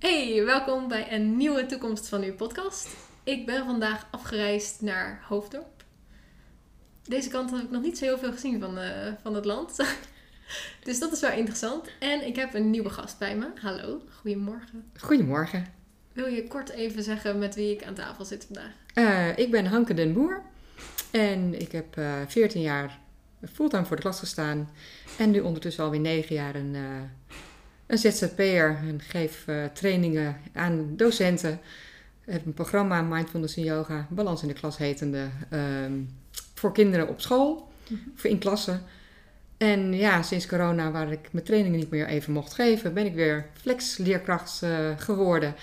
Hey, 0.00 0.44
welkom 0.44 0.88
bij 0.88 1.12
een 1.12 1.36
nieuwe 1.36 1.66
toekomst 1.66 2.08
van 2.08 2.22
uw 2.22 2.34
podcast. 2.34 2.88
Ik 3.24 3.46
ben 3.46 3.64
vandaag 3.64 4.06
afgereisd 4.10 4.80
naar 4.80 5.24
Hoofddorp. 5.28 5.84
Deze 7.02 7.28
kant 7.28 7.50
heb 7.50 7.62
ik 7.62 7.70
nog 7.70 7.82
niet 7.82 7.98
zo 7.98 8.04
heel 8.04 8.18
veel 8.18 8.32
gezien 8.32 8.60
van, 8.60 8.78
eh, 8.78 9.12
van 9.22 9.34
het 9.34 9.44
land. 9.44 9.76
dus 10.84 10.98
dat 10.98 11.12
is 11.12 11.20
wel 11.20 11.32
interessant. 11.32 11.88
En 11.98 12.26
ik 12.26 12.36
heb 12.36 12.54
een 12.54 12.70
nieuwe 12.70 12.90
gast 12.90 13.18
bij 13.18 13.36
me. 13.36 13.46
Hallo, 13.60 14.02
goedemorgen. 14.20 14.90
Goedemorgen. 14.98 15.66
Wil 16.12 16.26
je 16.26 16.46
kort 16.46 16.70
even 16.70 17.02
zeggen 17.02 17.38
met 17.38 17.54
wie 17.54 17.72
ik 17.72 17.84
aan 17.84 17.94
tafel 17.94 18.24
zit 18.24 18.44
vandaag? 18.44 18.72
Uh, 18.94 19.38
ik 19.38 19.50
ben 19.50 19.66
Hanke 19.66 19.94
den 19.94 20.12
Boer 20.12 20.42
en 21.10 21.60
ik 21.60 21.72
heb 21.72 21.96
uh, 21.96 22.14
14 22.26 22.62
jaar 22.62 22.98
fulltime 23.52 23.84
voor 23.84 23.96
de 23.96 24.02
klas 24.02 24.18
gestaan. 24.18 24.70
En 25.18 25.30
nu 25.30 25.40
ondertussen 25.40 25.84
alweer 25.84 26.00
9 26.00 26.34
jaar 26.34 26.54
een, 26.54 26.76
een 27.90 27.98
ZZP'er 27.98 28.78
en 28.88 29.00
geef 29.00 29.44
trainingen 29.72 30.36
aan 30.52 30.96
docenten. 30.96 31.60
Ik 32.24 32.32
heb 32.32 32.46
een 32.46 32.54
programma 32.54 33.02
Mindfulness 33.02 33.56
in 33.56 33.64
Yoga, 33.64 34.06
Balans 34.10 34.42
in 34.42 34.48
de 34.48 34.54
Klas 34.54 34.76
hetende, 34.76 35.28
um, 35.52 36.08
voor 36.54 36.72
kinderen 36.72 37.08
op 37.08 37.20
school, 37.20 37.68
mm-hmm. 37.88 38.12
voor 38.14 38.30
in 38.30 38.38
klassen. 38.38 38.82
En 39.56 39.92
ja, 39.92 40.22
sinds 40.22 40.46
corona, 40.46 40.90
waar 40.90 41.12
ik 41.12 41.28
mijn 41.30 41.44
trainingen 41.44 41.78
niet 41.78 41.90
meer 41.90 42.06
even 42.06 42.32
mocht 42.32 42.54
geven, 42.54 42.94
ben 42.94 43.06
ik 43.06 43.14
weer 43.14 43.46
flex-leerkracht 43.60 44.60
uh, 44.64 44.98
geworden. 44.98 45.54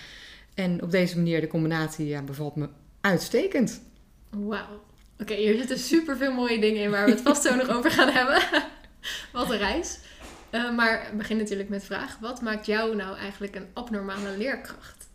En 0.54 0.84
op 0.84 0.92
deze 0.92 1.16
manier, 1.16 1.42
de 1.42 1.48
combinatie 1.48 2.08
ja, 2.08 2.22
bevalt 2.22 2.56
me 2.56 2.70
uitstekend. 3.02 3.82
Wauw. 4.30 4.84
Oké, 5.20 5.34
hier 5.34 5.58
zitten 5.58 5.78
super 5.78 6.18
veel 6.18 6.34
mooie 6.34 6.60
dingen 6.60 6.84
in 6.84 6.92
waar 6.92 7.06
we 7.06 7.12
het 7.12 7.22
vast 7.22 7.44
zo 7.44 7.56
nog 7.56 7.70
over 7.70 7.92
gaan 7.92 8.10
hebben. 8.10 8.42
Wat 9.34 9.52
een 9.52 9.58
reis. 9.58 10.00
Uh, 10.52 10.76
maar 10.76 11.10
begin 11.14 11.38
natuurlijk 11.38 11.70
met 11.70 11.80
de 11.80 11.86
vraag: 11.86 12.18
wat 12.20 12.42
maakt 12.42 12.66
jou 12.66 12.96
nou 12.96 13.18
eigenlijk 13.18 13.56
een 13.56 13.68
abnormale 13.74 14.38
leerkracht? 14.38 15.08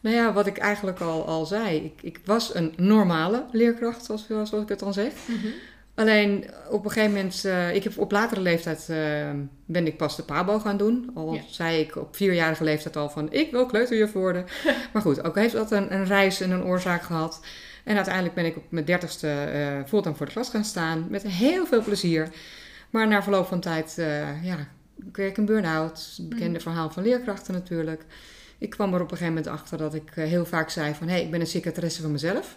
Nou 0.00 0.16
ja, 0.16 0.32
wat 0.32 0.46
ik 0.46 0.58
eigenlijk 0.58 1.00
al, 1.00 1.26
al 1.26 1.46
zei. 1.46 1.84
Ik, 1.84 2.02
ik 2.02 2.20
was 2.24 2.54
een 2.54 2.74
normale 2.76 3.44
leerkracht, 3.52 4.04
zoals, 4.04 4.26
zoals 4.26 4.52
ik 4.52 4.68
het 4.68 4.78
dan 4.78 4.92
zeg. 4.92 5.12
Mm-hmm. 5.26 5.52
Alleen 5.98 6.44
op 6.70 6.84
een 6.84 6.90
gegeven 6.90 7.14
moment, 7.14 7.44
uh, 7.44 7.74
ik 7.74 7.84
heb 7.84 7.98
op 7.98 8.10
latere 8.10 8.40
leeftijd 8.40 8.86
uh, 8.90 8.96
ben 9.64 9.86
ik 9.86 9.96
pas 9.96 10.16
de 10.16 10.22
PABO 10.22 10.58
gaan 10.58 10.76
doen. 10.76 11.10
Al 11.14 11.34
ja. 11.34 11.40
zei 11.50 11.80
ik 11.80 11.96
op 11.96 12.16
vierjarige 12.16 12.64
leeftijd 12.64 12.96
al 12.96 13.10
van 13.10 13.32
ik 13.32 13.50
wil 13.50 13.66
kleuterjuf 13.66 14.12
worden. 14.12 14.44
maar 14.92 15.02
goed, 15.02 15.24
ook 15.24 15.34
heeft 15.34 15.52
dat 15.52 15.70
een, 15.70 15.94
een, 15.94 16.06
reis 16.06 16.40
en 16.40 16.50
een 16.50 16.64
oorzaak 16.64 17.02
gehad. 17.02 17.40
En 17.84 17.96
uiteindelijk 17.96 18.34
ben 18.34 18.44
ik 18.44 18.56
op 18.56 18.62
mijn 18.68 18.84
dertigste 18.84 19.48
uh, 19.54 19.88
fulltime 19.88 20.14
voor 20.14 20.26
de 20.26 20.32
klas 20.32 20.48
gaan 20.48 20.64
staan. 20.64 21.06
Met 21.08 21.22
heel 21.22 21.66
veel 21.66 21.82
plezier. 21.82 22.28
Maar 22.90 23.08
na 23.08 23.22
verloop 23.22 23.46
van 23.46 23.60
tijd, 23.60 23.94
ja, 24.42 24.56
kreeg 25.12 25.30
ik 25.30 25.36
een 25.36 25.44
burn-out. 25.44 26.18
Bekende 26.22 26.58
mm. 26.58 26.60
verhaal 26.60 26.90
van 26.90 27.02
leerkrachten 27.02 27.54
natuurlijk. 27.54 28.04
Ik 28.58 28.70
kwam 28.70 28.94
er 28.94 29.00
op 29.00 29.10
een 29.10 29.16
gegeven 29.16 29.34
moment 29.34 29.52
achter 29.52 29.78
dat 29.78 29.94
ik 29.94 30.10
heel 30.14 30.46
vaak 30.46 30.70
zei 30.70 30.94
van... 30.94 31.08
hé, 31.08 31.14
hey, 31.14 31.22
ik 31.22 31.30
ben 31.30 31.40
een 31.40 31.46
secretaresse 31.46 32.02
van 32.02 32.12
mezelf. 32.12 32.56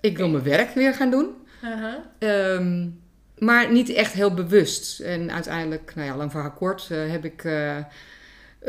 Ik 0.00 0.16
wil 0.16 0.28
mijn 0.28 0.44
werk 0.44 0.74
weer 0.74 0.94
gaan 0.94 1.10
doen. 1.10 1.26
Uh-huh. 1.64 2.54
Um, 2.54 3.00
maar 3.38 3.72
niet 3.72 3.88
echt 3.88 4.12
heel 4.12 4.34
bewust. 4.34 5.00
En 5.00 5.32
uiteindelijk, 5.32 5.92
nou 5.94 6.08
ja, 6.08 6.16
lang 6.16 6.30
verhaal 6.30 6.50
kort, 6.50 6.88
uh, 6.92 7.10
heb 7.10 7.24
ik, 7.24 7.44
uh, 7.44 7.76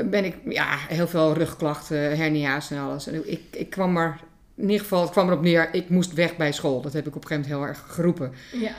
ben 0.06 0.26
ik 0.26 0.36
ja, 0.46 0.78
heel 0.78 1.08
veel 1.08 1.34
rugklachten, 1.34 2.18
hernia's 2.18 2.72
en 2.72 2.80
alles. 2.80 3.08
En 3.08 3.32
ik, 3.32 3.42
ik 3.52 3.70
kwam 3.70 3.98
er, 3.98 4.20
in 4.56 4.64
ieder 4.64 4.80
geval, 4.80 5.02
het 5.02 5.12
kwam 5.12 5.28
erop 5.28 5.42
neer, 5.42 5.74
ik 5.74 5.90
moest 5.90 6.14
weg 6.14 6.38
bij 6.38 6.52
school. 6.52 6.82
Dat 6.82 6.94
heb 6.94 7.08
ik 7.08 7.16
op 7.16 7.22
een 7.22 7.28
gegeven 7.28 7.52
moment 7.52 7.70
heel 7.70 7.76
erg 7.76 7.94
geroepen. 7.94 8.34
Ja. 8.52 8.74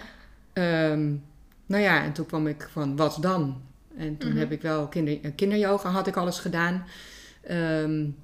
Um, 0.90 1.24
nou 1.72 1.84
ja, 1.84 2.04
en 2.04 2.12
toen 2.12 2.26
kwam 2.26 2.46
ik 2.46 2.68
van, 2.72 2.96
wat 2.96 3.18
dan? 3.20 3.60
En 3.96 4.16
toen 4.16 4.28
mm-hmm. 4.28 4.38
heb 4.38 4.52
ik 4.52 4.62
wel 4.62 4.88
kinder, 4.88 5.18
kinderyoga, 5.34 5.90
had 5.90 6.06
ik 6.06 6.16
alles 6.16 6.38
gedaan. 6.38 6.86
Um, 7.50 8.16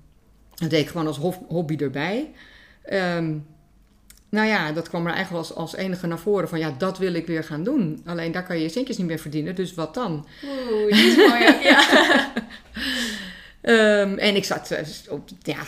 dat 0.54 0.70
deed 0.70 0.80
ik 0.80 0.88
gewoon 0.88 1.06
als 1.06 1.18
hobby 1.48 1.76
erbij. 1.76 2.30
Um, 2.92 3.46
nou 4.28 4.46
ja, 4.46 4.72
dat 4.72 4.88
kwam 4.88 5.06
er 5.06 5.12
eigenlijk 5.12 5.46
als, 5.46 5.56
als 5.56 5.76
enige 5.76 6.06
naar 6.06 6.18
voren 6.18 6.48
van 6.48 6.58
ja, 6.58 6.74
dat 6.78 6.98
wil 6.98 7.14
ik 7.14 7.26
weer 7.26 7.44
gaan 7.44 7.64
doen. 7.64 8.02
Alleen 8.04 8.32
daar 8.32 8.46
kan 8.46 8.56
je 8.56 8.62
je 8.62 8.68
centjes 8.68 8.96
niet 8.96 9.06
meer 9.06 9.18
verdienen, 9.18 9.54
dus 9.54 9.74
wat 9.74 9.94
dan? 9.94 10.26
Oeh, 10.44 10.90
dat 10.90 10.98
is 10.98 11.16
mooi. 11.16 11.44
ja. 11.62 12.32
um, 13.62 14.18
en 14.28 14.36
ik 14.36 14.44
zat 14.44 14.70
eh, 14.70 14.86
op, 15.08 15.28
ja, 15.42 15.60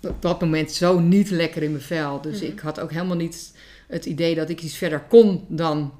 op 0.00 0.22
dat 0.22 0.40
moment 0.40 0.72
zo 0.72 0.98
niet 0.98 1.30
lekker 1.30 1.62
in 1.62 1.70
mijn 1.70 1.82
vel. 1.82 2.20
Dus 2.20 2.34
mm-hmm. 2.34 2.52
ik 2.52 2.60
had 2.60 2.80
ook 2.80 2.90
helemaal 2.92 3.16
niet 3.16 3.52
het 3.86 4.06
idee 4.06 4.34
dat 4.34 4.48
ik 4.48 4.62
iets 4.62 4.76
verder 4.76 5.00
kon 5.00 5.44
dan 5.48 5.92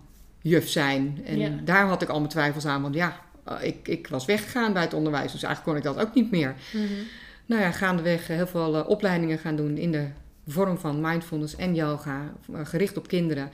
juf 0.48 0.68
zijn. 0.68 1.20
En 1.24 1.38
ja. 1.38 1.50
daar 1.64 1.86
had 1.86 2.02
ik 2.02 2.08
al 2.08 2.18
mijn 2.18 2.30
twijfels 2.30 2.66
aan, 2.66 2.82
want 2.82 2.94
ja, 2.94 3.20
eh, 3.44 3.56
ik, 3.60 3.88
ik 3.88 4.08
was 4.08 4.24
weggegaan 4.24 4.72
bij 4.72 4.82
het 4.82 4.94
onderwijs. 4.94 5.32
Dus 5.32 5.42
eigenlijk 5.42 5.64
kon 5.64 5.90
ik 5.90 5.96
dat 5.96 6.06
ook 6.06 6.14
niet 6.14 6.30
meer. 6.30 6.54
Mm-hmm. 6.72 7.06
Nou 7.46 7.62
ja, 7.62 7.70
gaandeweg 7.70 8.26
heel 8.26 8.46
veel 8.46 8.76
uh, 8.76 8.88
opleidingen 8.88 9.38
gaan 9.38 9.56
doen 9.56 9.76
in 9.76 9.92
de 9.92 10.06
vorm 10.46 10.78
van 10.78 11.00
mindfulness 11.00 11.56
en 11.56 11.74
yoga, 11.74 12.32
eh, 12.52 12.60
gericht 12.64 12.96
op 12.96 13.08
kinderen. 13.08 13.50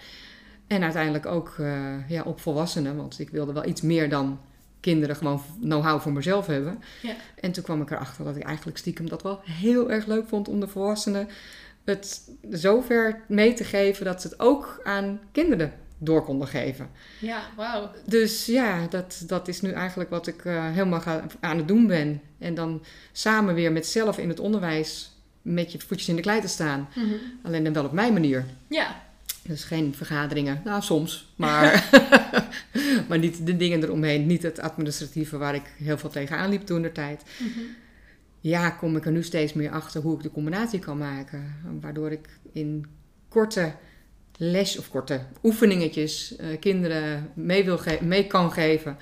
En 0.67 0.83
uiteindelijk 0.83 1.27
ook 1.27 1.57
uh, 1.61 2.09
ja, 2.09 2.23
op 2.23 2.41
volwassenen, 2.41 2.97
want 2.97 3.19
ik 3.19 3.31
wilde 3.31 3.53
wel 3.53 3.67
iets 3.67 3.81
meer 3.81 4.09
dan 4.09 4.41
kinderen 4.81 5.17
gewoon 5.17 5.43
know-how 5.61 6.01
voor 6.01 6.13
mezelf 6.13 6.47
hebben. 6.47 6.83
Ja. 7.03 7.15
En 7.41 7.53
toen 7.53 7.65
kwam 7.65 7.83
ik 7.83 7.91
erachter 7.91 8.25
dat 8.25 8.37
ik 8.37 8.43
eigenlijk 8.43 8.79
stiekem 8.79 9.09
dat 9.09 9.23
wel 9.23 9.41
heel 9.45 9.91
erg 9.91 10.07
leuk 10.07 10.29
vond 10.29 10.49
om 10.49 10.61
de 10.61 10.69
volwassenen 10.69 11.29
het 11.85 12.31
zover 12.51 13.21
mee 13.29 13.53
te 13.53 13.65
geven 13.65 14.05
dat 14.05 14.21
ze 14.21 14.29
het 14.29 14.41
ook 14.41 14.81
aan 14.85 15.21
kinderen 15.33 15.73
door 16.05 16.25
konden 16.25 16.49
geven. 16.49 16.91
Ja, 17.19 17.43
wauw. 17.57 17.91
Dus 18.07 18.47
ja, 18.47 18.87
dat, 18.91 19.23
dat 19.27 19.49
is 19.49 19.61
nu 19.61 19.71
eigenlijk 19.71 20.11
wat 20.11 20.27
ik 20.27 20.45
uh, 20.45 20.71
helemaal 20.71 21.01
ga, 21.01 21.25
aan 21.41 21.57
het 21.57 21.69
doen 21.69 21.87
ben. 21.87 22.21
En 22.39 22.55
dan 22.55 22.83
samen 23.13 23.55
weer 23.55 23.73
met 23.73 23.87
zelf 23.87 24.19
in 24.19 24.29
het 24.29 24.41
onderwijs 24.41 25.13
met 25.43 25.73
je 25.73 25.79
voetjes 25.79 26.09
in 26.09 26.17
de 26.17 26.23
klei 26.23 26.41
te 26.41 26.49
staan. 26.49 26.89
Mm-hmm. 26.95 27.19
Alleen 27.43 27.65
dan 27.65 27.73
wel 27.73 27.85
op 27.85 27.93
mijn 27.93 28.13
manier. 28.13 28.45
Ja. 28.69 29.03
Dus 29.43 29.65
geen 29.65 29.95
vergaderingen. 29.95 30.61
Nou, 30.65 30.83
soms. 30.83 31.33
Maar, 31.37 31.89
maar 33.09 33.19
niet 33.19 33.47
de 33.47 33.57
dingen 33.57 33.83
eromheen. 33.83 34.27
Niet 34.27 34.43
het 34.43 34.61
administratieve 34.61 35.39
waar 35.39 35.55
ik 35.55 35.75
heel 35.77 35.99
veel 35.99 36.11
tegenaan 36.11 36.51
liep 36.51 36.63
toen 36.63 36.83
de 36.83 36.93
tijd. 36.93 37.23
Mm-hmm. 37.39 37.67
Ja, 38.41 38.71
kom 38.71 38.97
ik 38.97 39.07
er 39.07 39.13
nu 39.13 39.23
steeds 39.23 39.53
meer 39.53 39.71
achter 39.71 40.03
hoe 40.03 40.17
ik 40.17 40.23
de 40.23 40.31
combinatie 40.31 40.79
kan 40.79 40.99
maken. 40.99 41.55
Waardoor 41.81 42.11
ik 42.11 42.29
in 42.53 42.87
korte 43.29 43.73
les 44.37 44.79
of 44.79 44.89
korte 44.89 45.21
oefeningetjes 45.43 46.35
uh, 46.41 46.61
kinderen 46.61 47.31
mee, 47.35 47.65
wil 47.65 47.81
mee 48.01 48.27
kan 48.27 48.53
geven 48.53 48.97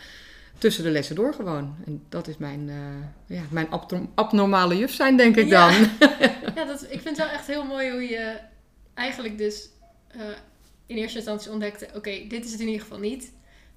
tussen 0.58 0.84
de 0.84 0.90
lessen 0.90 1.16
door 1.16 1.34
gewoon. 1.34 1.76
En 1.86 2.02
dat 2.08 2.28
is 2.28 2.36
mijn, 2.36 2.68
uh, 2.68 3.36
ja, 3.36 3.42
mijn 3.50 3.68
abnormale 4.14 4.78
juf 4.78 4.92
zijn, 4.92 5.16
denk 5.16 5.36
ik 5.36 5.48
ja. 5.48 5.70
dan. 5.70 5.88
ja, 6.54 6.64
dat, 6.64 6.82
ik 6.82 7.00
vind 7.00 7.04
het 7.04 7.16
wel 7.16 7.28
echt 7.28 7.46
heel 7.46 7.64
mooi 7.64 7.90
hoe 7.90 8.02
je 8.02 8.38
eigenlijk 8.94 9.38
dus 9.38 9.68
uh, 10.16 10.22
in 10.86 10.96
eerste 10.96 11.16
instantie 11.16 11.50
ontdekte... 11.50 11.88
oké, 11.94 12.26
dit 12.28 12.44
is 12.44 12.52
het 12.52 12.60
in 12.60 12.66
ieder 12.66 12.82
geval 12.82 12.98
niet. 12.98 13.32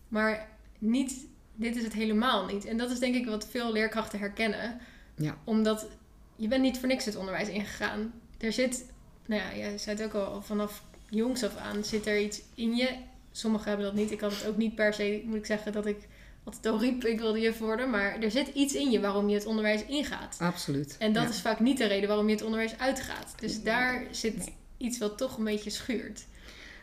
Maar 0.08 0.48
niet, 0.80 1.26
dit 1.56 1.76
is 1.76 1.84
het 1.84 1.94
helemaal 1.94 2.46
niet. 2.46 2.66
En 2.66 2.78
dat 2.78 2.92
is 2.92 3.00
denk 3.00 3.16
ik 3.16 3.26
wat 3.26 3.48
veel 3.50 3.72
leerkrachten 3.72 4.20
herkennen. 4.20 4.80
Ja. 5.16 5.38
Omdat 5.44 5.88
je 6.36 6.48
bent 6.48 6.62
niet 6.62 6.80
voor 6.80 6.88
niks 6.88 7.06
het 7.06 7.16
onderwijs 7.16 7.48
ingegaan. 7.48 8.14
Er 8.40 8.54
zit, 8.54 8.86
nou 9.26 9.42
ja, 9.42 9.50
je 9.50 9.78
zei 9.78 9.98
het 9.98 10.06
ook 10.06 10.14
al, 10.14 10.42
vanaf 10.42 10.84
jongs 11.14 11.44
af 11.44 11.58
aan 11.58 11.84
zit 11.84 12.08
er 12.08 12.20
iets 12.20 12.42
in 12.56 12.76
je. 12.76 12.90
Sommigen 13.32 13.68
hebben 13.68 13.86
dat 13.86 13.96
niet. 13.96 14.12
Ik 14.12 14.20
had 14.20 14.32
het 14.32 14.48
ook 14.48 14.58
niet 14.58 14.76
per 14.76 14.94
se, 14.94 15.22
moet 15.26 15.36
ik 15.36 15.46
zeggen, 15.46 15.72
dat 15.72 15.86
ik 15.86 16.08
altijd 16.44 16.66
al 16.66 16.80
riep, 16.80 17.06
ik 17.06 17.20
wilde 17.20 17.40
juf 17.40 17.58
worden. 17.58 17.90
Maar 17.90 18.20
er 18.22 18.32
zit 18.32 18.48
iets 18.48 18.74
in 18.74 18.92
je 18.92 19.00
waarom 19.00 19.30
je 19.30 19.36
het 19.36 19.46
onderwijs 19.46 19.86
ingaat. 19.86 20.38
Absoluut. 20.40 20.96
En 21.00 21.14
dat 21.14 21.30
is 21.30 21.42
vaak 21.42 21.60
niet 21.60 21.78
de 21.78 21.88
reden 21.88 22.08
waarom 22.08 22.28
je 22.28 22.34
het 22.34 22.44
onderwijs 22.44 22.78
uitgaat. 22.78 23.34
Dus 23.40 23.64
daar 23.64 24.06
zit 24.12 24.52
iets 24.78 24.98
wat 24.98 25.18
toch 25.18 25.38
een 25.38 25.44
beetje 25.44 25.70
schuurt. 25.70 26.26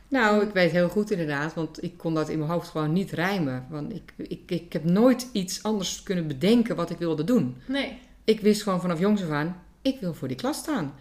Nou, 0.08 0.42
ik 0.46 0.52
weet 0.52 0.70
heel 0.70 0.88
goed 0.88 1.10
inderdaad, 1.10 1.54
want 1.54 1.82
ik 1.82 1.96
kon 1.96 2.14
dat 2.14 2.28
in 2.28 2.38
mijn 2.38 2.50
hoofd 2.50 2.68
gewoon 2.68 2.92
niet 2.92 3.10
rijmen. 3.10 3.66
Want 3.70 3.94
ik, 3.94 4.12
ik, 4.16 4.50
ik 4.50 4.72
heb 4.72 4.84
nooit 4.84 5.28
iets 5.32 5.62
anders 5.62 6.02
kunnen 6.02 6.26
bedenken 6.26 6.76
wat 6.76 6.90
ik 6.90 6.98
wilde 6.98 7.24
doen. 7.24 7.56
Nee. 7.66 7.98
Ik 8.24 8.40
wist 8.40 8.62
gewoon 8.62 8.80
vanaf 8.80 8.98
jongs 8.98 9.22
af 9.22 9.30
aan, 9.30 9.62
ik 9.82 10.00
wil 10.00 10.14
voor 10.14 10.28
die 10.28 10.36
klas 10.36 10.56
staan. 10.56 10.94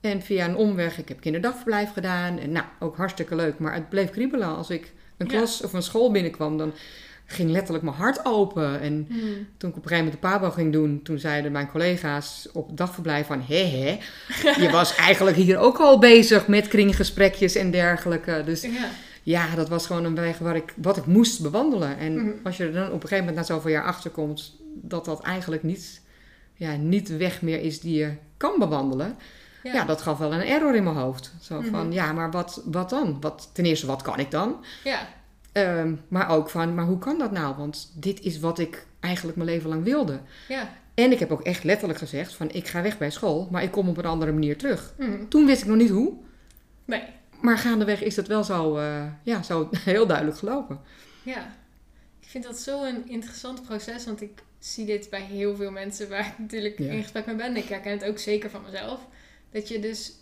En 0.00 0.22
via 0.22 0.44
een 0.44 0.56
omweg, 0.56 0.98
ik 0.98 1.08
heb 1.08 1.20
kinderdagverblijf 1.20 1.92
gedaan. 1.92 2.38
En 2.38 2.52
nou, 2.52 2.64
ook 2.78 2.96
hartstikke 2.96 3.34
leuk. 3.34 3.58
Maar 3.58 3.74
het 3.74 3.88
bleef 3.88 4.10
kriebelen 4.10 4.56
als 4.56 4.70
ik 4.70 4.92
een 5.16 5.26
klas 5.26 5.62
of 5.62 5.72
een 5.72 5.82
school 5.82 6.10
binnenkwam. 6.10 6.58
Dan 6.58 6.72
ging 7.26 7.50
letterlijk 7.50 7.84
mijn 7.84 7.96
hart 7.96 8.24
open. 8.24 8.80
En 8.80 9.06
hmm. 9.08 9.46
toen 9.56 9.70
ik 9.70 9.76
op 9.76 9.82
een 9.82 9.88
gegeven 9.88 10.04
moment 10.04 10.12
de 10.12 10.28
pabo 10.28 10.50
ging 10.50 10.72
doen, 10.72 11.02
toen 11.02 11.18
zeiden 11.18 11.52
mijn 11.52 11.70
collega's 11.70 12.48
op 12.52 12.66
het 12.68 12.76
dagverblijf 12.76 13.26
van... 13.26 13.42
Hé, 13.46 13.66
hé, 13.66 13.98
je 14.62 14.70
was 14.80 14.94
eigenlijk 14.94 15.36
hier 15.36 15.58
ook 15.58 15.78
al 15.78 15.98
bezig 15.98 16.46
met 16.46 16.68
kringgesprekjes 16.68 17.54
en 17.54 17.70
dergelijke. 17.70 18.42
Dus 18.44 18.62
ja. 18.62 18.90
ja, 19.22 19.54
dat 19.54 19.68
was 19.68 19.86
gewoon 19.86 20.04
een 20.04 20.14
weg 20.14 20.38
waar 20.38 20.56
ik, 20.56 20.74
wat 20.76 20.96
ik 20.96 21.06
moest 21.06 21.42
bewandelen. 21.42 21.98
En 21.98 22.18
hmm. 22.18 22.34
als 22.42 22.56
je 22.56 22.64
er 22.64 22.72
dan 22.72 22.86
op 22.86 22.92
een 22.92 23.00
gegeven 23.00 23.24
moment 23.24 23.36
na 23.36 23.54
zoveel 23.54 23.70
jaar 23.70 23.84
achter 23.84 24.10
komt... 24.10 24.56
dat 24.74 25.04
dat 25.04 25.22
eigenlijk 25.22 25.62
niet, 25.62 26.00
ja, 26.54 26.76
niet 26.76 27.06
de 27.06 27.16
weg 27.16 27.42
meer 27.42 27.60
is 27.60 27.80
die 27.80 27.98
je 27.98 28.12
kan 28.36 28.54
bewandelen... 28.58 29.16
Ja. 29.62 29.72
ja. 29.72 29.84
dat 29.84 30.02
gaf 30.02 30.18
wel 30.18 30.32
een 30.32 30.40
error 30.46 30.74
in 30.74 30.84
mijn 30.84 30.96
hoofd. 30.96 31.32
Zo 31.40 31.60
van, 31.60 31.86
mhm. 31.86 31.92
ja, 31.92 32.12
maar 32.12 32.30
wat, 32.30 32.62
wat 32.64 32.90
dan? 32.90 33.20
Wat, 33.20 33.50
ten 33.52 33.64
eerste, 33.64 33.86
wat 33.86 34.02
kan 34.02 34.18
ik 34.18 34.30
dan? 34.30 34.64
Ja. 34.84 35.08
Um, 35.52 36.00
maar 36.08 36.30
ook 36.30 36.50
van, 36.50 36.74
maar 36.74 36.84
hoe 36.84 36.98
kan 36.98 37.18
dat 37.18 37.30
nou? 37.30 37.56
Want 37.56 37.92
dit 37.94 38.20
is 38.20 38.40
wat 38.40 38.58
ik 38.58 38.86
eigenlijk 39.00 39.36
mijn 39.36 39.48
leven 39.48 39.68
lang 39.68 39.84
wilde. 39.84 40.20
Ja. 40.48 40.68
En 40.94 41.12
ik 41.12 41.18
heb 41.18 41.30
ook 41.32 41.42
echt 41.42 41.64
letterlijk 41.64 41.98
gezegd 41.98 42.34
van 42.34 42.50
ik 42.50 42.68
ga 42.68 42.82
weg 42.82 42.98
bij 42.98 43.10
school, 43.10 43.48
maar 43.50 43.62
ik 43.62 43.70
kom 43.70 43.88
op 43.88 43.96
een 43.96 44.04
andere 44.04 44.32
manier 44.32 44.58
terug. 44.58 44.94
Mhm. 44.98 45.28
Toen 45.28 45.46
wist 45.46 45.62
ik 45.62 45.68
nog 45.68 45.76
niet 45.76 45.90
hoe, 45.90 46.12
Nee. 46.84 47.02
maar 47.40 47.58
gaandeweg 47.58 48.02
is 48.02 48.16
het 48.16 48.26
wel 48.26 48.44
zo, 48.44 48.76
eh, 48.76 49.04
ja, 49.22 49.42
zo 49.42 49.68
heel 49.84 50.06
duidelijk 50.06 50.38
gelopen. 50.38 50.80
Ja. 51.22 51.58
Ik 52.20 52.28
vind 52.28 52.44
dat 52.44 52.58
zo'n 52.58 53.08
interessant 53.08 53.62
proces, 53.62 54.04
want 54.04 54.20
ik 54.20 54.42
zie 54.58 54.86
dit 54.86 55.10
bij 55.10 55.22
heel 55.22 55.56
veel 55.56 55.70
mensen 55.70 56.08
waar 56.08 56.26
ik 56.26 56.38
natuurlijk 56.38 56.78
Ja. 56.78 56.90
in 56.90 57.02
gesprek 57.02 57.26
mee 57.26 57.36
ben. 57.36 57.56
Ik 57.56 57.68
herken 57.68 57.92
het 57.92 58.04
ook 58.04 58.18
zeker 58.18 58.50
van 58.50 58.62
mezelf. 58.62 59.00
Dat 59.50 59.68
je 59.68 59.78
dus 59.80 60.12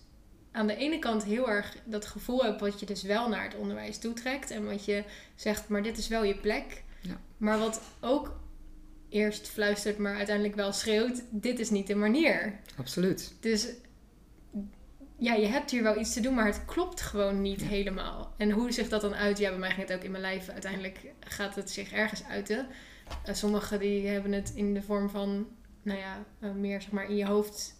aan 0.52 0.66
de 0.66 0.76
ene 0.76 0.98
kant 0.98 1.24
heel 1.24 1.48
erg 1.50 1.76
dat 1.84 2.06
gevoel 2.06 2.44
hebt 2.44 2.60
wat 2.60 2.80
je 2.80 2.86
dus 2.86 3.02
wel 3.02 3.28
naar 3.28 3.44
het 3.44 3.54
onderwijs 3.56 3.98
toetrekt. 3.98 4.50
En 4.50 4.64
wat 4.66 4.84
je 4.84 5.04
zegt, 5.34 5.68
maar 5.68 5.82
dit 5.82 5.98
is 5.98 6.08
wel 6.08 6.24
je 6.24 6.36
plek. 6.36 6.82
Ja. 7.00 7.20
Maar 7.36 7.58
wat 7.58 7.80
ook 8.00 8.40
eerst 9.08 9.48
fluistert, 9.48 9.98
maar 9.98 10.16
uiteindelijk 10.16 10.56
wel 10.56 10.72
schreeuwt, 10.72 11.22
dit 11.30 11.58
is 11.58 11.70
niet 11.70 11.86
de 11.86 11.94
manier. 11.94 12.60
Absoluut. 12.76 13.34
Dus 13.40 13.68
ja, 15.18 15.34
je 15.34 15.46
hebt 15.46 15.70
hier 15.70 15.82
wel 15.82 15.98
iets 16.00 16.12
te 16.12 16.20
doen, 16.20 16.34
maar 16.34 16.46
het 16.46 16.64
klopt 16.64 17.00
gewoon 17.00 17.42
niet 17.42 17.60
Ja. 17.60 17.66
helemaal. 17.66 18.34
En 18.36 18.50
hoe 18.50 18.72
zich 18.72 18.88
dat 18.88 19.00
dan 19.00 19.14
uit? 19.14 19.38
Ja, 19.38 19.50
bij 19.50 19.58
mij 19.58 19.70
ging 19.70 19.88
het 19.88 19.96
ook 19.96 20.04
in 20.04 20.10
mijn 20.10 20.22
lijf. 20.22 20.48
Uiteindelijk 20.48 20.98
gaat 21.20 21.54
het 21.54 21.70
zich 21.70 21.92
ergens 21.92 22.24
uiten. 22.24 22.66
Eh, 23.24 23.34
sommigen 23.34 23.78
die 23.78 24.06
hebben 24.08 24.32
het 24.32 24.52
in 24.54 24.74
de 24.74 24.82
vorm 24.82 25.10
van, 25.10 25.46
nou 25.82 25.98
ja, 25.98 26.24
eh, 26.40 26.50
meer 26.52 26.82
zeg 26.82 26.90
maar 26.90 27.08
in 27.10 27.16
je 27.16 27.26
hoofd 27.26 27.74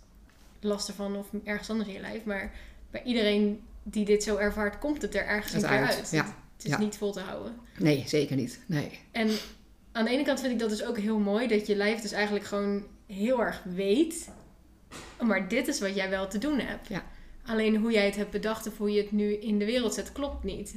last 0.60 0.88
ervan 0.88 1.16
of 1.16 1.26
ergens 1.44 1.70
anders 1.70 1.88
in 1.88 1.94
je 1.94 2.00
lijf. 2.00 2.24
Maar 2.24 2.52
bij 2.90 3.02
iedereen 3.02 3.60
die 3.82 4.04
dit 4.04 4.22
zo 4.22 4.36
ervaart, 4.36 4.78
komt 4.78 5.02
het 5.02 5.14
er 5.14 5.26
ergens 5.26 5.52
een 5.52 5.60
keer 5.60 5.68
uit, 5.68 5.96
uit. 5.96 6.10
ja. 6.10 6.24
Het, 6.56 6.64
is 6.66 6.70
Ja. 6.70 6.78
niet 6.78 6.96
vol 6.96 7.12
te 7.12 7.20
houden. 7.20 7.56
Nee, 7.78 8.04
zeker 8.06 8.36
niet. 8.36 8.60
Nee. 8.66 8.90
En 9.12 9.30
aan 9.92 10.04
de 10.04 10.10
ene 10.10 10.24
kant 10.24 10.40
vind 10.40 10.52
ik 10.52 10.58
dat 10.58 10.68
dus 10.70 10.84
ook 10.84 10.98
heel 10.98 11.18
mooi, 11.18 11.46
dat 11.48 11.66
je 11.66 11.76
lijf 11.76 12.00
dus 12.00 12.12
eigenlijk 12.12 12.44
gewoon 12.44 12.84
heel 13.06 13.40
erg 13.42 13.62
weet. 13.64 14.28
"Oh, 15.20 15.28
Maar 15.28 15.48
dit 15.48 15.68
is 15.68 15.80
wat 15.80 15.94
jij 15.94 16.10
wel 16.10 16.28
te 16.28 16.38
doen 16.38 16.58
hebt. 16.58 16.88
Ja. 16.88 17.04
Alleen 17.46 17.76
hoe 17.76 17.92
jij 17.92 18.04
het 18.04 18.16
hebt 18.16 18.30
bedacht 18.30 18.66
of 18.66 18.76
hoe 18.78 18.90
je 18.92 19.00
het 19.02 19.12
nu 19.12 19.32
in 19.32 19.58
de 19.58 19.64
wereld 19.64 19.94
zet, 19.94 20.12
klopt 20.12 20.44
niet. 20.44 20.76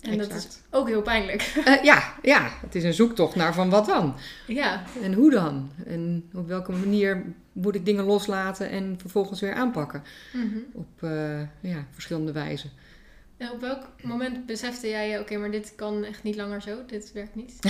En 0.00 0.18
dat 0.18 0.34
is 0.34 0.48
ook 0.70 0.88
heel 0.88 1.02
pijnlijk. 1.02 1.52
Eh, 1.64 1.82
ja, 1.84 2.14
ja, 2.22 2.50
het 2.60 2.74
is 2.74 2.84
een 2.84 2.94
zoektocht 2.94 3.34
naar 3.34 3.54
van 3.54 3.70
wat 3.70 3.86
dan? 3.86 4.14
ja, 4.46 4.82
En 5.02 5.12
hoe 5.14 5.30
dan? 5.30 5.70
En 5.86 6.28
op 6.34 6.48
welke 6.48 6.72
manier 6.72 7.24
moet 7.52 7.74
ik 7.74 7.84
dingen 7.84 8.04
loslaten 8.04 8.70
en 8.70 8.94
vervolgens 9.00 9.40
weer 9.40 9.54
aanpakken? 9.54 10.02
Mhm. 10.32 10.58
Op 10.72 10.88
eh, 11.02 11.40
ja, 11.60 11.86
verschillende 11.90 12.32
wijzen. 12.32 12.70
En 13.36 13.50
op 13.50 13.60
welk 13.60 13.88
moment 14.02 14.46
besefte 14.46 14.88
jij, 14.88 15.18
oké, 15.20 15.36
maar 15.36 15.50
dit 15.50 15.72
kan 15.76 16.04
echt 16.04 16.22
niet 16.22 16.36
langer 16.36 16.62
zo, 16.62 16.76
dit 16.86 17.12
werkt 17.12 17.34
niet? 17.34 17.58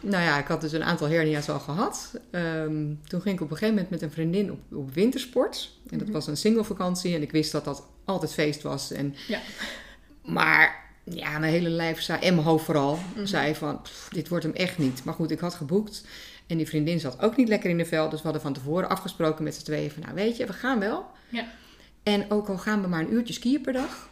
Nou 0.00 0.22
ja, 0.24 0.38
ik 0.38 0.46
had 0.46 0.60
dus 0.60 0.72
een 0.72 0.84
aantal 0.84 1.08
hernia's 1.08 1.48
al 1.48 1.58
gehad. 1.60 2.20
Ehm, 2.30 2.94
toen 3.06 3.20
ging 3.20 3.34
ik 3.36 3.40
op 3.40 3.50
een 3.50 3.56
gegeven 3.56 3.68
moment 3.74 3.90
met 3.90 4.02
een 4.02 4.10
vriendin 4.10 4.52
op, 4.52 4.58
op 4.72 4.94
wintersport. 4.94 5.70
En 5.90 5.98
dat 5.98 6.06
Mhm. 6.06 6.16
was 6.16 6.26
een 6.26 6.36
single 6.36 6.64
vakantie 6.64 7.14
en 7.14 7.22
ik 7.22 7.30
wist 7.32 7.52
dat 7.52 7.64
dat 7.64 7.86
altijd 8.04 8.32
feest 8.32 8.62
was. 8.62 8.92
En, 8.92 9.14
Ja. 9.28 9.40
Maar 10.24 10.83
ja, 11.04 11.38
mijn 11.38 11.52
hele 11.52 11.68
lijf 11.68 12.00
zei, 12.00 12.20
en 12.20 12.34
mijn 12.34 12.46
hoofd 12.46 12.64
vooral, 12.64 12.98
Mhm. 13.14 13.26
zei 13.26 13.54
van, 13.54 13.82
"Pff, 13.82 14.08
dit 14.08 14.28
wordt 14.28 14.44
hem 14.44 14.54
echt 14.54 14.78
niet. 14.78 15.04
Maar 15.04 15.14
goed, 15.14 15.30
ik 15.30 15.38
had 15.40 15.54
geboekt. 15.54 16.04
En 16.46 16.56
die 16.56 16.68
vriendin 16.68 17.00
zat 17.00 17.22
ook 17.22 17.36
niet 17.36 17.48
lekker 17.48 17.70
in 17.70 17.78
de 17.78 17.84
vel. 17.84 18.08
Dus 18.08 18.18
we 18.18 18.24
hadden 18.24 18.42
van 18.42 18.52
tevoren 18.52 18.88
afgesproken 18.88 19.44
met 19.44 19.54
z'n 19.54 19.64
tweeën 19.64 19.90
van, 19.90 20.02
nou 20.02 20.14
weet 20.14 20.36
je, 20.36 20.46
we 20.46 20.52
gaan 20.52 20.78
wel. 20.80 21.06
Ja. 21.28 21.44
En 22.02 22.30
ook 22.30 22.48
al 22.48 22.58
gaan 22.58 22.82
we 22.82 22.88
maar 22.88 23.00
een 23.00 23.12
uurtje 23.12 23.34
skiën 23.34 23.60
per 23.60 23.72
dag. 23.72 24.08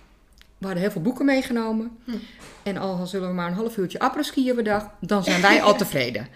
We 0.59 0.65
hadden 0.67 0.83
heel 0.83 0.93
veel 0.93 1.03
boeken 1.03 1.25
meegenomen. 1.25 1.97
Hm. 2.05 2.11
En 2.63 2.77
al 2.77 3.07
zullen 3.07 3.29
we 3.29 3.35
maar 3.35 3.47
een 3.49 3.55
half 3.55 3.77
uurtje 3.77 3.99
après 3.99 4.25
skiën 4.25 4.55
per 4.55 4.65
dag, 4.65 4.91
dan 5.01 5.25
zijn 5.25 5.41
wij 5.43 5.63
al 5.63 5.77
tevreden. 5.77 6.29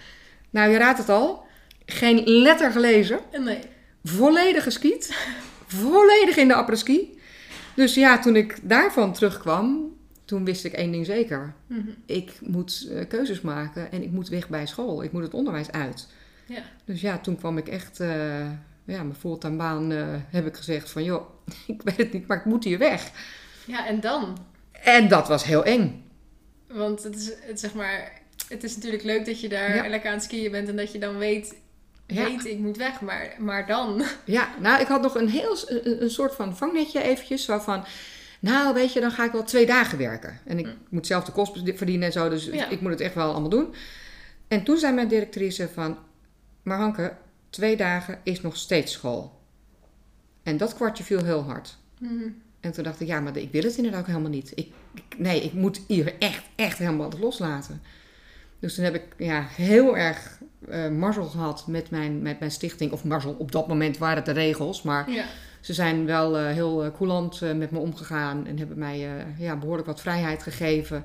Nou, 0.50 0.70
je 0.70 0.79
raadt 0.79 0.99
het 0.99 1.09
al. 1.09 1.44
Geen 1.87 2.23
letter 2.26 2.73
gelezen. 2.73 3.19
En 3.31 3.44
nee. 3.44 3.59
Volledig 4.05 4.62
geskiet. 4.62 5.17
Volledig 5.67 6.37
in 6.37 6.49
de 6.49 6.55
après-ski. 6.55 7.19
Dus 7.75 7.94
ja, 7.94 8.19
toen 8.19 8.37
ik 8.37 8.59
daarvan 8.62 9.12
terugkwam, 9.12 9.95
toen 10.26 10.44
wist 10.44 10.64
ik 10.64 10.73
één 10.73 10.90
ding 10.93 11.06
zeker. 11.06 11.55
Mhm. 11.67 11.88
Ik 12.06 12.38
moet 12.40 12.88
eh, 12.90 13.08
keuzes 13.08 13.40
maken 13.40 13.93
en 13.93 14.02
ik 14.02 14.11
moet 14.11 14.28
weg 14.28 14.49
bij 14.49 14.67
school. 14.67 15.02
Ik 15.02 15.12
moet 15.12 15.23
het 15.23 15.34
onderwijs 15.34 15.70
uit. 15.70 16.08
Ja. 16.46 16.62
Dus 16.84 17.00
ja, 17.00 17.19
toen 17.19 17.37
kwam 17.37 17.58
ik 17.58 17.69
echt, 17.69 18.00
eh, 18.00 18.40
ja, 18.84 19.02
mijn 19.02 19.14
fulltime 19.19 19.56
baan 19.56 19.93
eh, 19.93 20.06
heb 20.31 20.46
ik 20.46 20.56
gezegd 20.56 20.90
van, 20.90 21.05
joh, 21.05 21.28
ik 21.67 21.82
weet 21.82 21.96
het 21.96 22.12
niet, 22.12 22.26
maar 22.26 22.37
ik 22.37 22.44
moet 22.44 22.64
hier 22.64 22.78
weg. 22.78 23.11
ja, 23.67 23.87
en 23.87 24.00
dan? 24.00 24.38
En 24.73 25.08
dat 25.08 25.28
was 25.28 25.44
heel 25.44 25.64
eng. 25.64 26.05
Want 26.69 27.02
het 27.02 27.17
is, 27.17 27.32
het, 27.40 27.61
zeg 27.61 27.75
maar, 27.75 28.12
het 28.49 28.64
is 28.64 28.75
natuurlijk 28.75 29.02
leuk 29.02 29.25
dat 29.26 29.40
je 29.40 29.49
daar 29.49 29.75
Ja. 29.75 29.88
lekker 29.88 30.08
aan 30.11 30.17
het 30.17 30.25
skiën 30.25 30.50
bent 30.50 30.69
en 30.69 30.76
dat 30.76 30.93
je 30.93 30.99
dan 30.99 31.17
weet, 31.19 31.55
Ja. 32.06 32.25
weet 32.25 32.44
ik 32.44 32.58
moet 32.58 32.76
weg, 32.76 33.00
maar, 33.00 33.34
maar 33.38 33.67
dan? 33.67 34.02
Ja, 34.25 34.49
nou, 34.61 34.81
ik 34.81 34.87
had 34.87 35.02
nog 35.02 35.14
een 35.14 35.28
heel 35.28 35.56
een, 35.67 36.02
een 36.02 36.11
soort 36.11 36.34
van 36.34 36.56
vangnetje 36.56 37.02
eventjes, 37.02 37.44
zo 37.44 37.58
van, 37.58 37.84
nou, 38.41 38.75
weet 38.75 38.93
je, 38.93 39.00
dan 39.00 39.11
ga 39.11 39.25
ik 39.25 39.33
wel 39.33 39.44
twee 39.44 39.67
dagen 39.67 39.99
werken. 39.99 40.38
En 40.44 40.59
ik 40.59 40.69
moet 40.88 41.06
zelf 41.06 41.25
de 41.25 41.33
kost 41.33 41.61
verdienen 41.75 42.06
en 42.06 42.12
zo, 42.12 42.29
dus 42.29 42.44
Ja. 42.44 42.69
ik 42.69 42.81
moet 42.81 42.91
het 42.91 43.00
echt 43.00 43.15
wel 43.15 43.31
allemaal 43.33 43.49
doen. 43.50 43.75
En 44.49 44.62
toen 44.62 44.77
zei 44.79 44.94
mijn 44.94 45.09
directrice 45.09 45.69
van, 45.75 45.99
maar 46.62 46.79
Hanke, 46.79 47.17
twee 47.50 47.77
dagen 47.77 48.19
is 48.23 48.41
nog 48.41 48.56
steeds 48.56 48.93
school. 48.93 49.41
En 50.43 50.56
dat 50.56 50.75
kwartje 50.75 51.05
viel 51.05 51.25
heel 51.25 51.43
hard. 51.43 51.77
Mhm. 52.00 52.29
En 52.61 52.73
toen 52.73 52.85
dacht 52.85 53.00
ik, 53.00 53.06
ja, 53.06 53.21
maar 53.21 53.37
ik 53.37 53.53
wil 53.53 53.62
het 53.62 53.77
inderdaad 53.77 54.00
ook 54.00 54.06
helemaal 54.06 54.31
niet. 54.31 54.53
Ik, 54.55 54.69
ik- 54.94 55.19
nee, 55.19 55.41
ik 55.43 55.53
moet 55.53 55.81
hier 55.87 56.15
echt, 56.19 56.43
echt 56.55 56.79
helemaal 56.79 57.11
loslaten. 57.21 57.83
Dus 58.59 58.75
toen 58.75 58.85
heb 58.85 58.94
ik 58.94 59.03
ja, 59.19 59.47
heel 59.50 59.97
erg 59.97 60.38
marzel 60.93 61.25
gehad 61.25 61.67
met 61.67 61.91
mijn, 61.91 62.23
met 62.23 62.38
mijn 62.38 62.50
stichting. 62.50 62.93
Of 62.93 63.05
marzel, 63.05 63.33
op 63.38 63.53
dat 63.53 63.69
moment 63.69 63.99
waren 63.99 64.17
het 64.17 64.25
de 64.27 64.33
regels. 64.33 64.83
Maar 64.83 65.11
Ja. 65.11 65.25
Ze 65.66 65.74
zijn 65.74 66.06
wel 66.06 66.38
eh, 66.38 66.46
heel 66.46 66.84
eh, 66.84 66.90
coulant 66.96 67.42
eh, 67.42 67.52
met 67.52 67.70
me 67.70 67.78
omgegaan. 67.78 68.46
En 68.46 68.58
hebben 68.58 68.78
mij 68.78 69.08
ja, 69.38 69.56
behoorlijk 69.56 69.86
wat 69.86 70.00
vrijheid 70.00 70.42
gegeven. 70.42 71.04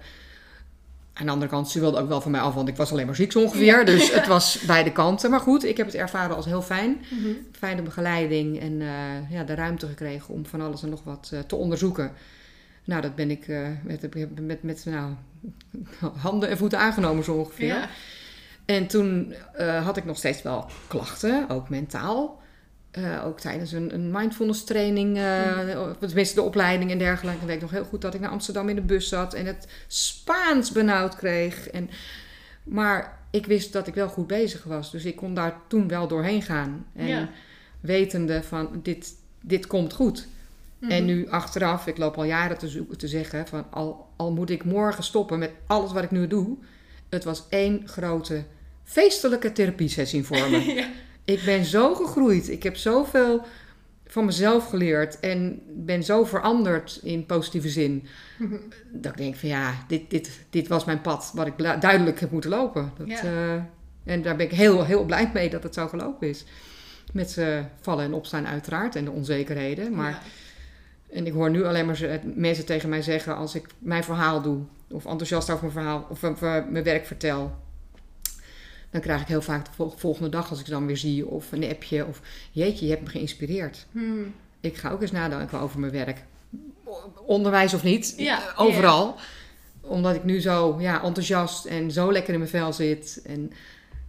Aan 1.13 1.25
de 1.25 1.31
andere 1.31 1.51
kant, 1.51 1.69
ze 1.69 1.79
wilden 1.79 2.01
ook 2.01 2.07
wel 2.07 2.21
van 2.21 2.31
mij 2.31 2.41
af, 2.41 2.53
want 2.53 2.67
ik 2.67 2.75
was 2.75 2.91
alleen 2.91 3.05
maar 3.05 3.15
ziek 3.15 3.31
zo 3.31 3.41
ongeveer. 3.41 3.65
Ja. 3.65 3.83
Dus 3.83 4.13
het 4.13 4.27
was 4.27 4.59
beide 4.67 4.91
kanten. 4.91 5.29
Maar 5.29 5.39
goed, 5.39 5.63
ik 5.63 5.77
heb 5.77 5.85
het 5.85 5.95
ervaren 5.95 6.35
als 6.35 6.45
heel 6.45 6.61
fijn 6.61 7.01
Mhm. 7.09 7.29
fijne 7.51 7.81
begeleiding 7.81 8.59
en 8.59 8.81
ja, 9.29 9.43
de 9.43 9.53
ruimte 9.53 9.87
gekregen 9.87 10.33
om 10.33 10.45
van 10.45 10.61
alles 10.61 10.83
en 10.83 10.89
nog 10.89 11.03
wat 11.03 11.33
te 11.47 11.55
onderzoeken. 11.55 12.11
Nou, 12.83 13.01
dat 13.01 13.15
ben 13.15 13.31
ik 13.31 13.47
met, 13.83 14.15
met, 14.39 14.63
met, 14.63 14.85
nou, 14.85 15.13
handen 16.25 16.49
en 16.49 16.57
voeten 16.57 16.79
aangenomen 16.79 17.23
zo 17.23 17.33
ongeveer. 17.33 17.67
Ja. 17.67 17.89
En 18.65 18.87
toen 18.87 19.33
had 19.83 19.97
ik 19.97 20.05
nog 20.05 20.17
steeds 20.17 20.41
wel 20.41 20.65
klachten, 20.87 21.49
ook 21.49 21.69
mentaal. 21.69 22.41
Eh, 22.91 23.25
ook 23.25 23.39
tijdens 23.39 23.71
een, 23.71 23.93
een 23.93 24.11
mindfulness 24.11 24.63
training, 24.63 25.17
eh, 25.17 25.81
of 25.89 25.97
tenminste 26.07 26.35
de 26.35 26.41
opleiding 26.41 26.91
en 26.91 26.97
dergelijke. 26.97 27.37
Dan 27.39 27.47
weet 27.47 27.55
ik 27.55 27.61
nog 27.61 27.71
heel 27.71 27.83
goed 27.83 28.01
dat 28.01 28.13
ik 28.13 28.19
naar 28.19 28.29
Amsterdam 28.29 28.69
in 28.69 28.75
de 28.75 28.81
bus 28.81 29.07
zat 29.09 29.33
en 29.33 29.45
het 29.45 29.67
Spaans 29.87 30.71
benauwd 30.71 31.15
kreeg. 31.15 31.69
En, 31.69 31.89
maar 32.63 33.19
ik 33.29 33.45
wist 33.45 33.73
dat 33.73 33.87
ik 33.87 33.93
wel 33.93 34.07
goed 34.07 34.27
bezig 34.27 34.63
was, 34.63 34.91
dus 34.91 35.05
ik 35.05 35.15
kon 35.15 35.33
daar 35.33 35.57
toen 35.67 35.87
wel 35.87 36.07
doorheen 36.07 36.41
gaan. 36.41 36.85
En 36.95 37.07
Ja. 37.07 37.29
wetende 37.79 38.43
van 38.43 38.79
dit, 38.83 39.13
dit 39.41 39.67
komt 39.67 39.93
goed. 39.93 40.27
Mhm. 40.79 40.91
En 40.91 41.05
nu 41.05 41.29
achteraf, 41.29 41.87
ik 41.87 41.97
loop 41.97 42.17
al 42.17 42.23
jaren 42.23 42.57
te, 42.57 42.67
zoeken, 42.67 42.97
te 42.97 43.07
zeggen 43.07 43.47
van 43.47 43.65
al, 43.69 44.07
al 44.15 44.31
moet 44.31 44.49
ik 44.49 44.63
morgen 44.63 45.03
stoppen 45.03 45.39
met 45.39 45.51
alles 45.67 45.91
wat 45.91 46.03
ik 46.03 46.11
nu 46.11 46.27
doe. 46.27 46.57
Het 47.09 47.23
was 47.23 47.43
één 47.49 47.81
grote 47.87 48.43
feestelijke 48.83 49.51
therapiesessie 49.51 50.23
voor 50.23 50.49
me. 50.49 50.59
ja. 50.73 50.87
Ik 51.31 51.41
ben 51.45 51.65
zo 51.65 51.95
gegroeid. 51.95 52.49
Ik 52.49 52.63
heb 52.63 52.75
zoveel 52.77 53.41
van 54.05 54.25
mezelf 54.25 54.69
geleerd 54.69 55.19
en 55.19 55.61
ben 55.67 56.03
zo 56.03 56.23
veranderd 56.23 56.99
in 57.03 57.25
positieve 57.25 57.69
zin. 57.69 58.07
Dat 58.91 59.11
ik 59.11 59.17
denk 59.17 59.35
van 59.35 59.49
ja, 59.49 59.73
dit, 59.87 60.09
dit, 60.09 60.39
dit 60.49 60.67
was 60.67 60.85
mijn 60.85 61.01
pad 61.01 61.31
wat 61.35 61.47
ik 61.47 61.57
duidelijk 61.57 62.19
heb 62.19 62.31
moeten 62.31 62.49
lopen. 62.49 62.91
Dat, 62.97 63.07
Ja. 63.07 63.23
eh, 63.23 63.53
en 64.03 64.21
daar 64.21 64.35
ben 64.35 64.45
ik 64.45 64.51
heel, 64.51 64.85
heel 64.85 65.03
blij 65.05 65.29
mee 65.33 65.49
dat 65.49 65.63
het 65.63 65.73
zo 65.73 65.87
gelopen 65.87 66.29
is. 66.29 66.45
Met 67.13 67.31
z'n 67.31 67.65
vallen 67.81 68.05
en 68.05 68.13
opstaan 68.13 68.47
uiteraard 68.47 68.95
en 68.95 69.05
de 69.05 69.11
onzekerheden. 69.11 69.95
Maar 69.95 70.09
Ja. 70.11 70.19
en 71.17 71.25
ik 71.25 71.33
hoor 71.33 71.49
nu 71.49 71.63
alleen 71.65 71.85
maar 71.85 71.97
ze- 71.97 72.19
mensen 72.35 72.65
tegen 72.65 72.89
mij 72.89 73.01
zeggen 73.01 73.35
als 73.35 73.55
ik 73.55 73.67
mijn 73.79 74.03
verhaal 74.03 74.41
doe, 74.41 74.59
of 74.89 75.05
enthousiast 75.05 75.49
over 75.49 75.61
mijn 75.63 75.71
verhaal, 75.77 76.07
of 76.09 76.23
over 76.23 76.65
mijn 76.69 76.83
werk 76.83 77.05
vertel. 77.05 77.55
Dan 78.91 79.01
krijg 79.01 79.21
ik 79.21 79.27
heel 79.27 79.41
vaak 79.41 79.65
de 79.65 79.71
vol- 79.75 79.93
volgende 79.97 80.29
dag, 80.29 80.49
als 80.49 80.59
ik 80.59 80.65
ze 80.65 80.71
dan 80.71 80.85
weer 80.85 80.97
zie, 80.97 81.27
of 81.27 81.51
een 81.51 81.69
appje, 81.69 82.05
of 82.05 82.21
jeetje, 82.51 82.85
je 82.85 82.91
hebt 82.91 83.03
me 83.03 83.09
geïnspireerd. 83.09 83.85
Mhm. 83.91 84.23
Ik 84.59 84.77
ga 84.77 84.89
ook 84.91 85.01
eens 85.01 85.11
nadenken 85.11 85.59
over 85.59 85.79
mijn 85.79 85.91
werk. 85.91 86.23
Onderwijs 87.25 87.73
of 87.73 87.83
niet, 87.83 88.13
Ja, 88.17 88.39
overal. 88.55 89.15
Omdat 89.81 90.15
ik 90.15 90.23
nu 90.23 90.41
zo 90.41 90.75
ja, 90.79 91.03
enthousiast 91.03 91.65
en 91.65 91.91
zo 91.91 92.11
lekker 92.11 92.33
in 92.33 92.39
mijn 92.39 92.51
vel 92.51 92.73
zit. 92.73 93.21
En 93.25 93.51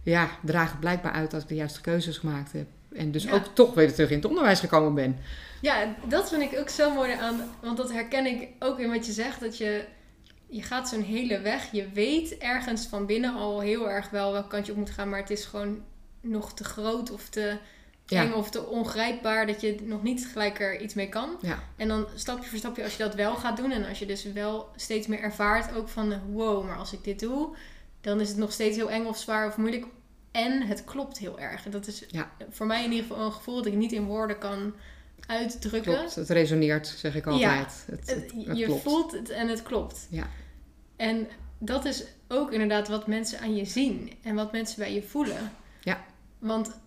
ja, 0.03 0.29
draag 0.41 0.71
het 0.71 0.79
blijkbaar 0.79 1.11
uit 1.11 1.31
dat 1.31 1.41
ik 1.41 1.47
de 1.47 1.55
juiste 1.55 1.81
keuzes 1.81 2.17
gemaakt 2.17 2.51
heb. 2.51 2.65
En 2.95 3.11
dus 3.11 3.23
Ja. 3.23 3.31
ook 3.33 3.45
toch 3.53 3.73
weer 3.73 3.93
terug 3.93 4.09
in 4.09 4.15
het 4.15 4.25
onderwijs 4.25 4.59
gekomen 4.59 4.93
ben. 4.93 5.17
Ja, 5.61 5.95
dat 6.07 6.29
vind 6.29 6.41
ik 6.41 6.59
ook 6.59 6.69
zo 6.69 6.93
mooi 6.93 7.11
aan. 7.11 7.41
Want 7.61 7.77
dat 7.77 7.91
herken 7.91 8.25
ik 8.25 8.47
ook 8.59 8.79
in 8.79 8.89
wat 8.89 9.05
je 9.05 9.11
zegt. 9.11 9.39
Dat 9.39 9.57
je, 9.57 9.83
je 10.55 10.61
gaat 10.61 10.89
zo'n 10.89 11.01
hele 11.01 11.39
weg. 11.39 11.71
Je 11.71 11.89
weet 11.89 12.37
ergens 12.37 12.85
van 12.85 13.05
binnen 13.05 13.33
al 13.35 13.59
heel 13.59 13.89
erg 13.89 14.09
wel 14.09 14.31
welk 14.31 14.49
kant 14.49 14.65
je 14.65 14.71
op 14.71 14.77
moet 14.77 14.89
gaan. 14.89 15.09
Maar 15.09 15.19
het 15.19 15.29
is 15.29 15.45
gewoon 15.45 15.81
nog 16.21 16.53
te 16.53 16.63
groot 16.63 17.11
of 17.11 17.29
te 17.29 17.57
Ja. 18.05 18.21
eng 18.23 18.31
of 18.33 18.49
te 18.49 18.65
ongrijpbaar 18.65 19.47
dat 19.47 19.61
je 19.61 19.75
nog 19.83 20.03
niet 20.03 20.27
gelijk 20.31 20.59
er 20.59 20.81
iets 20.81 20.93
mee 20.93 21.09
kan. 21.09 21.37
Ja. 21.41 21.63
En 21.75 21.87
dan 21.87 22.05
stapje 22.15 22.49
voor 22.49 22.57
stapje, 22.57 22.83
als 22.83 22.95
je 22.97 23.03
dat 23.03 23.15
wel 23.15 23.35
gaat 23.35 23.57
doen 23.57 23.71
en 23.71 23.85
als 23.87 23.99
je 23.99 24.05
dus 24.05 24.23
wel 24.23 24.69
steeds 24.75 25.07
meer 25.07 25.19
ervaart 25.19 25.75
ook 25.75 25.89
van 25.89 26.21
wow, 26.31 26.65
maar 26.65 26.77
als 26.77 26.93
ik 26.93 27.03
dit 27.03 27.19
doe, 27.19 27.55
dan 28.01 28.19
is 28.21 28.29
het 28.29 28.37
nog 28.37 28.51
steeds 28.51 28.75
heel 28.77 28.89
eng 28.91 29.05
of 29.05 29.17
zwaar 29.17 29.47
of 29.47 29.57
moeilijk. 29.57 29.85
En 30.31 30.61
het 30.61 30.83
klopt 30.83 31.17
heel 31.17 31.39
erg. 31.39 31.65
En 31.65 31.71
dat 31.71 31.87
is 31.87 32.03
Ja. 32.07 32.31
voor 32.49 32.65
mij 32.65 32.83
in 32.83 32.91
ieder 32.91 33.07
geval 33.07 33.25
een 33.25 33.31
gevoel 33.31 33.55
dat 33.55 33.65
ik 33.65 33.73
niet 33.73 33.91
in 33.91 34.05
woorden 34.05 34.37
kan 34.37 34.73
uitdrukken. 35.27 35.93
Klopt, 35.95 36.15
het 36.15 36.29
resoneert, 36.29 36.87
zeg 36.87 37.15
ik 37.15 37.25
altijd. 37.27 37.83
Het, 37.85 37.99
Het- 37.99 38.09
het, 38.09 38.45
het 38.47 38.57
je 38.57 38.65
klopt. 38.65 38.81
voelt 38.83 39.11
het 39.11 39.29
en 39.29 39.47
het 39.47 39.63
klopt. 39.63 40.07
Ja. 40.09 40.27
En 41.03 41.27
dat 41.57 41.85
is 41.85 42.03
ook 42.27 42.51
inderdaad 42.51 42.87
wat 42.87 43.07
mensen 43.07 43.39
aan 43.39 43.55
je 43.55 43.65
zien 43.65 44.13
en 44.21 44.35
wat 44.35 44.51
mensen 44.51 44.79
bij 44.79 44.93
je 44.93 45.03
voelen. 45.03 45.51
Ja. 45.81 46.05
Want 46.39 46.79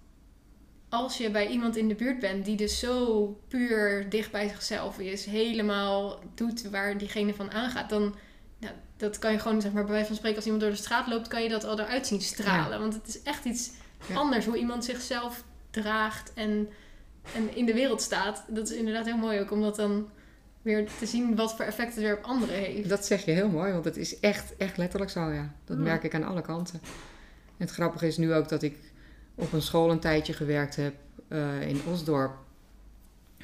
als 0.88 1.16
je 1.16 1.30
bij 1.30 1.48
iemand 1.48 1.76
in 1.76 1.88
de 1.88 1.94
buurt 1.94 2.18
bent 2.18 2.44
die 2.44 2.56
dus 2.56 2.78
zo 2.78 3.26
puur 3.48 4.08
dicht 4.08 4.32
bij 4.32 4.48
zichzelf 4.48 4.98
is, 4.98 5.24
helemaal 5.24 6.20
doet 6.34 6.70
waar 6.70 6.98
diegene 6.98 7.34
van 7.34 7.50
aangaat, 7.50 7.90
dan 7.90 8.14
nou, 8.58 8.74
dat 8.96 9.18
kan 9.18 9.32
je 9.32 9.38
gewoon, 9.38 9.60
zeg 9.60 9.72
maar, 9.72 9.82
bij 9.82 9.92
wijze 9.92 10.06
van 10.06 10.16
spreken, 10.16 10.36
als 10.36 10.44
iemand 10.44 10.64
door 10.64 10.72
de 10.72 10.78
straat 10.82 11.06
loopt, 11.06 11.28
kan 11.28 11.42
je 11.42 11.48
dat 11.48 11.64
al 11.64 11.80
eruit 11.80 12.06
zien 12.06 12.20
stralen. 12.20 12.80
Want 12.80 12.94
het 12.94 13.08
is 13.08 13.22
echt 13.22 13.44
iets 13.44 13.70
Ja. 14.08 14.14
anders 14.14 14.46
hoe 14.46 14.58
iemand 14.58 14.84
zichzelf 14.84 15.44
draagt 15.70 16.32
en, 16.34 16.68
en 17.34 17.56
in 17.56 17.66
de 17.66 17.74
wereld 17.74 18.02
staat. 18.02 18.44
Dat 18.48 18.70
is 18.70 18.76
inderdaad 18.76 19.04
heel 19.06 19.16
mooi 19.16 19.40
ook, 19.40 19.50
om 19.50 19.60
dat 19.60 19.76
dan 19.76 20.08
weer 20.66 20.88
te 20.98 21.06
zien 21.06 21.36
wat 21.36 21.56
voor 21.56 21.64
effect 21.64 21.94
het 21.94 22.02
weer 22.02 22.16
op 22.16 22.24
anderen 22.24 22.54
heeft. 22.54 22.88
Dat 22.88 23.06
zeg 23.06 23.24
je 23.24 23.30
heel 23.30 23.48
mooi, 23.48 23.72
want 23.72 23.84
het 23.84 23.96
is 23.96 24.20
echt, 24.20 24.56
echt 24.56 24.76
letterlijk 24.76 25.10
zo, 25.10 25.30
ja. 25.30 25.54
Dat 25.64 25.78
merk 25.78 26.02
ik 26.02 26.14
aan 26.14 26.24
alle 26.24 26.40
kanten. 26.40 26.80
En 27.46 27.66
het 27.66 27.70
grappige 27.70 28.06
is 28.06 28.16
nu 28.16 28.34
ook 28.34 28.48
dat 28.48 28.62
ik 28.62 28.76
op 29.34 29.52
een 29.52 29.62
school 29.62 29.90
een 29.90 30.00
tijdje 30.00 30.32
gewerkt 30.32 30.76
heb 30.76 30.94
eh, 31.28 31.68
in 31.68 31.80
Osdorp. 31.92 32.36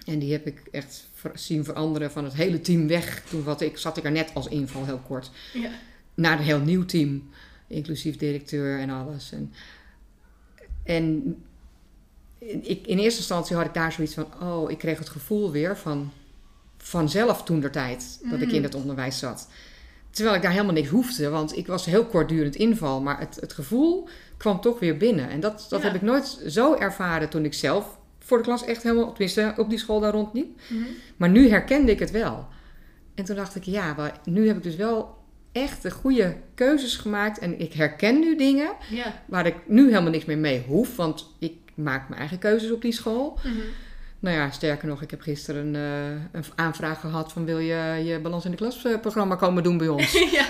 En 0.04 0.18
die 0.18 0.32
heb 0.32 0.46
ik 0.46 0.62
echt 0.70 1.08
zien 1.34 1.64
veranderen 1.64 2.10
van 2.10 2.24
het 2.24 2.34
hele 2.34 2.60
team 2.60 2.88
weg. 2.88 3.22
Toen 3.28 3.42
wat 3.42 3.60
ik, 3.60 3.78
zat 3.78 3.96
ik 3.96 4.04
er 4.04 4.12
net 4.12 4.30
als 4.34 4.48
inval 4.48 4.84
heel 4.84 5.00
kort. 5.06 5.30
Ja. 5.52 5.70
Naar 6.14 6.38
een 6.38 6.44
heel 6.44 6.60
nieuw 6.60 6.84
team. 6.84 7.30
Inclusief 7.66 8.16
directeur 8.16 8.78
en 8.78 8.90
alles. 8.90 9.32
En, 9.32 9.52
en 10.84 11.36
ik, 12.62 12.86
in 12.86 12.98
eerste 12.98 13.18
instantie 13.18 13.56
had 13.56 13.66
ik 13.66 13.74
daar 13.74 13.92
zoiets 13.92 14.14
van... 14.14 14.26
Oh, 14.42 14.70
ik 14.70 14.78
kreeg 14.78 14.98
het 14.98 15.08
gevoel 15.08 15.50
weer 15.50 15.76
van... 15.76 16.12
Vanzelf 16.84 17.42
toen 17.42 17.60
der 17.60 17.70
tijd 17.70 18.18
dat 18.30 18.40
ik 18.40 18.52
in 18.52 18.62
het 18.62 18.74
onderwijs 18.74 19.18
zat. 19.18 19.48
Terwijl 20.10 20.36
ik 20.36 20.42
daar 20.42 20.50
helemaal 20.50 20.72
niks 20.72 20.88
hoefde. 20.88 21.28
Want 21.28 21.56
ik 21.56 21.66
was 21.66 21.84
heel 21.84 22.04
kortdurend 22.04 22.54
inval. 22.56 23.00
Maar 23.00 23.18
het, 23.18 23.36
het 23.40 23.52
gevoel 23.52 24.08
kwam 24.36 24.60
toch 24.60 24.78
weer 24.78 24.96
binnen. 24.96 25.28
En 25.28 25.40
dat, 25.40 25.66
dat 25.68 25.80
Ja. 25.80 25.86
heb 25.86 25.94
ik 25.94 26.02
nooit 26.02 26.40
zo 26.48 26.74
ervaren 26.74 27.28
toen 27.28 27.44
ik 27.44 27.54
zelf 27.54 27.98
voor 28.18 28.36
de 28.38 28.44
klas 28.44 28.64
echt 28.64 28.82
helemaal... 28.82 29.08
Tenminste, 29.08 29.54
op 29.56 29.68
die 29.70 29.78
school 29.78 30.00
daar 30.00 30.12
rondliep. 30.12 30.60
Mhm. 30.68 30.82
Maar 31.16 31.28
nu 31.28 31.48
herkende 31.48 31.92
ik 31.92 31.98
het 31.98 32.10
wel. 32.10 32.46
En 33.14 33.24
toen 33.24 33.36
dacht 33.36 33.54
ik, 33.56 33.62
ja, 33.64 33.94
maar 33.96 34.18
nu 34.24 34.46
heb 34.46 34.56
ik 34.56 34.62
dus 34.62 34.76
wel 34.76 35.16
echt 35.52 35.82
de 35.82 35.90
goede 35.90 36.36
keuzes 36.54 36.96
gemaakt. 36.96 37.38
En 37.38 37.60
ik 37.60 37.72
herken 37.72 38.18
nu 38.18 38.36
dingen 38.36 38.72
Ja. 38.90 39.22
waar 39.26 39.46
ik 39.46 39.56
nu 39.66 39.88
helemaal 39.88 40.10
niks 40.10 40.24
meer 40.24 40.38
mee 40.38 40.64
hoef. 40.66 40.96
Want 40.96 41.34
ik 41.38 41.52
maak 41.74 42.08
mijn 42.08 42.20
eigen 42.20 42.38
keuzes 42.38 42.70
op 42.70 42.82
die 42.82 42.92
school. 42.92 43.38
Mhm. 43.44 43.56
Nou 44.22 44.36
ja, 44.36 44.50
sterker 44.50 44.88
nog, 44.88 45.02
ik 45.02 45.10
heb 45.10 45.20
gisteren 45.20 45.74
eh, 45.76 46.10
een 46.32 46.44
aanvraag 46.54 47.00
gehad 47.00 47.32
van 47.32 47.44
wil 47.44 47.58
je 47.58 48.02
je 48.04 48.18
Balans 48.20 48.44
in 48.44 48.50
de 48.50 48.56
Klas 48.56 48.84
eh, 48.84 49.00
programma 49.00 49.34
komen 49.36 49.62
doen 49.62 49.78
bij 49.78 49.88
ons. 49.96 50.12
ja. 50.30 50.46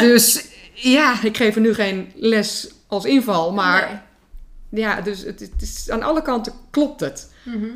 dus 0.00 0.46
ja, 0.74 1.22
ik 1.22 1.36
geef 1.36 1.54
er 1.54 1.60
nu 1.60 1.74
geen 1.74 2.12
les 2.14 2.70
als 2.86 3.04
inval. 3.04 3.52
Maar 3.52 4.02
Nee. 4.68 4.82
ja, 4.84 5.00
dus 5.00 5.22
het, 5.24 5.40
het 5.40 5.62
is, 5.62 5.90
aan 5.90 6.02
alle 6.02 6.22
kanten 6.22 6.52
klopt 6.70 7.00
het. 7.00 7.32
Mhm. 7.42 7.68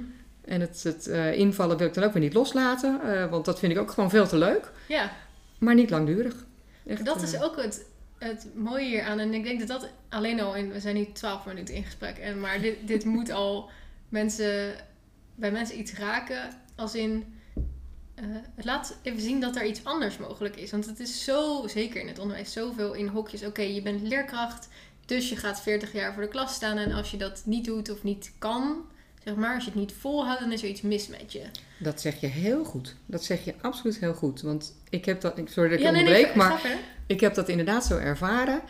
En 0.45 0.61
het, 0.61 0.83
het 0.83 1.07
eh, 1.07 1.33
invallen 1.39 1.77
wil 1.77 1.87
ik 1.87 1.95
dan 1.95 2.05
ook 2.05 2.13
weer 2.13 2.23
niet 2.23 2.35
loslaten. 2.35 3.01
eh, 3.03 3.31
want 3.31 3.45
dat 3.45 3.59
vind 3.59 3.73
ik 3.73 3.79
ook 3.79 3.91
gewoon 3.91 4.11
veel 4.11 4.27
te 4.27 4.37
leuk. 4.39 4.71
Ja, 4.89 5.11
Maar 5.59 5.75
niet 5.75 5.91
langdurig. 5.91 6.35
Echt, 6.87 7.05
dat 7.05 7.17
eh, 7.17 7.23
is 7.23 7.41
ook 7.43 7.57
het, 7.63 7.85
het 8.19 8.47
mooie 8.55 8.85
hier 8.85 9.03
aan. 9.03 9.19
En 9.19 9.35
ik 9.35 9.45
denk 9.45 9.59
dat 9.59 9.69
dat 9.69 9.89
alleen 10.09 10.41
al 10.41 10.55
in... 10.55 10.73
We 10.73 10.81
zijn 10.81 10.95
nu 10.95 11.07
12 11.13 11.47
minuten 11.47 11.75
in 11.75 11.85
gesprek. 11.85 12.17
En, 12.19 12.41
maar 12.41 12.61
dit, 12.61 12.77
dit 12.87 13.05
moet 13.05 13.31
al 13.31 13.71
mensen, 14.09 14.75
bij 15.37 15.51
mensen 15.51 15.79
iets 15.79 15.93
raken. 15.95 16.49
Als 16.77 16.95
in... 16.95 17.25
eh, 18.15 18.25
het 18.55 18.65
laat 18.65 18.97
even 19.03 19.21
zien 19.21 19.41
dat 19.41 19.57
er 19.57 19.65
iets 19.67 19.85
anders 19.85 20.19
mogelijk 20.19 20.57
is. 20.57 20.71
Want 20.71 20.87
het 20.87 21.01
is 21.01 21.25
zo, 21.25 21.67
zeker 21.67 22.01
in 22.01 22.09
het 22.09 22.19
onderwijs, 22.19 22.53
zoveel 22.53 22.93
in 22.95 23.07
hokjes. 23.07 23.45
Oké, 23.45 23.63
je 23.63 23.83
bent 23.83 24.03
leerkracht, 24.03 24.69
dus 25.07 25.29
je 25.29 25.37
gaat 25.37 25.61
40 25.63 25.93
jaar 25.93 26.13
voor 26.13 26.23
de 26.23 26.29
klas 26.29 26.55
staan. 26.55 26.77
En 26.79 26.93
als 26.93 27.11
je 27.11 27.17
dat 27.17 27.43
niet 27.45 27.65
doet 27.65 27.91
of 27.91 28.03
niet 28.03 28.33
kan, 28.39 28.77
zeg 29.25 29.35
maar, 29.35 29.55
als 29.55 29.65
je 29.65 29.71
het 29.71 29.79
niet 29.79 29.93
volhoudt, 29.93 30.41
dan 30.41 30.53
is 30.53 30.63
er 30.63 30.69
iets 30.69 30.81
mis 30.81 31.09
met 31.09 31.33
je. 31.33 31.43
Dat 31.79 32.01
zeg 32.01 32.21
je 32.21 32.27
heel 32.27 32.65
goed. 32.65 32.97
Dat 33.07 33.25
zeg 33.25 33.45
je 33.45 33.55
absoluut 33.61 33.99
heel 33.99 34.15
goed. 34.15 34.41
Want 34.43 34.75
ik 34.91 35.05
heb 35.05 35.21
dat... 35.21 35.39
ik- 35.39 35.49
Sorry 35.49 35.69
dat 35.71 35.79
ik 35.79 35.85
ja, 35.85 35.91
je 35.91 35.97
nee, 35.97 36.05
nee, 36.05 36.15
onderbreek, 36.27 36.43
ga 36.43 36.49
maar 36.71 36.79
ik 37.07 37.21
heb 37.21 37.35
dat 37.35 37.49
inderdaad 37.49 37.85
zo 37.85 37.97
ervaren. 37.99 38.61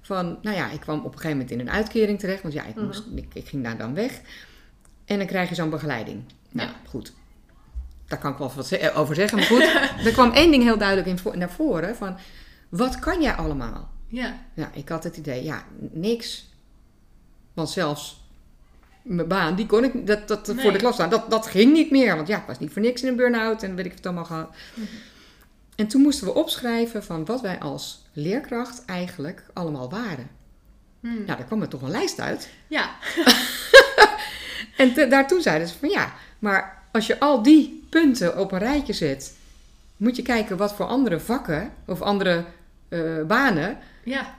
Van, 0.00 0.38
nou 0.42 0.56
ja, 0.56 0.70
ik 0.70 0.80
kwam 0.80 0.98
op 0.98 1.04
een 1.04 1.10
gegeven 1.12 1.30
moment 1.30 1.50
in 1.50 1.60
een 1.60 1.70
uitkering 1.70 2.18
terecht. 2.18 2.42
Want 2.42 2.54
ja, 2.54 2.64
ik, 2.64 2.74
Mhm. 2.74 2.84
moest, 2.84 3.02
ik, 3.14 3.26
ik 3.34 3.48
ging 3.48 3.62
daar 3.64 3.78
dan 3.78 3.94
weg. 3.94 4.20
En 5.06 5.18
dan 5.18 5.26
krijg 5.26 5.48
je 5.48 5.54
zo'n 5.54 5.70
begeleiding. 5.70 6.22
Nou, 6.50 6.68
Ja. 6.68 6.74
goed. 6.88 7.12
Daar 8.06 8.18
kan 8.18 8.32
ik 8.32 8.38
wel 8.38 8.52
wat 8.56 8.66
ze- 8.66 8.92
over 8.94 9.14
zeggen. 9.14 9.38
Maar 9.38 9.46
goed, 9.46 9.62
er 10.06 10.12
kwam 10.12 10.30
één 10.32 10.50
ding 10.50 10.62
heel 10.62 10.78
duidelijk 10.78 11.08
in, 11.08 11.18
vo- 11.18 11.34
naar 11.36 11.50
voren. 11.50 11.96
Van, 11.96 12.16
wat 12.68 12.98
kan 12.98 13.22
jij 13.22 13.34
allemaal? 13.34 13.90
Ja, 14.08 14.38
Ja, 14.54 14.70
ik 14.72 14.88
had 14.88 15.04
het 15.04 15.16
idee, 15.16 15.44
ja, 15.44 15.64
niks. 15.78 16.48
Want 17.54 17.70
zelfs 17.70 18.24
mijn 19.02 19.28
baan, 19.28 19.54
die 19.54 19.66
kon 19.66 19.84
ik 19.84 20.06
dat, 20.06 20.28
dat, 20.28 20.52
voor 20.56 20.72
de 20.72 20.78
klas 20.78 20.94
staan. 20.94 21.10
Dat, 21.10 21.30
dat 21.30 21.46
ging 21.46 21.72
niet 21.72 21.90
meer. 21.90 22.16
Want 22.16 22.28
ja, 22.28 22.36
ik 22.38 22.46
was 22.46 22.58
niet 22.58 22.72
voor 22.72 22.82
niks 22.82 23.02
in 23.02 23.08
een 23.08 23.16
burn-out 23.16 23.62
en 23.62 23.74
weet 23.74 23.86
ik 23.86 23.92
het 23.92 24.06
allemaal 24.06 24.24
gehad. 24.24 24.54
Mhm. 24.74 24.86
En 25.76 25.86
toen 25.86 26.02
moesten 26.02 26.26
we 26.26 26.34
opschrijven 26.34 27.04
van 27.04 27.24
wat 27.24 27.40
wij 27.40 27.58
als 27.60 28.04
leerkracht 28.12 28.84
eigenlijk 28.84 29.44
allemaal 29.52 29.90
waren. 29.90 30.28
Hm. 31.00 31.06
Nou, 31.08 31.24
daar 31.26 31.44
kwam 31.44 31.62
er 31.62 31.68
toch 31.68 31.82
een 31.82 31.90
lijst 31.90 32.20
uit. 32.20 32.48
ja. 32.68 32.90
En 34.76 34.92
te- 34.94 35.06
daar 35.08 35.28
toen 35.28 35.40
zeiden 35.42 35.68
ze 35.68 35.74
van 35.78 35.88
ja, 35.88 36.12
maar 36.38 36.82
als 36.92 37.06
je 37.06 37.20
al 37.20 37.42
die 37.42 37.86
punten 37.90 38.38
op 38.38 38.52
een 38.52 38.58
rijtje 38.58 38.92
zet, 38.92 39.36
moet 39.96 40.16
je 40.16 40.22
kijken 40.22 40.56
wat 40.56 40.74
voor 40.74 40.86
andere 40.86 41.20
vakken 41.20 41.72
of 41.86 42.02
andere 42.02 42.44
eh, 42.88 43.22
banen 43.26 43.78
ja. 44.04 44.34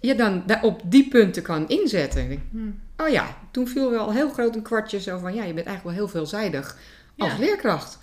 je 0.00 0.14
dan 0.14 0.42
daar 0.46 0.62
op 0.62 0.80
die 0.84 1.08
punten 1.08 1.42
kan 1.42 1.68
inzetten. 1.68 2.42
Hm. 2.50 3.02
Oh 3.02 3.08
ja, 3.08 3.36
toen 3.50 3.68
viel 3.68 3.90
wel 3.90 4.12
heel 4.12 4.30
groot 4.30 4.54
een 4.54 4.62
kwartje 4.62 5.00
zo 5.00 5.18
van 5.18 5.34
ja, 5.34 5.44
je 5.44 5.54
bent 5.54 5.66
eigenlijk 5.66 5.96
wel 5.96 6.06
heel 6.06 6.14
veelzijdig 6.14 6.76
als 7.18 7.32
Ja. 7.32 7.38
leerkracht. 7.38 7.98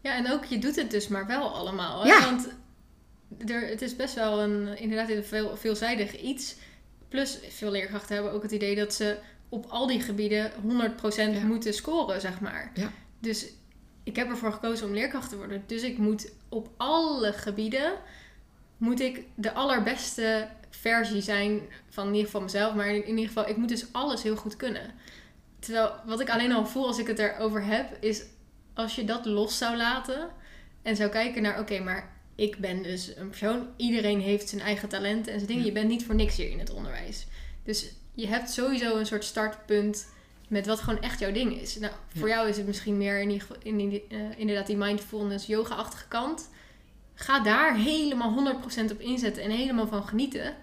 Ja, 0.00 0.16
en 0.16 0.32
ook 0.32 0.44
je 0.44 0.58
doet 0.58 0.76
het 0.76 0.90
dus 0.90 1.08
maar 1.08 1.26
wel 1.26 1.54
allemaal. 1.54 2.02
Hè? 2.02 2.08
Ja. 2.08 2.24
Want 2.24 2.48
er, 3.50 3.68
het 3.68 3.82
is 3.82 3.96
best 3.96 4.14
wel 4.14 4.40
een, 4.40 4.78
inderdaad 4.78 5.08
een 5.10 5.24
veel, 5.24 5.56
veelzijdig 5.56 6.20
iets. 6.20 6.56
Plus, 7.08 7.38
veel 7.48 7.70
leerkrachten 7.70 8.14
hebben 8.14 8.32
ook 8.32 8.42
het 8.42 8.52
idee 8.52 8.76
dat 8.76 8.94
ze 8.94 9.16
op 9.50 9.66
al 9.68 9.86
die 9.86 10.00
gebieden 10.00 10.52
100% 10.62 11.34
Ja. 11.34 11.44
moeten 11.44 11.74
scoren, 11.74 12.20
zeg 12.20 12.40
maar. 12.40 12.70
Ja. 12.74 12.92
Dus 13.18 13.46
ik 14.02 14.16
heb 14.16 14.28
ervoor 14.28 14.52
gekozen 14.52 14.86
om 14.86 14.94
leerkracht 14.94 15.28
te 15.28 15.36
worden. 15.36 15.62
Dus 15.66 15.82
ik 15.82 15.98
moet 15.98 16.32
op 16.48 16.68
alle 16.76 17.32
gebieden 17.32 17.92
moet 18.76 19.00
ik 19.00 19.22
de 19.34 19.52
allerbeste 19.52 20.48
versie 20.70 21.20
zijn 21.20 21.60
van 21.88 22.04
in 22.06 22.10
ieder 22.10 22.26
geval 22.26 22.42
mezelf. 22.42 22.74
Maar 22.74 22.88
in, 22.88 23.08
ieder 23.08 23.26
geval, 23.26 23.48
ik 23.48 23.56
moet 23.56 23.68
dus 23.68 23.92
alles 23.92 24.22
heel 24.22 24.36
goed 24.36 24.56
kunnen. 24.56 24.94
Terwijl 25.58 25.92
wat 26.06 26.20
ik 26.20 26.30
alleen 26.30 26.52
al 26.52 26.66
voel 26.66 26.86
als 26.86 26.98
ik 26.98 27.06
het 27.06 27.18
erover 27.18 27.64
heb, 27.64 27.96
is 28.00 28.22
als 28.74 28.94
je 28.94 29.04
dat 29.04 29.26
los 29.26 29.58
zou 29.58 29.76
laten 29.76 30.28
en 30.82 30.96
zou 30.96 31.10
kijken 31.10 31.42
naar, 31.42 31.60
oké, 31.60 31.80
maar 31.80 32.12
ik 32.34 32.56
ben 32.58 32.82
dus 32.82 33.16
een 33.16 33.28
persoon. 33.28 33.68
Iedereen 33.76 34.20
heeft 34.20 34.48
zijn 34.48 34.60
eigen 34.60 34.88
talenten 34.88 35.32
en 35.32 35.38
zijn 35.38 35.48
dingen. 35.50 35.62
Ja. 35.64 35.68
Je 35.68 35.74
bent 35.74 35.88
niet 35.88 36.04
voor 36.04 36.14
niks 36.14 36.36
hier 36.36 36.50
in 36.50 36.58
het 36.58 36.70
onderwijs. 36.70 37.26
Dus 37.64 37.92
je 38.20 38.26
hebt 38.26 38.50
sowieso 38.50 38.96
een 38.96 39.06
soort 39.06 39.24
startpunt 39.24 40.08
met 40.48 40.66
wat 40.66 40.80
gewoon 40.80 41.02
echt 41.02 41.18
jouw 41.18 41.32
ding 41.32 41.60
is. 41.60 41.78
Nou, 41.78 41.92
voor 42.16 42.28
jou 42.28 42.48
is 42.48 42.56
het 42.56 42.66
misschien 42.66 42.96
meer 42.96 43.20
in 43.20 43.40
in 43.62 43.76
die, 43.88 44.04
eh, 44.08 44.18
inderdaad 44.36 44.66
die 44.66 44.76
mindfulness, 44.76 45.46
yoga-achtige 45.46 46.08
kant. 46.08 46.48
Ga 47.14 47.40
daar 47.40 47.76
helemaal 47.76 48.32
100% 48.32 48.90
op 48.92 49.00
inzetten 49.00 49.42
en 49.42 49.50
helemaal 49.50 49.86
van 49.86 50.04
genieten. 50.08 50.54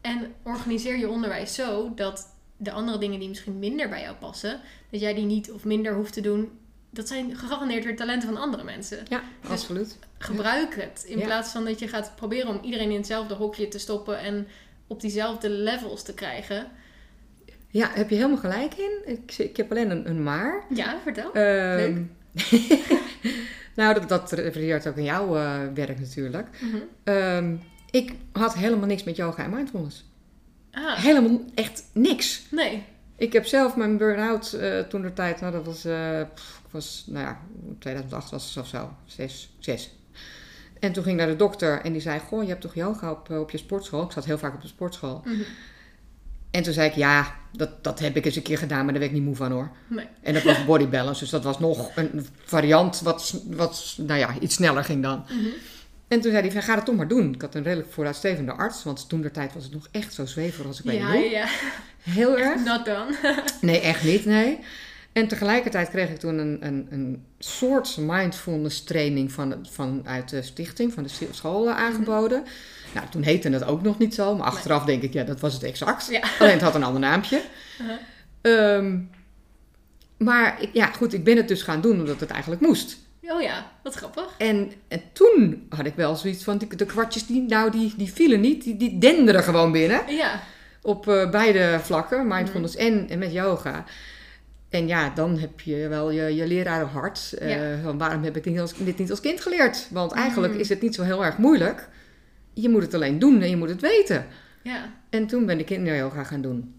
En 0.00 0.34
organiseer 0.42 0.98
je 0.98 1.08
onderwijs 1.08 1.54
zo 1.54 1.92
dat 1.94 2.26
de 2.56 2.70
andere 2.72 2.98
dingen 2.98 3.18
die 3.18 3.28
misschien 3.28 3.58
minder 3.58 3.88
bij 3.88 4.00
jou 4.02 4.16
passen, 4.16 4.60
dat 4.90 5.00
jij 5.00 5.14
die 5.14 5.24
niet 5.24 5.50
of 5.52 5.64
minder 5.64 5.94
hoeft 5.94 6.12
te 6.12 6.20
doen. 6.20 6.58
Dat 6.90 7.08
zijn 7.08 7.36
gegarandeerd 7.36 7.84
weer 7.84 7.96
talenten 7.96 8.28
van 8.28 8.40
andere 8.42 8.64
mensen. 8.64 8.98
Ja, 9.08 9.22
absoluut. 9.48 9.98
Gebruik 10.18 10.74
het. 10.74 11.04
In 11.06 11.18
Ja. 11.18 11.24
plaats 11.24 11.50
van 11.50 11.64
dat 11.64 11.78
je 11.78 11.88
gaat 11.88 12.12
proberen 12.16 12.48
om 12.48 12.58
iedereen 12.62 12.90
in 12.90 12.96
hetzelfde 12.96 13.34
hokje 13.34 13.68
te 13.68 13.78
stoppen 13.78 14.18
en 14.18 14.46
op 14.86 15.00
diezelfde 15.00 15.48
levels 15.50 16.02
te 16.02 16.14
krijgen. 16.14 16.66
Ja, 17.70 17.90
heb 17.92 18.08
je 18.10 18.16
helemaal 18.16 18.36
gelijk 18.36 18.74
in. 18.74 18.98
Ik, 19.04 19.38
ik 19.38 19.56
heb 19.56 19.70
alleen 19.70 19.90
een, 19.90 20.08
een 20.08 20.22
maar. 20.22 20.64
Ja, 20.74 20.98
vertel. 21.02 21.32
Ehm, 21.32 22.02
nou, 23.76 23.94
dat, 23.94 24.08
dat 24.08 24.32
refereert 24.32 24.86
ook 24.86 24.96
aan 24.96 25.04
jouw 25.04 25.36
eh, 25.36 25.58
werk 25.74 25.98
natuurlijk. 26.00 26.48
Mhm. 26.60 26.76
Ehm, 27.04 27.56
ik 27.90 28.14
had 28.32 28.54
helemaal 28.54 28.86
niks 28.86 29.04
met 29.04 29.16
yoga 29.16 29.44
en 29.44 29.50
mindfulness. 29.50 30.08
Ah, 30.72 30.96
Helemaal 30.98 31.40
echt 31.54 31.84
niks. 31.92 32.42
nee. 32.50 32.82
Ik 33.16 33.32
heb 33.32 33.46
zelf 33.46 33.76
mijn 33.76 33.96
burn-out 33.96 34.52
eh, 34.52 34.78
toen 34.80 35.02
de 35.02 35.12
tijd, 35.12 35.40
nou 35.40 35.52
dat 35.52 35.64
was, 35.64 35.84
eh, 35.84 36.20
pff, 36.34 36.62
was, 36.70 37.04
nou 37.06 37.24
ja, 37.26 37.40
2008 37.78 38.30
was 38.30 38.48
het 38.54 38.62
of 38.64 38.68
zo, 38.68 38.92
zes, 39.04 39.50
zes. 39.58 39.94
En 40.78 40.92
toen 40.92 41.02
ging 41.02 41.14
ik 41.20 41.22
naar 41.24 41.32
de 41.32 41.38
dokter 41.44 41.80
en 41.80 41.92
die 41.92 42.00
zei, 42.00 42.18
goh, 42.18 42.42
je 42.42 42.48
hebt 42.48 42.60
toch 42.60 42.74
yoga 42.74 43.10
op, 43.10 43.30
op 43.30 43.50
je 43.50 43.58
sportschool? 43.58 44.02
Ik 44.04 44.12
zat 44.12 44.24
heel 44.24 44.38
vaak 44.38 44.54
op 44.54 44.62
de 44.62 44.68
sportschool. 44.68 45.22
Mhm. 45.24 45.40
En 46.50 46.62
toen 46.62 46.72
zei 46.72 46.88
ik, 46.88 46.94
ja, 46.94 47.34
dat, 47.52 47.84
dat 47.84 47.98
heb 47.98 48.16
ik 48.16 48.24
eens 48.24 48.36
een 48.36 48.42
keer 48.42 48.58
gedaan, 48.58 48.84
maar 48.84 48.92
daar 48.92 49.02
werd 49.02 49.12
ik 49.12 49.18
niet 49.18 49.26
moe 49.26 49.36
van 49.36 49.52
hoor. 49.52 49.70
Nee. 49.86 50.06
En 50.22 50.34
dat 50.34 50.42
was 50.42 50.64
body 50.70 50.86
balance, 50.86 51.20
dus 51.20 51.30
dat 51.30 51.44
was 51.44 51.58
nog 51.58 51.96
een 51.96 52.26
variant 52.44 53.00
wat, 53.00 53.42
wat 53.46 53.94
nou 53.96 54.18
ja, 54.18 54.34
iets 54.40 54.54
sneller 54.54 54.84
ging 54.84 55.02
dan. 55.02 55.24
Mhm. 55.28 55.48
En 56.08 56.20
toen 56.20 56.30
zei 56.30 56.42
hij 56.42 56.52
van, 56.52 56.62
ga 56.62 56.74
het 56.74 56.84
toch 56.84 56.96
maar 56.96 57.08
doen. 57.08 57.34
Ik 57.34 57.40
had 57.40 57.54
een 57.54 57.62
redelijk 57.62 57.92
vooruitstrevende 57.92 58.52
arts, 58.52 58.82
want 58.82 59.08
toen 59.08 59.20
de 59.20 59.30
tijd 59.30 59.54
was 59.54 59.62
het 59.62 59.72
nog 59.72 59.88
echt 59.90 60.14
zo 60.14 60.26
zweverig 60.26 60.66
als 60.66 60.78
ik 60.78 60.84
weet 60.84 60.98
Ja, 60.98 61.14
ja. 61.14 61.46
Heel 62.02 62.38
erg. 62.38 62.64
Not 62.64 62.84
done. 62.84 63.16
Nee, 63.60 63.80
echt 63.80 64.04
niet, 64.04 64.24
nee. 64.24 64.58
En 65.12 65.28
tegelijkertijd 65.28 65.88
kreeg 65.88 66.08
ik 66.08 66.18
toen 66.18 66.38
een, 66.38 66.58
een, 66.60 66.86
een 66.90 67.24
soort 67.38 67.96
mindfulness 67.96 68.84
training 68.84 69.32
van, 69.32 69.66
vanuit 69.70 70.28
de 70.28 70.42
stichting, 70.42 70.92
van 70.92 71.02
de 71.02 71.28
scholen 71.30 71.76
aangeboden. 71.76 72.44
Nou, 72.94 73.06
toen 73.10 73.22
heette 73.22 73.48
het 73.48 73.64
ook 73.64 73.82
nog 73.82 73.98
niet 73.98 74.14
zo, 74.14 74.34
maar 74.34 74.46
achteraf 74.46 74.84
denk 74.84 75.02
ik, 75.02 75.12
ja, 75.12 75.24
dat 75.24 75.40
was 75.40 75.52
het 75.54 75.62
exact. 75.62 76.06
Ja. 76.10 76.20
Alleen 76.40 76.52
het 76.52 76.62
had 76.62 76.74
een 76.74 76.82
ander 76.82 77.00
naampje. 77.00 77.42
Uh-huh. 77.80 77.96
Ehm, 78.76 78.98
maar 80.16 80.62
ik, 80.62 80.70
ja, 80.72 80.86
goed, 80.86 81.12
ik 81.14 81.24
ben 81.24 81.36
het 81.36 81.48
dus 81.48 81.62
gaan 81.62 81.80
doen 81.80 81.98
omdat 82.00 82.20
het 82.20 82.30
eigenlijk 82.30 82.62
moest. 82.62 82.98
Oh 83.22 83.42
ja, 83.42 83.70
wat 83.82 83.94
grappig. 83.94 84.34
En, 84.38 84.72
en 84.88 85.00
toen 85.12 85.66
had 85.68 85.86
ik 85.86 85.94
wel 85.94 86.16
zoiets 86.16 86.44
van, 86.44 86.58
die, 86.58 86.76
de 86.76 86.86
kwartjes, 86.86 87.26
die, 87.26 87.42
nou, 87.42 87.70
die, 87.70 87.94
die 87.96 88.12
vielen 88.12 88.40
niet, 88.40 88.62
die, 88.64 88.76
die 88.76 88.98
denderen 88.98 89.42
gewoon 89.42 89.72
binnen. 89.72 90.00
Ja, 90.14 90.40
Op 90.82 91.08
eh, 91.08 91.30
beide 91.30 91.78
vlakken, 91.82 92.26
mindfulness 92.28 92.76
en, 92.76 93.08
en 93.08 93.18
met 93.18 93.32
yoga. 93.32 93.84
En 94.68 94.86
ja, 94.86 95.10
dan 95.14 95.38
heb 95.38 95.60
je 95.60 95.88
wel 95.88 96.10
je, 96.10 96.34
je 96.34 96.46
lerarenhart. 96.46 97.32
Eh, 97.32 97.50
Ja. 97.50 97.82
van 97.82 97.98
waarom 97.98 98.22
heb 98.22 98.36
ik 98.36 98.44
dit, 98.44 98.58
als, 98.60 98.74
dit 98.76 98.98
niet 98.98 99.10
als 99.10 99.20
kind 99.20 99.40
geleerd? 99.40 99.86
Want 99.90 100.12
eigenlijk 100.12 100.52
Mm. 100.52 100.58
is 100.60 100.68
het 100.68 100.82
niet 100.82 100.94
zo 100.94 101.02
heel 101.02 101.24
erg 101.24 101.36
moeilijk. 101.38 101.88
Je 102.52 102.68
moet 102.68 102.82
het 102.82 102.94
alleen 102.94 103.18
doen 103.18 103.40
en 103.42 103.50
je 103.50 103.56
moet 103.56 103.68
het 103.68 103.80
weten. 103.80 104.26
ja. 104.62 104.92
En 105.10 105.26
toen 105.26 105.46
ben 105.46 105.58
ik 105.58 105.66
kinderyoga 105.66 106.24
gaan 106.24 106.40
doen. 106.40 106.74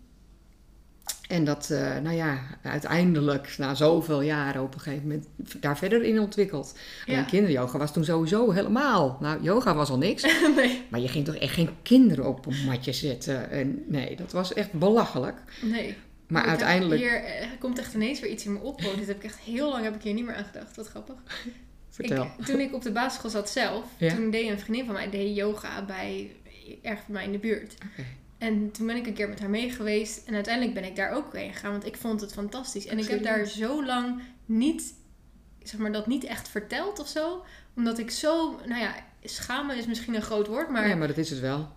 En 1.27 1.43
dat, 1.43 1.69
eh, 1.69 1.97
nou 1.97 2.15
ja, 2.15 2.39
uiteindelijk 2.63 3.55
na 3.57 3.75
zoveel 3.75 4.21
jaren 4.21 4.61
op 4.61 4.73
een 4.73 4.79
gegeven 4.79 5.07
moment 5.07 5.27
daar 5.59 5.77
verder 5.77 6.03
in 6.03 6.19
ontwikkeld. 6.19 6.77
En 7.05 7.13
Ja. 7.13 7.23
kinderyoga 7.23 7.77
was 7.77 7.93
toen 7.93 8.03
sowieso 8.03 8.51
helemaal. 8.51 9.17
Nou, 9.21 9.41
yoga 9.43 9.75
was 9.75 9.89
al 9.89 9.97
niks. 9.97 10.21
nee, 10.55 10.81
Maar 10.89 10.99
je 10.99 11.07
ging 11.07 11.25
toch 11.25 11.35
echt 11.35 11.53
geen 11.53 11.69
kinderen 11.81 12.25
op 12.27 12.45
een 12.45 12.65
matje 12.65 12.93
zetten. 12.93 13.49
En 13.49 13.83
nee, 13.87 14.15
dat 14.15 14.31
was 14.31 14.53
echt 14.53 14.73
belachelijk. 14.73 15.37
nee. 15.61 15.95
Maar 16.27 16.43
Ik 16.43 16.49
uiteindelijk, 16.49 17.01
Hier 17.01 17.23
eh, 17.23 17.47
komt 17.59 17.79
echt 17.79 17.93
ineens 17.93 18.19
weer 18.19 18.29
iets 18.31 18.45
in 18.45 18.53
me 18.53 18.59
op. 18.59 18.85
Oh, 18.85 18.97
dit 18.97 19.07
heb 19.07 19.17
ik 19.17 19.23
echt 19.23 19.39
heel 19.39 19.69
lang 19.69 19.83
heb 19.83 19.95
ik 19.95 20.01
hier 20.01 20.13
niet 20.13 20.25
meer 20.25 20.35
aan 20.35 20.45
gedacht. 20.45 20.75
Wat 20.75 20.87
grappig. 20.87 21.15
Vertel. 22.07 22.25
Ik, 22.37 22.45
toen 22.45 22.59
ik 22.59 22.73
op 22.73 22.81
de 22.81 22.91
basisschool 22.91 23.29
zat 23.29 23.49
zelf, 23.49 23.85
Ja. 23.97 24.15
toen 24.15 24.29
deed 24.31 24.49
een 24.49 24.59
vriendin 24.59 24.85
van 24.85 24.93
mij 24.93 25.09
deed 25.09 25.35
yoga 25.35 25.85
bij 25.85 26.31
erg 26.81 26.99
bij 27.05 27.13
mij 27.13 27.23
in 27.25 27.31
de 27.31 27.37
buurt. 27.37 27.73
En 28.37 28.71
toen 28.71 28.87
ben 28.87 28.95
ik 28.95 29.07
een 29.07 29.13
keer 29.13 29.29
met 29.29 29.39
haar 29.39 29.49
mee 29.49 29.69
geweest 29.69 30.27
en 30.27 30.33
uiteindelijk 30.33 30.73
ben 30.73 30.83
ik 30.83 30.95
daar 30.95 31.11
ook 31.11 31.35
heen 31.35 31.53
gegaan, 31.53 31.71
want 31.71 31.85
ik 31.85 31.97
vond 31.97 32.21
het 32.21 32.33
fantastisch. 32.33 32.85
En 32.87 32.97
ik 32.97 33.07
heb 33.07 33.23
daar 33.23 33.45
zo 33.45 33.85
lang 33.85 34.21
niet, 34.45 34.93
zeg 35.63 35.79
maar, 35.79 35.91
dat 35.91 36.07
niet 36.07 36.23
echt 36.23 36.47
verteld 36.49 36.99
of 36.99 37.07
zo, 37.07 37.43
omdat 37.75 37.97
ik 37.99 38.11
zo, 38.11 38.59
nou 38.65 38.81
ja, 38.81 38.95
schamen 39.23 39.77
is 39.77 39.85
misschien 39.85 40.15
een 40.15 40.21
groot 40.21 40.47
woord, 40.47 40.69
maar 40.69 40.87
ja, 40.89 40.95
maar 40.95 41.07
dat 41.07 41.17
is 41.17 41.29
het 41.29 41.39
wel. 41.39 41.69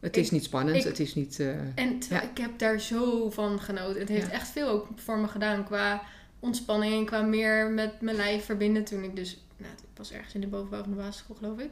Het 0.00 0.16
Ik- 0.16 0.22
is 0.22 0.30
niet 0.30 0.44
spannend. 0.44 0.76
ik- 0.76 0.84
het 0.84 1.00
is 1.00 1.14
niet... 1.14 1.40
eh, 1.40 1.48
En 1.74 1.98
Ja. 2.08 2.22
ik 2.22 2.38
heb 2.38 2.58
daar 2.58 2.80
zo 2.80 3.30
van 3.30 3.60
genoten. 3.60 4.00
Het 4.00 4.08
heeft 4.08 4.26
Ja. 4.26 4.32
echt 4.32 4.48
veel 4.48 4.68
ook 4.68 4.86
voor 4.94 5.18
me 5.18 5.28
gedaan 5.28 5.64
qua 5.64 6.02
ontspanning 6.40 6.94
en 6.94 7.04
qua 7.04 7.22
meer 7.22 7.70
met 7.70 8.00
mijn 8.00 8.16
lijf 8.16 8.44
verbinden. 8.44 8.84
Toen 8.84 9.02
ik 9.04 9.16
dus, 9.16 9.44
nou, 9.58 9.72
ik 9.72 9.96
was 9.96 10.12
ergens 10.12 10.34
in 10.34 10.40
de 10.40 10.46
bovenbouw 10.46 10.80
van 10.82 10.90
de 10.90 10.96
basisschool 10.96 11.36
geloof 11.36 11.58
ik. 11.58 11.70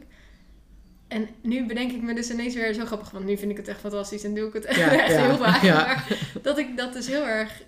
En 1.09 1.29
nu 1.41 1.67
bedenk 1.67 1.93
ik 1.93 2.03
me 2.03 2.15
dus 2.15 2.31
ineens 2.31 2.55
weer 2.55 2.73
zo 2.75 2.85
grappig, 2.85 3.11
want 3.11 3.25
nu 3.25 3.37
vind 3.37 3.51
ik 3.51 3.57
het 3.57 3.69
echt 3.69 3.81
fantastisch 3.81 4.25
en 4.25 4.35
doe 4.35 4.47
ik 4.49 4.53
het 4.53 4.65
echt, 4.65 4.79
Ja, 4.79 4.91
echt 5.05 5.13
ja, 5.15 5.27
heel 5.27 5.37
vaak. 5.37 5.63
ja. 5.63 5.75
Maar 5.87 6.19
dat 6.43 6.59
ik 6.59 6.77
dat 6.77 6.93
dus 6.93 7.07
heel 7.07 7.27
erg 7.27 7.63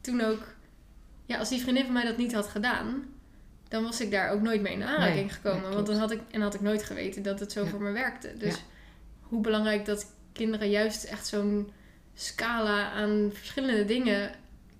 toen 0.00 0.20
ook, 0.20 0.42
ja, 1.26 1.38
als 1.38 1.48
die 1.48 1.60
vriendin 1.60 1.84
van 1.84 1.92
mij 1.92 2.04
dat 2.04 2.16
niet 2.16 2.32
had 2.34 2.46
gedaan, 2.46 3.04
dan 3.68 3.82
was 3.82 4.00
ik 4.00 4.10
daar 4.10 4.30
ook 4.30 4.40
nooit 4.42 4.60
mee 4.60 4.72
in 4.72 4.82
aanraking 4.82 5.14
Nee, 5.16 5.28
gekomen. 5.28 5.62
nee, 5.62 5.72
want 5.72 5.86
dan 5.86 5.96
had 5.96 6.10
ik, 6.10 6.20
en 6.30 6.40
had 6.40 6.54
ik 6.54 6.60
nooit 6.60 6.82
geweten 6.82 7.22
dat 7.22 7.40
het 7.40 7.52
zo 7.52 7.64
voor 7.64 7.82
me 7.82 7.90
werkte. 7.92 8.32
Dus 8.38 8.62
hoe 9.20 9.40
belangrijk 9.40 9.84
dat 9.84 10.06
kinderen 10.32 10.70
juist 10.70 11.04
echt 11.04 11.26
zo'n 11.26 11.70
scala 12.14 12.90
aan 12.90 13.30
verschillende 13.34 13.84
dingen 13.84 14.30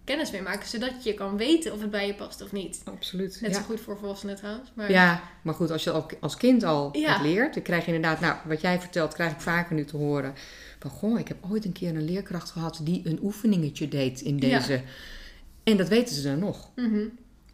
kennis 0.09 0.31
mee 0.31 0.43
maken, 0.43 0.69
zodat 0.69 1.05
je 1.05 1.15
kan 1.15 1.37
weten 1.37 1.73
of 1.73 1.81
het 1.81 1.91
bij 1.91 2.07
je 2.07 2.15
past 2.15 2.43
of 2.43 2.53
niet. 2.53 2.81
absoluut. 2.85 3.39
Net 3.41 3.51
ja. 3.51 3.57
zo 3.57 3.63
goed 3.63 3.81
voor 3.81 3.99
volwassenen 3.99 4.37
trouwens. 4.37 4.73
Maar 4.75 4.91
Ja, 4.91 5.23
maar 5.43 5.55
goed, 5.55 5.71
als 5.71 5.85
je 5.85 5.91
al 5.91 6.07
als 6.21 6.37
kind 6.37 6.63
al 6.65 6.89
Ja. 6.97 7.13
het 7.13 7.23
leert, 7.23 7.55
dan 7.55 7.63
krijg 7.63 7.87
je 7.87 7.93
inderdaad, 7.95 8.21
nou, 8.21 8.37
wat 8.45 8.61
jij 8.61 8.81
vertelt, 8.81 9.15
krijg 9.15 9.33
ik 9.33 9.41
vaker 9.41 9.75
nu 9.75 9.85
te 9.85 9.97
horen. 9.97 10.35
Van, 10.79 10.91
goh, 10.91 11.19
ik 11.19 11.29
heb 11.29 11.37
ooit 11.51 11.65
een 11.65 11.73
keer 11.73 11.89
een 11.89 12.05
leerkracht 12.05 12.51
gehad 12.51 12.81
die 12.83 13.01
een 13.05 13.19
oefeningetje 13.23 13.89
deed 13.89 14.21
in 14.21 14.39
Ja. 14.39 14.59
deze. 14.59 14.83
En 15.65 15.77
dat 15.77 15.89
weten 15.89 16.15
ze 16.15 16.23
dan 16.23 16.39
nog. 16.39 16.71
Mhm. 16.77 17.05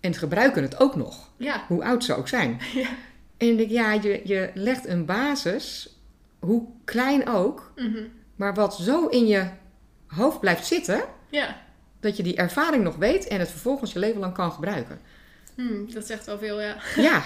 En 0.01 0.15
gebruiken 0.15 0.63
het 0.63 0.81
ook 0.81 0.97
nog, 0.97 1.31
ja. 1.37 1.65
hoe 1.69 1.85
oud 1.85 2.05
ze 2.05 2.15
ook 2.15 2.29
zijn. 2.29 2.59
Ja. 2.75 2.89
En 3.37 3.49
ik 3.49 3.57
denk, 3.59 3.71
ja, 3.71 3.93
je, 3.93 4.21
je 4.25 4.51
legt 4.55 4.87
een 4.89 5.05
basis, 5.05 5.97
hoe 6.39 6.67
klein 6.85 7.29
ook, 7.29 7.73
Mhm. 7.77 8.03
maar 8.37 8.55
wat 8.55 8.75
zo 8.77 9.07
in 9.07 9.27
je 9.27 9.47
hoofd 10.07 10.41
blijft 10.41 10.67
zitten, 10.67 11.05
ja. 11.31 11.63
Dat 12.05 12.17
je 12.17 12.23
die 12.23 12.37
ervaring 12.37 12.83
nog 12.85 12.97
weet 12.97 13.27
en 13.29 13.39
het 13.39 13.51
vervolgens 13.51 13.93
je 13.93 13.99
leven 13.99 14.21
lang 14.21 14.35
kan 14.35 14.53
gebruiken. 14.53 14.99
Hm, 15.55 15.93
dat 15.93 16.07
zegt 16.07 16.27
wel 16.27 16.39
veel, 16.39 16.61
ja. 16.61 16.77
Ja, 16.97 17.23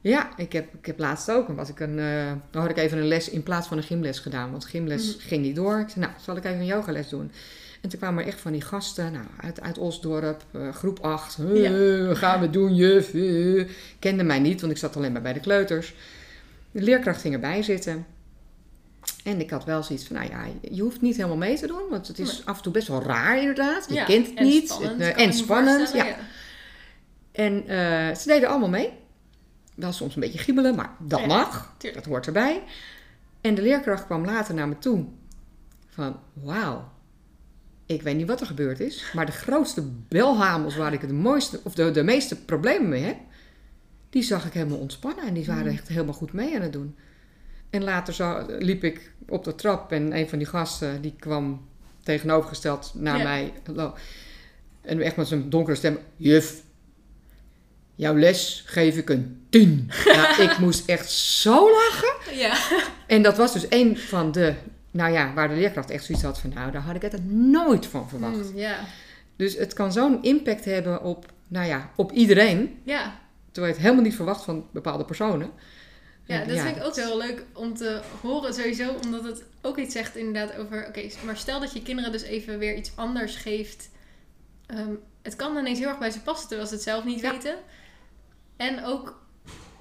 ja 0.00 0.28
ik, 0.36 0.52
heb, 0.52 0.74
ik 0.74 0.86
heb 0.86 0.98
laatst 0.98 1.30
ook, 1.30 1.48
was 1.48 1.68
ik 1.68 1.80
een, 1.80 1.98
eh, 1.98 2.32
dan 2.50 2.62
had 2.62 2.70
ik 2.70 2.76
even 2.76 2.98
een 2.98 3.08
les 3.08 3.28
in 3.30 3.42
plaats 3.42 3.68
van 3.68 3.76
een 3.76 3.82
gymles 3.82 4.18
gedaan, 4.18 4.50
want 4.50 4.64
gymles 4.64 5.16
Mhm. 5.16 5.26
ging 5.28 5.42
niet 5.42 5.56
door. 5.56 5.78
Ik 5.80 5.88
zei, 5.88 6.04
nou, 6.04 6.16
zal 6.20 6.36
ik 6.36 6.44
even 6.44 6.58
een 6.58 6.66
yogales 6.66 7.08
doen? 7.08 7.30
En 7.82 7.88
toen 7.88 7.98
kwamen 7.98 8.22
er 8.22 8.28
echt 8.28 8.40
van 8.40 8.52
die 8.52 8.60
gasten, 8.60 9.12
nou, 9.12 9.24
uit, 9.40 9.60
uit 9.60 9.78
Osdorp, 9.78 10.42
eh, 10.52 10.72
groep 10.74 10.98
8. 11.00 11.38
Ja. 11.54 12.14
gaan 12.14 12.40
we 12.40 12.50
doen, 12.50 12.74
juf? 12.74 13.14
eh. 13.14 13.68
Kende 13.98 14.22
mij 14.24 14.38
niet, 14.38 14.60
want 14.60 14.72
ik 14.72 14.78
zat 14.78 14.96
alleen 14.96 15.12
maar 15.12 15.22
bij 15.22 15.32
de 15.32 15.40
kleuters. 15.40 15.94
De 16.70 16.82
leerkracht 16.82 17.20
ging 17.20 17.34
erbij 17.34 17.62
zitten. 17.62 18.06
En 19.26 19.40
ik 19.40 19.50
had 19.50 19.64
wel 19.64 19.82
zoiets 19.82 20.06
van, 20.06 20.16
nou 20.16 20.28
ja, 20.30 20.44
je 20.70 20.82
hoeft 20.82 21.00
niet 21.00 21.16
helemaal 21.16 21.36
mee 21.36 21.58
te 21.58 21.66
doen, 21.66 21.82
want 21.90 22.08
het 22.08 22.18
is 22.18 22.32
Nee. 22.32 22.42
af 22.46 22.56
en 22.56 22.62
toe 22.62 22.72
best 22.72 22.88
wel 22.88 23.02
raar 23.02 23.38
inderdaad. 23.38 23.86
Je 23.88 23.94
Ja, 23.94 24.04
kent 24.04 24.26
het 24.26 24.36
en 24.36 24.44
niet. 24.44 24.68
Spannend, 24.70 25.02
Het, 25.04 25.16
eh, 25.16 25.24
en 25.26 25.32
spannend, 25.32 25.92
ja. 25.92 26.16
En 27.32 27.68
eh, 27.68 28.14
ze 28.16 28.22
deden 28.26 28.48
allemaal 28.48 28.68
mee. 28.68 28.92
Wel 29.74 29.92
soms 29.92 30.14
een 30.14 30.20
beetje 30.20 30.38
giebelen, 30.38 30.74
maar 30.74 30.90
dat 30.98 31.20
Ja, 31.20 31.26
mag. 31.26 31.74
tuurlijk. 31.78 32.02
Dat 32.02 32.12
hoort 32.12 32.26
erbij. 32.26 32.62
En 33.40 33.54
de 33.54 33.62
leerkracht 33.62 34.04
kwam 34.04 34.24
later 34.24 34.54
naar 34.54 34.68
me 34.68 34.78
toe. 34.78 35.04
Van, 35.88 36.20
wauw. 36.32 36.88
Ik 37.86 38.02
weet 38.02 38.16
niet 38.16 38.26
wat 38.26 38.40
er 38.40 38.46
gebeurd 38.46 38.80
is. 38.80 39.10
Maar 39.14 39.26
de 39.26 39.32
grootste 39.32 39.82
belhamels 40.08 40.76
waar 40.76 40.92
ik 40.92 41.00
het 41.00 41.12
mooiste, 41.12 41.60
of 41.64 41.74
de, 41.74 41.90
de 41.90 42.02
meeste 42.02 42.44
problemen 42.44 42.88
mee 42.88 43.02
heb. 43.02 43.16
Die 44.10 44.22
zag 44.22 44.46
ik 44.46 44.52
helemaal 44.52 44.78
ontspannen. 44.78 45.26
En 45.26 45.34
die 45.34 45.46
waren 45.46 45.62
Mm. 45.66 45.68
echt 45.72 45.88
helemaal 45.88 46.14
goed 46.14 46.32
mee 46.32 46.54
aan 46.56 46.62
het 46.62 46.72
doen. 46.72 46.96
En 47.70 47.84
later 47.84 48.14
zo, 48.14 48.46
liep 48.58 48.84
ik 48.84 49.10
op 49.28 49.44
de 49.44 49.54
trap. 49.54 49.92
En 49.92 50.16
een 50.16 50.28
van 50.28 50.38
die 50.38 50.46
gasten 50.46 51.02
die 51.02 51.14
kwam 51.18 51.66
tegenovergesteld 52.02 52.92
naar 52.94 53.16
Ja. 53.18 53.22
mij. 53.22 53.52
En 54.80 55.00
echt 55.00 55.16
met 55.16 55.26
zijn 55.28 55.50
donkere 55.50 55.76
stem. 55.76 55.98
Juf, 56.16 56.62
jouw 57.94 58.16
les 58.16 58.62
geef 58.66 58.96
ik 58.96 59.08
een 59.10 59.46
10. 59.50 59.90
Ja, 60.04 60.38
ik 60.50 60.58
moest 60.58 60.88
echt 60.88 61.10
zo 61.10 61.70
lachen. 61.70 62.36
Ja. 62.36 62.56
En 63.06 63.22
dat 63.22 63.36
was 63.36 63.52
dus 63.52 63.66
een 63.68 63.98
van 63.98 64.32
de, 64.32 64.54
nou 64.90 65.12
ja, 65.12 65.32
waar 65.34 65.48
de 65.48 65.54
leerkracht 65.54 65.90
echt 65.90 66.04
zoiets 66.04 66.24
had 66.24 66.38
van, 66.40 66.50
nou, 66.54 66.70
daar 66.70 66.82
had 66.82 66.94
ik 66.94 67.02
het 67.02 67.30
nooit 67.30 67.86
van 67.86 68.08
verwacht. 68.08 68.50
Ja. 68.54 68.78
Dus 69.36 69.56
het 69.56 69.72
kan 69.72 69.92
zo'n 69.92 70.22
impact 70.22 70.64
hebben 70.64 71.02
op, 71.02 71.32
nou 71.48 71.66
ja, 71.66 71.90
op 71.96 72.12
iedereen, 72.12 72.78
Ja. 72.84 73.18
terwijl 73.52 73.66
je 73.66 73.78
het 73.78 73.82
helemaal 73.82 74.04
niet 74.04 74.14
verwacht 74.16 74.44
van 74.44 74.66
bepaalde 74.72 75.04
personen. 75.04 75.50
Ja, 76.26 76.44
dat 76.44 76.58
vind 76.58 76.76
ik 76.76 76.82
ook 76.84 76.96
heel 76.96 77.16
leuk 77.16 77.44
om 77.52 77.74
te 77.74 78.00
horen 78.20 78.54
sowieso, 78.54 78.94
omdat 79.04 79.24
het 79.24 79.44
ook 79.62 79.78
iets 79.78 79.92
zegt 79.92 80.16
inderdaad 80.16 80.56
over... 80.56 80.86
Oké, 80.88 81.08
maar 81.24 81.36
stel 81.36 81.60
dat 81.60 81.72
je 81.72 81.82
kinderen 81.82 82.12
dus 82.12 82.22
even 82.22 82.58
weer 82.58 82.76
iets 82.76 82.92
anders 82.94 83.36
geeft. 83.36 83.90
Ehm, 84.66 84.94
het 85.22 85.36
kan 85.36 85.56
ineens 85.56 85.78
heel 85.78 85.88
erg 85.88 85.98
bij 85.98 86.10
ze 86.10 86.20
passen, 86.20 86.48
terwijl 86.48 86.68
ze 86.68 86.74
het 86.74 86.82
zelf 86.82 87.04
niet 87.04 87.20
Ja. 87.20 87.30
weten. 87.30 87.56
En 88.56 88.84
ook 88.84 89.24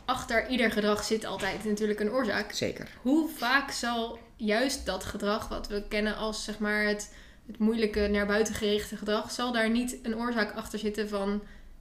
achter 0.05 0.47
ieder 0.47 0.71
gedrag 0.71 1.03
zit 1.03 1.25
altijd 1.25 1.63
natuurlijk 1.65 1.99
een 1.99 2.11
oorzaak. 2.11 2.51
Zeker. 2.51 2.87
Hoe 3.01 3.29
vaak 3.29 3.71
zal 3.71 4.19
juist 4.35 4.85
dat 4.85 5.03
gedrag 5.03 5.47
wat 5.47 5.67
we 5.67 5.83
kennen 5.87 6.15
als 6.15 6.43
zeg 6.43 6.59
maar 6.59 6.83
het, 6.83 7.13
het 7.47 7.57
moeilijke 7.59 8.07
naar 8.07 8.25
buiten 8.25 8.53
gerichte 8.53 8.97
gedrag, 8.97 9.31
zal 9.31 9.51
daar 9.51 9.69
niet 9.69 9.97
een 10.03 10.15
oorzaak 10.15 10.55
achter 10.55 10.79
zitten 10.79 11.09
van, 11.09 11.29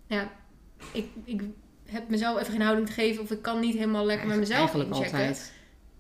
nou 0.07 0.23
ja, 0.23 0.31
ik, 0.93 1.09
ik 1.25 1.43
heb 1.87 2.09
mezelf 2.09 2.41
even 2.41 2.53
geen 2.53 2.61
houding 2.63 2.87
te 2.87 2.93
geven 2.93 3.23
of 3.23 3.31
ik 3.31 3.43
kan 3.43 3.61
niet 3.61 3.75
helemaal 3.75 4.07
lekker 4.07 4.27
met 4.27 4.39
mezelf 4.39 4.59
Eigenlijk 4.59 4.89
inchecken. 4.91 5.19
altijd. 5.19 5.53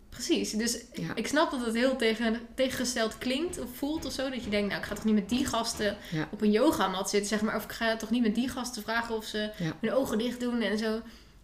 Precies. 0.09 0.51
Dus 0.51 0.85
Ja. 0.93 1.15
ik 1.15 1.27
snap 1.27 1.51
dat 1.51 1.65
het 1.67 1.75
heel 1.75 1.97
tegen, 1.97 2.41
tegengesteld 2.55 3.19
klinkt 3.19 3.61
of 3.61 3.69
voelt 3.77 4.05
of 4.05 4.13
zo. 4.13 4.31
Dat 4.31 4.45
je 4.45 4.51
denkt, 4.51 4.69
nou, 4.69 4.81
ik 4.81 4.87
ga 4.87 4.95
toch 4.95 5.05
niet 5.05 5.15
met 5.15 5.29
die 5.29 5.47
gasten 5.47 5.97
Ja. 6.11 6.29
op 6.31 6.41
een 6.43 6.51
yogamat 6.51 7.11
zitten, 7.11 7.29
zeg 7.29 7.43
maar. 7.43 7.57
Of 7.57 7.65
ik 7.65 7.73
ga 7.73 7.97
toch 7.97 8.11
niet 8.11 8.23
met 8.23 8.35
die 8.35 8.49
gasten 8.49 8.83
vragen 8.83 9.15
of 9.17 9.25
ze 9.25 9.51
Ja. 9.59 9.73
hun 9.81 9.93
ogen 9.93 10.19
dicht 10.19 10.41
doen 10.41 10.61
en 10.61 10.79
zo. 10.79 11.01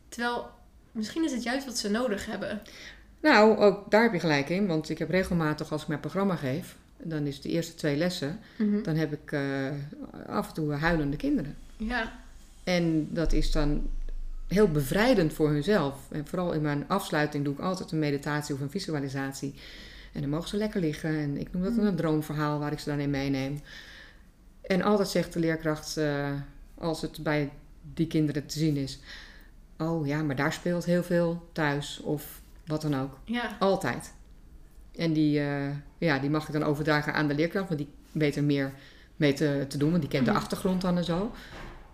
Terwijl, 0.08 0.48
misschien 0.92 1.24
is 1.24 1.32
het 1.32 1.42
juist 1.42 1.66
wat 1.66 1.78
ze 1.78 1.90
nodig 1.90 2.26
hebben. 2.26 2.60
Nou, 3.20 3.56
ook 3.56 3.90
daar 3.90 4.02
heb 4.02 4.12
je 4.12 4.20
gelijk 4.20 4.48
in. 4.48 4.66
Want 4.66 4.88
ik 4.88 4.98
heb 4.98 5.10
regelmatig, 5.10 5.72
als 5.72 5.82
ik 5.82 5.88
mijn 5.88 6.00
programma 6.00 6.36
geef... 6.36 6.76
dan 6.96 7.26
is 7.26 7.40
de 7.40 7.48
eerste 7.48 7.74
twee 7.74 7.96
lessen... 7.96 8.40
Mhm. 8.58 8.82
dan 8.82 8.96
heb 8.96 9.12
ik 9.12 9.32
eh, 9.32 9.66
af 10.26 10.48
en 10.48 10.54
toe 10.54 10.72
huilende 10.72 11.16
kinderen. 11.16 11.56
Ja, 11.76 12.12
En 12.64 13.08
dat 13.10 13.32
is 13.32 13.50
dan 13.52 13.88
heel 14.50 14.68
bevrijdend 14.68 15.32
voor 15.32 15.48
hunzelf. 15.50 15.94
En 16.10 16.26
vooral 16.26 16.52
in 16.52 16.62
mijn 16.62 16.84
afsluiting 16.88 17.44
doe 17.44 17.52
ik 17.54 17.60
altijd 17.60 17.90
een 17.92 17.98
meditatie 17.98 18.54
of 18.54 18.60
een 18.60 18.70
visualisatie. 18.70 19.54
En 20.12 20.20
dan 20.20 20.30
mogen 20.30 20.48
ze 20.48 20.56
lekker 20.56 20.80
liggen. 20.80 21.10
En 21.18 21.36
ik 21.40 21.52
noem 21.52 21.62
dat 21.62 21.72
Mm. 21.76 21.86
een 21.86 21.96
droomverhaal 21.96 22.58
waar 22.58 22.72
ik 22.72 22.78
ze 22.78 22.88
dan 22.90 22.98
in 22.98 23.10
meeneem. 23.10 23.60
En 24.62 24.82
altijd 24.82 25.08
zegt 25.08 25.32
de 25.32 25.38
leerkracht, 25.38 25.96
eh, 25.96 26.30
als 26.78 27.00
het 27.02 27.22
bij 27.22 27.50
die 27.94 28.06
kinderen 28.06 28.46
te 28.46 28.58
zien 28.58 28.76
is... 28.76 28.98
Oh 29.78 30.06
ja, 30.06 30.22
maar 30.22 30.36
daar 30.36 30.52
speelt 30.52 30.84
heel 30.84 31.02
veel 31.02 31.48
thuis 31.52 32.00
of 32.00 32.40
wat 32.66 32.82
dan 32.82 32.96
ook. 33.00 33.18
ja, 33.24 33.56
Altijd. 33.58 34.12
En 34.96 35.12
die, 35.12 35.40
eh, 35.40 35.68
ja, 35.98 36.18
die 36.18 36.30
mag 36.30 36.46
ik 36.46 36.52
dan 36.52 36.62
overdragen 36.62 37.14
aan 37.14 37.28
de 37.28 37.34
leerkracht, 37.34 37.68
want 37.68 37.80
die 37.80 37.88
weet 38.12 38.36
er 38.36 38.44
meer 38.44 38.72
mee 39.16 39.32
te, 39.32 39.64
te 39.68 39.78
doen, 39.78 39.90
want 39.90 40.02
die 40.02 40.10
kent 40.10 40.24
de 40.24 40.30
Mhm. 40.30 40.40
achtergrond 40.40 40.80
dan 40.80 40.96
en 40.96 41.04
zo. 41.04 41.32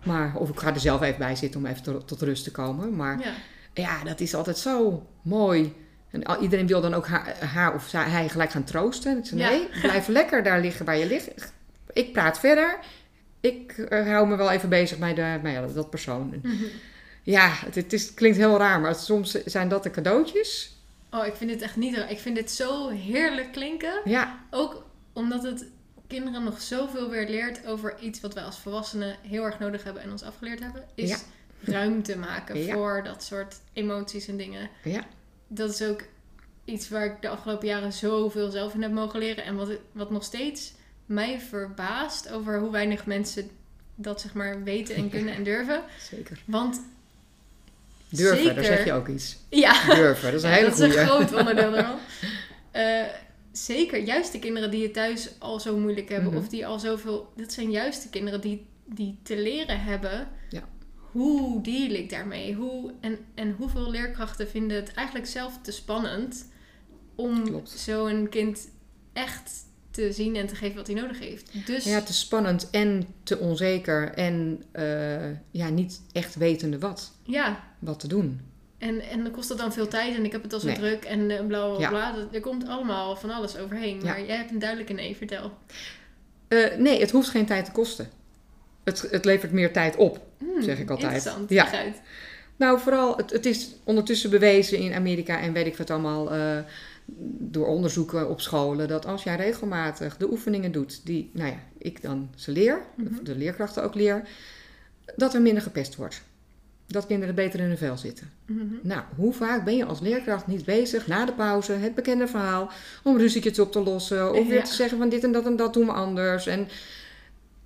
Maar, 0.03 0.35
of 0.35 0.49
ik 0.49 0.59
ga 0.59 0.73
er 0.73 0.79
zelf 0.79 1.01
even 1.01 1.17
bij 1.19 1.35
zitten 1.35 1.59
om 1.59 1.65
even 1.65 1.83
tot, 1.83 2.07
tot 2.07 2.21
rust 2.21 2.43
te 2.43 2.51
komen. 2.51 2.95
Maar 2.95 3.19
ja. 3.19 3.33
ja, 3.73 4.03
dat 4.03 4.19
is 4.19 4.35
altijd 4.35 4.57
zo 4.57 5.07
mooi. 5.21 5.73
En 6.09 6.23
iedereen 6.41 6.67
wil 6.67 6.81
dan 6.81 6.93
ook 6.93 7.07
haar, 7.07 7.35
haar 7.39 7.73
of 7.73 7.87
zij, 7.87 8.03
hij 8.03 8.29
gelijk 8.29 8.51
gaan 8.51 8.63
troosten. 8.63 9.11
En 9.11 9.17
ik 9.17 9.25
zeg, 9.25 9.39
Ja. 9.39 9.49
nee, 9.49 9.67
blijf 9.81 10.07
lekker 10.19 10.43
daar 10.43 10.61
liggen 10.61 10.85
waar 10.85 10.97
je 10.97 11.05
ligt. 11.05 11.53
Ik 11.93 12.13
praat 12.13 12.39
verder. 12.39 12.79
Ik 13.39 13.71
eh, 13.71 14.07
hou 14.07 14.27
me 14.27 14.35
wel 14.35 14.51
even 14.51 14.69
bezig 14.69 14.97
bij, 14.97 15.13
de, 15.13 15.39
bij 15.41 15.51
ja, 15.51 15.67
dat 15.67 15.89
persoon. 15.89 16.39
Mhm. 16.43 16.63
Ja, 17.23 17.49
het, 17.65 17.75
het, 17.75 17.93
is, 17.93 18.05
het 18.05 18.13
klinkt 18.13 18.37
heel 18.37 18.57
raar, 18.57 18.79
maar 18.79 18.95
soms 18.95 19.31
zijn 19.45 19.69
dat 19.69 19.83
de 19.83 19.89
cadeautjes. 19.89 20.75
Oh, 21.11 21.25
ik 21.25 21.33
vind 21.35 21.49
dit 21.49 21.61
echt 21.61 21.75
niet... 21.75 22.05
Ik 22.09 22.19
vind 22.19 22.35
dit 22.35 22.51
zo 22.51 22.89
heerlijk 22.89 23.51
klinken. 23.51 24.01
Ja, 24.05 24.39
Ook 24.51 24.85
omdat 25.13 25.43
het 25.43 25.65
kinderen 26.07 26.43
nog 26.43 26.61
zoveel 26.61 27.09
weer 27.09 27.29
leert 27.29 27.65
over 27.65 27.95
iets 27.99 28.21
wat 28.21 28.33
wij 28.33 28.43
als 28.43 28.59
volwassenen 28.59 29.15
heel 29.21 29.43
erg 29.43 29.59
nodig 29.59 29.83
hebben 29.83 30.03
en 30.03 30.11
ons 30.11 30.23
afgeleerd 30.23 30.59
hebben. 30.59 30.83
Is 30.95 31.09
Ja. 31.09 31.17
ruimte 31.71 32.17
maken 32.17 32.57
Ja. 32.65 32.73
voor 32.73 33.01
dat 33.03 33.23
soort 33.23 33.55
emoties 33.73 34.27
en 34.27 34.37
dingen. 34.37 34.69
ja. 34.83 35.05
Dat 35.47 35.69
is 35.69 35.81
ook 35.81 36.01
iets 36.65 36.89
waar 36.89 37.05
ik 37.05 37.21
de 37.21 37.29
afgelopen 37.29 37.67
jaren 37.67 37.93
zoveel 37.93 38.49
zelf 38.51 38.73
in 38.73 38.81
heb 38.81 38.91
mogen 38.91 39.19
leren. 39.19 39.43
En 39.43 39.55
wat, 39.55 39.69
wat 39.91 40.11
nog 40.11 40.23
steeds 40.23 40.73
mij 41.05 41.39
verbaast 41.39 42.31
over 42.31 42.59
hoe 42.59 42.71
weinig 42.71 43.05
mensen 43.05 43.49
dat 43.95 44.21
zeg 44.21 44.33
maar 44.33 44.63
weten 44.63 44.95
en 44.95 45.09
kunnen 45.15 45.33
en 45.35 45.43
durven. 45.43 45.83
Zeker. 46.11 46.39
Want 46.45 46.81
Durven, 48.09 48.37
zeker, 48.37 48.55
daar 48.55 48.63
zeg 48.63 48.85
je 48.85 48.93
ook 48.93 49.07
iets. 49.07 49.37
Ja, 49.49 49.95
Durven, 49.95 50.23
dat 50.31 50.33
is 50.33 50.43
een 50.43 50.49
Ja, 50.49 50.55
hele 50.55 50.69
dat 50.69 50.79
is 50.79 50.83
een 50.85 50.91
goede. 50.91 51.05
groot 51.05 51.33
onderdeel 51.39 51.75
ervan. 51.75 51.99
Eh, 52.71 53.01
zeker, 53.65 54.03
juist 54.03 54.31
de 54.31 54.39
kinderen 54.39 54.71
die 54.71 54.83
het 54.83 54.93
thuis 54.93 55.29
al 55.39 55.59
zo 55.59 55.77
moeilijk 55.77 56.09
hebben, 56.09 56.29
Mhm. 56.31 56.39
of 56.41 56.47
die 56.49 56.67
al 56.67 56.79
zoveel. 56.79 57.31
Dat 57.35 57.53
zijn 57.53 57.71
juist 57.71 58.03
de 58.03 58.09
kinderen 58.09 58.41
die, 58.41 58.65
die 58.85 59.19
te 59.23 59.37
leren 59.41 59.81
hebben. 59.83 60.27
Ja. 60.49 60.63
Hoe 61.11 61.61
deal 61.61 61.89
ik 61.91 62.09
daarmee? 62.09 62.53
Hoe, 62.53 62.93
en, 63.01 63.17
en 63.35 63.51
hoeveel 63.57 63.89
leerkrachten 63.91 64.47
vinden 64.49 64.77
het 64.77 64.93
eigenlijk 64.93 65.27
zelf 65.27 65.59
te 65.61 65.71
spannend 65.71 66.47
om 67.15 67.61
zo'n 67.63 68.27
kind 68.29 68.69
echt 69.13 69.51
te 69.91 70.11
zien 70.11 70.35
en 70.35 70.47
te 70.47 70.55
geven 70.55 70.75
wat 70.75 70.87
hij 70.87 70.95
nodig 70.95 71.19
heeft. 71.19 71.65
Dus 71.67 71.83
Ja, 71.83 72.01
te 72.01 72.13
spannend 72.13 72.69
en 72.69 73.07
te 73.23 73.37
onzeker 73.39 74.13
en 74.13 74.63
eh, 74.71 75.29
ja, 75.51 75.69
niet 75.69 76.01
echt 76.11 76.35
wetende 76.35 76.79
wat, 76.79 77.11
ja, 77.23 77.63
wat 77.79 77.99
te 77.99 78.07
doen. 78.07 78.41
En, 78.77 79.01
en 79.01 79.23
dan 79.23 79.31
kost 79.31 79.49
dat 79.49 79.57
dan 79.57 79.73
veel 79.73 79.87
tijd 79.87 80.15
en 80.15 80.25
ik 80.25 80.31
heb 80.31 80.43
het 80.43 80.53
al 80.53 80.59
zo 80.59 80.67
Nee. 80.67 80.75
druk 80.75 81.03
en 81.05 81.31
eh, 81.31 81.45
bla 81.45 81.67
bla 81.75 81.89
bla. 81.89 82.11
Dat- 82.11 82.33
Er 82.33 82.39
komt 82.41 82.67
allemaal 82.67 83.15
van 83.15 83.29
alles 83.29 83.57
overheen. 83.57 83.97
Ja. 83.99 84.03
Maar 84.05 84.25
jij 84.25 84.35
hebt 84.37 84.51
een 84.51 84.59
duidelijke 84.59 84.93
nee, 84.93 85.15
vertel. 85.15 85.51
Eh, 86.47 86.75
nee, 86.77 86.99
het 86.99 87.11
hoeft 87.11 87.29
geen 87.29 87.45
tijd 87.45 87.65
te 87.65 87.71
kosten. 87.71 88.09
Het, 88.83 89.07
het 89.11 89.25
levert 89.25 89.51
meer 89.51 89.73
tijd 89.73 89.95
op. 89.95 90.19
Hmm, 90.37 90.61
Zeg 90.61 90.79
ik 90.79 90.89
altijd. 90.89 91.13
Interessant, 91.13 91.49
Ja. 91.49 91.67
Nou, 92.55 92.79
vooral, 92.79 93.17
het, 93.17 93.31
het 93.31 93.45
is 93.45 93.69
ondertussen 93.83 94.29
bewezen 94.29 94.77
in 94.77 94.93
Amerika 94.93 95.39
en 95.39 95.53
weet 95.53 95.65
ik 95.67 95.77
wat 95.77 95.89
allemaal, 95.89 96.31
eh, 96.33 96.57
door 97.39 97.67
onderzoeken 97.67 98.29
op 98.29 98.41
scholen, 98.41 98.87
dat 98.87 99.05
als 99.05 99.23
jij 99.23 99.35
regelmatig 99.35 100.17
de 100.17 100.31
oefeningen 100.31 100.71
doet 100.71 101.05
die, 101.05 101.29
nou 101.33 101.49
ja, 101.49 101.57
ik 101.77 102.01
dan 102.01 102.29
ze 102.35 102.51
leer, 102.51 102.81
Mhm. 102.95 103.23
de 103.23 103.35
leerkrachten 103.35 103.83
ook 103.83 103.95
leer, 103.95 104.27
dat 105.15 105.33
er 105.33 105.41
minder 105.41 105.63
gepest 105.63 105.95
wordt. 105.95 106.21
Dat 106.87 107.05
kinderen 107.05 107.35
beter 107.35 107.59
in 107.59 107.65
hun 107.67 107.77
vel 107.77 107.97
zitten. 107.97 108.31
Mhm. 108.45 108.63
Nou, 108.81 109.01
hoe 109.15 109.33
vaak 109.33 109.65
ben 109.65 109.75
je 109.75 109.85
als 109.85 109.99
leerkracht 109.99 110.47
niet 110.47 110.65
bezig 110.65 111.07
na 111.07 111.25
de 111.25 111.33
pauze, 111.33 111.71
het 111.71 111.95
bekende 111.95 112.27
verhaal, 112.27 112.71
om 113.03 113.17
ruzietjes 113.17 113.59
op 113.59 113.71
te 113.71 113.83
lossen, 113.83 114.33
of 114.33 114.47
weer 114.47 114.63
te 114.63 114.73
zeggen 114.73 114.97
van 114.97 115.09
dit 115.09 115.23
en 115.23 115.31
dat 115.31 115.45
en 115.45 115.55
dat 115.55 115.73
doen 115.73 115.85
we 115.85 115.91
anders. 115.91 116.47
En 116.47 116.67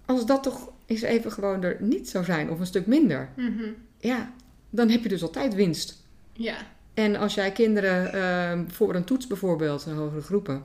als 0.05 0.25
dat 0.25 0.43
toch 0.43 0.71
eens 0.85 1.01
even 1.01 1.31
gewoon 1.31 1.63
er 1.63 1.77
niet 1.79 2.09
zou 2.09 2.23
zijn, 2.25 2.49
of 2.49 2.59
een 2.59 2.65
stuk 2.65 2.85
minder, 2.87 3.29
Mhm. 3.35 3.63
ja, 3.99 4.31
dan 4.69 4.89
heb 4.89 5.03
je 5.03 5.09
dus 5.09 5.21
altijd 5.23 5.53
winst. 5.55 6.03
Ja, 6.33 6.55
En 6.93 7.15
als 7.15 7.33
jij 7.33 7.51
kinderen 7.51 8.13
ehm, 8.13 8.67
voor 8.67 8.95
een 8.95 9.03
toets 9.03 9.27
bijvoorbeeld, 9.27 9.85
in 9.85 9.93
hogere 9.93 10.21
groepen, 10.21 10.63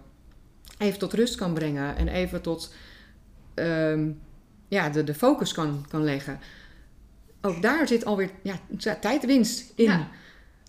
even 0.79 0.99
tot 0.99 1.13
rust 1.13 1.35
kan 1.35 1.55
brengen 1.55 1.97
en 1.97 2.09
even 2.09 2.43
tot 2.43 2.75
ehm, 3.55 4.11
ja, 4.69 4.89
de, 4.89 5.05
de 5.05 5.15
focus 5.15 5.53
kan, 5.53 5.85
kan 5.89 6.05
leggen. 6.05 6.39
Ook 7.47 7.63
daar 7.63 7.89
zit 7.89 8.05
alweer 8.05 8.31
ja, 8.43 8.59
tijdwinst 9.01 9.73
in. 9.75 9.85
Ja. 9.85 10.09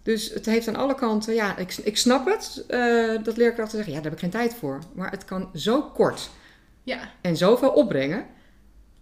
Dus 0.03 0.29
het 0.33 0.45
heeft 0.45 0.67
aan 0.67 0.75
alle 0.75 0.95
kanten, 0.95 1.33
ja, 1.33 1.57
ik, 1.57 1.77
ik 1.83 1.97
snap 1.97 2.25
het, 2.25 2.63
eh, 2.67 3.23
dat 3.23 3.37
leerkrachten 3.37 3.75
zeggen, 3.75 3.93
ja, 3.93 4.01
daar 4.01 4.11
heb 4.11 4.13
ik 4.13 4.19
geen 4.19 4.41
tijd 4.41 4.53
voor. 4.53 4.79
Maar 4.93 5.11
het 5.11 5.25
kan 5.25 5.49
zo 5.55 5.81
kort 5.81 6.29
ja. 6.83 6.99
en 7.21 7.37
zoveel 7.37 7.69
opbrengen. 7.69 8.25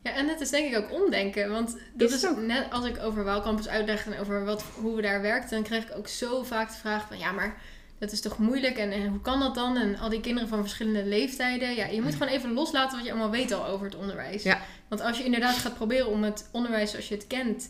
Ja, 0.03 0.11
en 0.11 0.27
het 0.27 0.41
is 0.41 0.49
denk 0.49 0.73
ik 0.73 0.77
ook 0.77 1.01
omdenken. 1.01 1.49
Want 1.49 1.77
dat 1.93 2.11
Is 2.11 2.25
net 2.38 2.71
als 2.71 2.85
ik 2.85 2.99
over 3.03 3.23
Waalcampus 3.23 3.67
uitleg 3.67 4.05
en 4.05 4.19
over 4.19 4.45
wat, 4.45 4.63
hoe 4.81 4.95
we 4.95 5.01
daar 5.01 5.21
werken, 5.21 5.49
dan 5.49 5.63
krijg 5.63 5.83
ik 5.83 5.97
ook 5.97 6.07
zo 6.07 6.43
vaak 6.43 6.69
de 6.69 6.77
vraag 6.77 7.07
van 7.07 7.17
ja, 7.17 7.31
maar 7.31 7.61
dat 7.97 8.12
is 8.12 8.21
toch 8.21 8.38
moeilijk 8.38 8.77
en, 8.77 8.91
en 8.91 9.08
hoe 9.08 9.21
kan 9.21 9.39
dat 9.39 9.55
dan? 9.55 9.77
En 9.77 9.97
al 9.97 10.10
die 10.10 10.21
kinderen 10.21 10.49
van 10.49 10.60
verschillende 10.60 11.05
leeftijden. 11.05 11.75
Ja, 11.75 11.86
je 11.86 12.01
moet 12.01 12.13
gewoon 12.13 12.34
even 12.34 12.53
loslaten 12.53 12.97
wat 12.97 13.05
je 13.05 13.12
allemaal 13.12 13.31
weet 13.31 13.51
al 13.51 13.65
over 13.65 13.86
het 13.86 13.95
onderwijs. 13.95 14.43
Ja. 14.43 14.62
Want 14.88 15.01
als 15.01 15.17
je 15.17 15.23
inderdaad 15.23 15.55
gaat 15.55 15.73
proberen 15.75 16.08
om 16.08 16.23
het 16.23 16.49
onderwijs 16.51 16.89
zoals 16.91 17.08
je 17.08 17.15
het 17.15 17.27
kent 17.27 17.69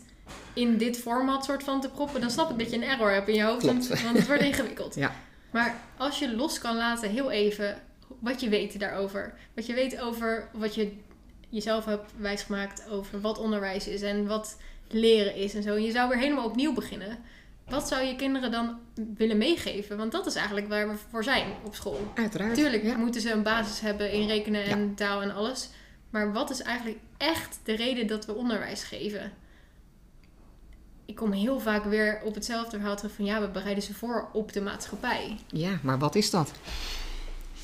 in 0.52 0.76
dit 0.76 0.98
format 0.98 1.44
soort 1.44 1.62
van 1.62 1.80
te 1.80 1.88
proppen, 1.88 2.20
dan 2.20 2.30
snap 2.30 2.50
ik 2.50 2.58
dat 2.58 2.70
je 2.70 2.76
een 2.76 2.82
error 2.82 3.10
hebt 3.10 3.28
in 3.28 3.34
je 3.34 3.42
hoofd. 3.42 3.64
Want 3.64 3.88
het 3.88 4.26
wordt 4.26 4.42
ingewikkeld. 4.42 4.94
Ja. 5.06 5.14
Maar 5.50 5.74
als 5.96 6.18
je 6.18 6.36
los 6.36 6.58
kan 6.58 6.76
laten, 6.76 7.10
heel 7.10 7.30
even, 7.30 7.82
wat 8.18 8.40
je 8.40 8.48
weet 8.48 8.80
daarover. 8.80 9.34
Wat 9.54 9.66
je 9.66 9.74
weet 9.74 10.00
over 10.00 10.48
wat 10.52 10.74
je 10.74 10.92
jezelf 11.48 11.84
hebt 11.84 12.12
wijsgemaakt 12.16 12.88
over 12.90 13.20
wat 13.20 13.38
onderwijs 13.38 13.88
is 13.88 14.02
en 14.02 14.26
wat 14.26 14.56
leren 14.88 15.34
is 15.34 15.54
en 15.54 15.62
zo. 15.62 15.74
En 15.74 15.82
je 15.82 15.90
zou 15.90 16.08
weer 16.08 16.18
helemaal 16.18 16.44
opnieuw 16.44 16.72
beginnen. 16.72 17.18
Wat 17.68 17.88
zou 17.88 18.02
je 18.04 18.16
kinderen 18.16 18.50
dan 18.50 18.78
willen 19.16 19.38
meegeven? 19.38 19.96
Want 19.96 20.12
dat 20.12 20.26
is 20.26 20.34
eigenlijk 20.34 20.68
waar 20.68 20.88
we 20.88 20.94
voor 21.10 21.24
zijn 21.24 21.46
op 21.64 21.74
school. 21.74 22.12
Uiteraard. 22.14 22.54
Tuurlijk 22.54 22.82
Ja. 22.82 22.96
moeten 22.96 23.20
ze 23.20 23.30
een 23.32 23.42
basis 23.42 23.80
hebben 23.80 24.12
in 24.12 24.26
rekenen 24.26 24.64
en 24.64 24.94
taal 24.94 25.22
en 25.22 25.34
alles. 25.34 25.68
Maar 26.10 26.32
wat 26.32 26.50
is 26.50 26.62
eigenlijk 26.62 26.98
echt 27.16 27.58
de 27.62 27.76
reden 27.76 28.06
dat 28.06 28.26
we 28.26 28.34
onderwijs 28.34 28.82
geven? 28.84 29.32
Ik 31.06 31.14
kom 31.14 31.32
heel 31.32 31.60
vaak 31.60 31.84
weer 31.84 32.20
op 32.24 32.34
hetzelfde 32.34 32.76
verhaal 32.76 32.96
terug 32.96 33.12
van 33.12 33.24
ja, 33.24 33.40
we 33.40 33.48
bereiden 33.48 33.82
ze 33.82 33.94
voor 33.94 34.28
op 34.32 34.52
de 34.52 34.60
maatschappij. 34.60 35.36
ja, 35.46 35.78
maar 35.82 35.98
wat 35.98 36.14
is 36.14 36.30
dat? 36.30 36.52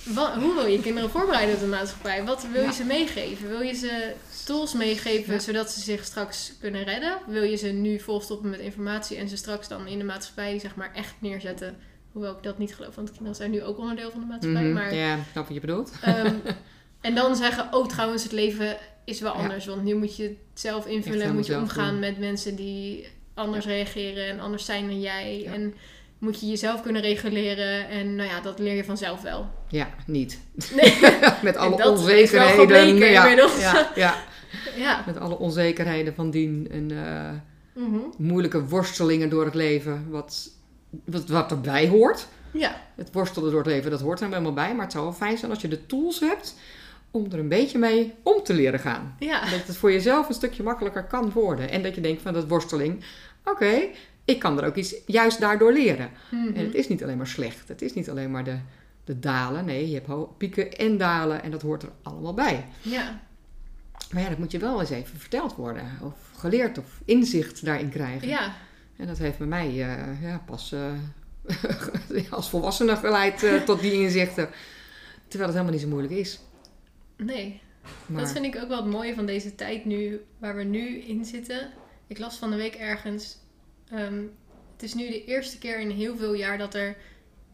Wat, 0.05 0.35
hoe 0.35 0.55
wil 0.55 0.67
je 0.67 0.81
kinderen 0.81 1.11
voorbereiden 1.11 1.55
op 1.55 1.61
de 1.61 1.67
maatschappij? 1.67 2.25
Wat 2.25 2.43
wil 2.43 2.61
je 2.61 2.67
Ja. 2.67 2.73
ze 2.73 2.85
meegeven? 2.85 3.49
Wil 3.49 3.61
je 3.61 3.73
ze 3.75 4.15
tools 4.45 4.73
meegeven 4.75 5.33
Ja. 5.35 5.39
zodat 5.41 5.71
ze 5.71 5.81
zich 5.81 6.05
straks 6.05 6.53
kunnen 6.61 6.85
redden? 6.85 7.19
Wil 7.27 7.43
je 7.43 7.57
ze 7.57 7.67
nu 7.69 8.01
volstoppen 8.01 8.51
met 8.51 8.61
informatie 8.61 9.17
en 9.17 9.29
ze 9.29 9.37
straks 9.37 9.69
dan 9.69 9.87
in 9.87 9.99
de 9.99 10.05
maatschappij 10.05 10.59
zeg 10.59 10.75
maar 10.75 10.91
echt 10.95 11.15
neerzetten? 11.19 11.77
Hoewel 12.13 12.33
ik 12.37 12.43
dat 12.43 12.59
niet 12.59 12.75
geloof, 12.75 12.95
want 12.95 13.11
kinderen 13.11 13.35
zijn 13.37 13.51
nu 13.51 13.63
ook 13.63 13.79
onderdeel 13.79 14.11
van 14.11 14.21
de 14.21 14.27
maatschappij. 14.27 14.63
Mhm, 14.63 14.73
Maar, 14.73 14.95
Ja, 14.95 15.15
ik 15.17 15.23
snap 15.33 15.45
wat 15.47 15.55
je 15.55 15.61
bedoelt. 15.61 15.93
ehm, 16.03 16.35
en 17.01 17.15
dan 17.15 17.37
zeggen, 17.37 17.69
oh 17.75 17.87
trouwens, 17.89 18.23
het 18.23 18.33
leven 18.33 18.77
is 19.05 19.21
wel 19.21 19.33
Ja. 19.35 19.39
anders. 19.39 19.67
Want 19.67 19.83
nu 19.83 19.95
moet 19.95 20.17
je 20.17 20.23
het 20.23 20.37
zelf 20.61 20.87
invullen. 20.87 21.35
Moet 21.35 21.47
je 21.47 21.57
omgaan 21.57 21.91
doen. 21.91 21.99
met 22.01 22.19
mensen 22.19 22.57
die 22.57 23.07
anders 23.35 23.67
reageren 23.67 24.27
en 24.29 24.41
anders 24.41 24.65
zijn 24.65 24.87
dan 24.87 25.01
jij. 25.01 25.45
En 25.47 25.75
moet 26.23 26.41
je 26.41 26.47
jezelf 26.47 26.83
kunnen 26.83 27.03
reguleren. 27.03 27.89
En 27.89 28.17
nou 28.17 28.29
ja, 28.29 28.41
dat 28.41 28.59
leer 28.59 28.75
je 28.75 28.85
vanzelf 28.85 29.23
wel. 29.23 29.51
Ja, 29.69 29.89
niet. 30.07 30.39
Nee. 30.75 30.99
Met 31.43 31.57
alle 31.57 31.77
dat 31.83 31.99
is 31.99 32.31
wel 32.31 32.43
onzekerheden. 32.49 32.99
ja, 33.11 33.27
ja, 33.59 33.91
ja, 33.95 34.15
Ja. 34.85 35.03
met 35.07 35.19
alle 35.19 35.39
onzekerheden 35.39 36.15
van 36.15 36.31
dien 36.31 36.69
en 36.71 36.91
eh, 37.07 37.31
Mhm. 37.75 37.99
moeilijke 38.19 38.65
worstelingen 38.67 39.29
door 39.29 39.45
het 39.45 39.55
leven, 39.55 40.07
wat, 40.11 40.51
wat, 41.05 41.29
wat 41.29 41.51
erbij 41.51 41.89
hoort. 41.89 42.27
Ja, 42.51 42.81
Het 42.97 43.09
worstelen 43.13 43.51
door 43.51 43.59
het 43.61 43.69
leven, 43.69 43.91
dat 43.91 44.01
hoort 44.01 44.21
er 44.21 44.29
nou 44.29 44.39
helemaal 44.43 44.65
bij. 44.65 44.75
Maar 44.75 44.83
het 44.85 44.93
zou 44.93 45.05
wel 45.05 45.13
fijn 45.13 45.39
zijn 45.39 45.51
als 45.51 45.61
je 45.61 45.69
de 45.69 45.87
tools 45.87 46.21
hebt 46.21 46.55
om 47.11 47.27
er 47.33 47.39
een 47.39 47.49
beetje 47.49 47.79
mee 47.79 48.13
om 48.23 48.43
te 48.43 48.55
leren 48.55 48.81
gaan. 48.81 49.17
ja, 49.19 49.41
Dat 49.41 49.67
het 49.67 49.77
voor 49.77 49.93
jezelf 49.93 50.29
een 50.29 50.35
stukje 50.35 50.63
makkelijker 50.63 51.05
kan 51.05 51.31
worden. 51.33 51.71
En 51.71 51.83
dat 51.83 51.95
je 51.95 52.01
denkt 52.01 52.23
van 52.23 52.33
dat 52.33 52.49
worsteling, 52.49 53.05
oké, 53.45 53.79
ik 54.25 54.39
kan 54.39 54.61
er 54.61 54.67
ook 54.67 54.77
iets 54.77 54.95
juist 55.07 55.41
daardoor 55.41 55.73
leren. 55.73 56.11
Mhm. 56.31 56.55
En 56.55 56.65
het 56.65 56.75
is 56.75 56.89
niet 56.89 57.03
alleen 57.03 57.17
maar 57.17 57.27
slecht. 57.27 57.69
Het 57.69 57.83
is 57.83 57.95
niet 57.95 58.11
alleen 58.11 58.31
maar 58.31 58.45
de, 58.45 58.59
de 59.05 59.19
dalen. 59.19 59.65
Nee, 59.65 59.91
je 59.91 60.01
hebt 60.05 60.37
pieken 60.39 60.73
en 60.73 60.99
dalen 60.99 61.43
en 61.43 61.51
dat 61.51 61.63
hoort 61.63 61.83
er 61.83 61.93
allemaal 62.03 62.35
bij. 62.35 62.65
ja, 62.83 63.21
Maar 64.11 64.23
ja, 64.23 64.29
dat 64.29 64.39
moet 64.39 64.51
je 64.51 64.59
wel 64.59 64.81
eens 64.81 64.91
even 64.91 65.19
verteld 65.19 65.55
worden. 65.55 65.85
Of 66.03 66.15
geleerd 66.37 66.79
of 66.79 67.01
inzicht 67.05 67.65
daarin 67.65 67.89
krijgen. 67.91 68.29
ja, 68.29 68.55
En 68.97 69.07
dat 69.07 69.19
heeft 69.19 69.39
bij 69.39 69.47
mij 69.47 69.69
eh, 69.69 70.23
ja, 70.23 70.43
pas 70.47 70.73
eh, 70.73 70.93
als 72.31 72.51
volwassene 72.51 72.97
geleid 72.97 73.43
eh, 73.43 73.63
tot 73.63 73.81
die 73.81 73.93
inzichten. 73.93 74.49
Terwijl 75.29 75.51
het 75.51 75.61
helemaal 75.61 75.73
niet 75.73 75.81
zo 75.81 75.89
moeilijk 75.89 76.15
is. 76.15 76.41
nee. 77.17 77.61
Maar, 78.07 78.21
Dat 78.23 78.33
vind 78.33 78.45
ik 78.45 78.57
ook 78.57 78.69
wel 78.69 78.83
het 78.83 78.93
mooie 78.93 79.15
van 79.15 79.27
deze 79.27 79.55
tijd 79.55 79.85
nu, 79.85 80.21
waar 80.39 80.57
we 80.57 80.63
nu 80.63 80.99
in 80.99 81.25
zitten. 81.25 81.71
Ik 82.07 82.19
las 82.19 82.37
van 82.37 82.51
de 82.51 82.57
week 82.57 82.75
ergens. 82.75 83.37
Ehm, 83.93 84.23
het 84.73 84.83
is 84.83 84.95
nu 84.95 85.09
de 85.09 85.25
eerste 85.25 85.59
keer 85.59 85.81
in 85.81 85.91
heel 85.91 86.17
veel 86.17 86.35
jaar 86.35 86.59
dat 86.59 86.75
er, 86.75 86.97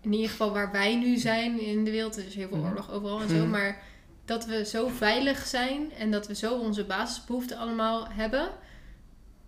in 0.00 0.12
ieder 0.12 0.30
geval 0.30 0.52
waar 0.52 0.72
wij 0.72 0.96
nu 0.96 1.16
zijn 1.16 1.60
in 1.60 1.84
de 1.84 1.90
wereld, 1.90 2.16
er 2.16 2.26
is 2.26 2.34
heel 2.34 2.48
veel 2.48 2.56
Mhm. 2.58 2.68
oorlog 2.68 2.90
overal 2.90 3.20
en 3.20 3.28
zo, 3.28 3.34
Mhm. 3.36 3.50
maar 3.50 3.82
dat 4.24 4.46
we 4.46 4.64
zo 4.64 4.88
veilig 4.88 5.46
zijn 5.46 5.92
en 5.92 6.10
dat 6.10 6.26
we 6.26 6.34
zo 6.34 6.58
onze 6.58 6.84
basisbehoeften 6.84 7.56
allemaal 7.58 8.08
hebben, 8.08 8.50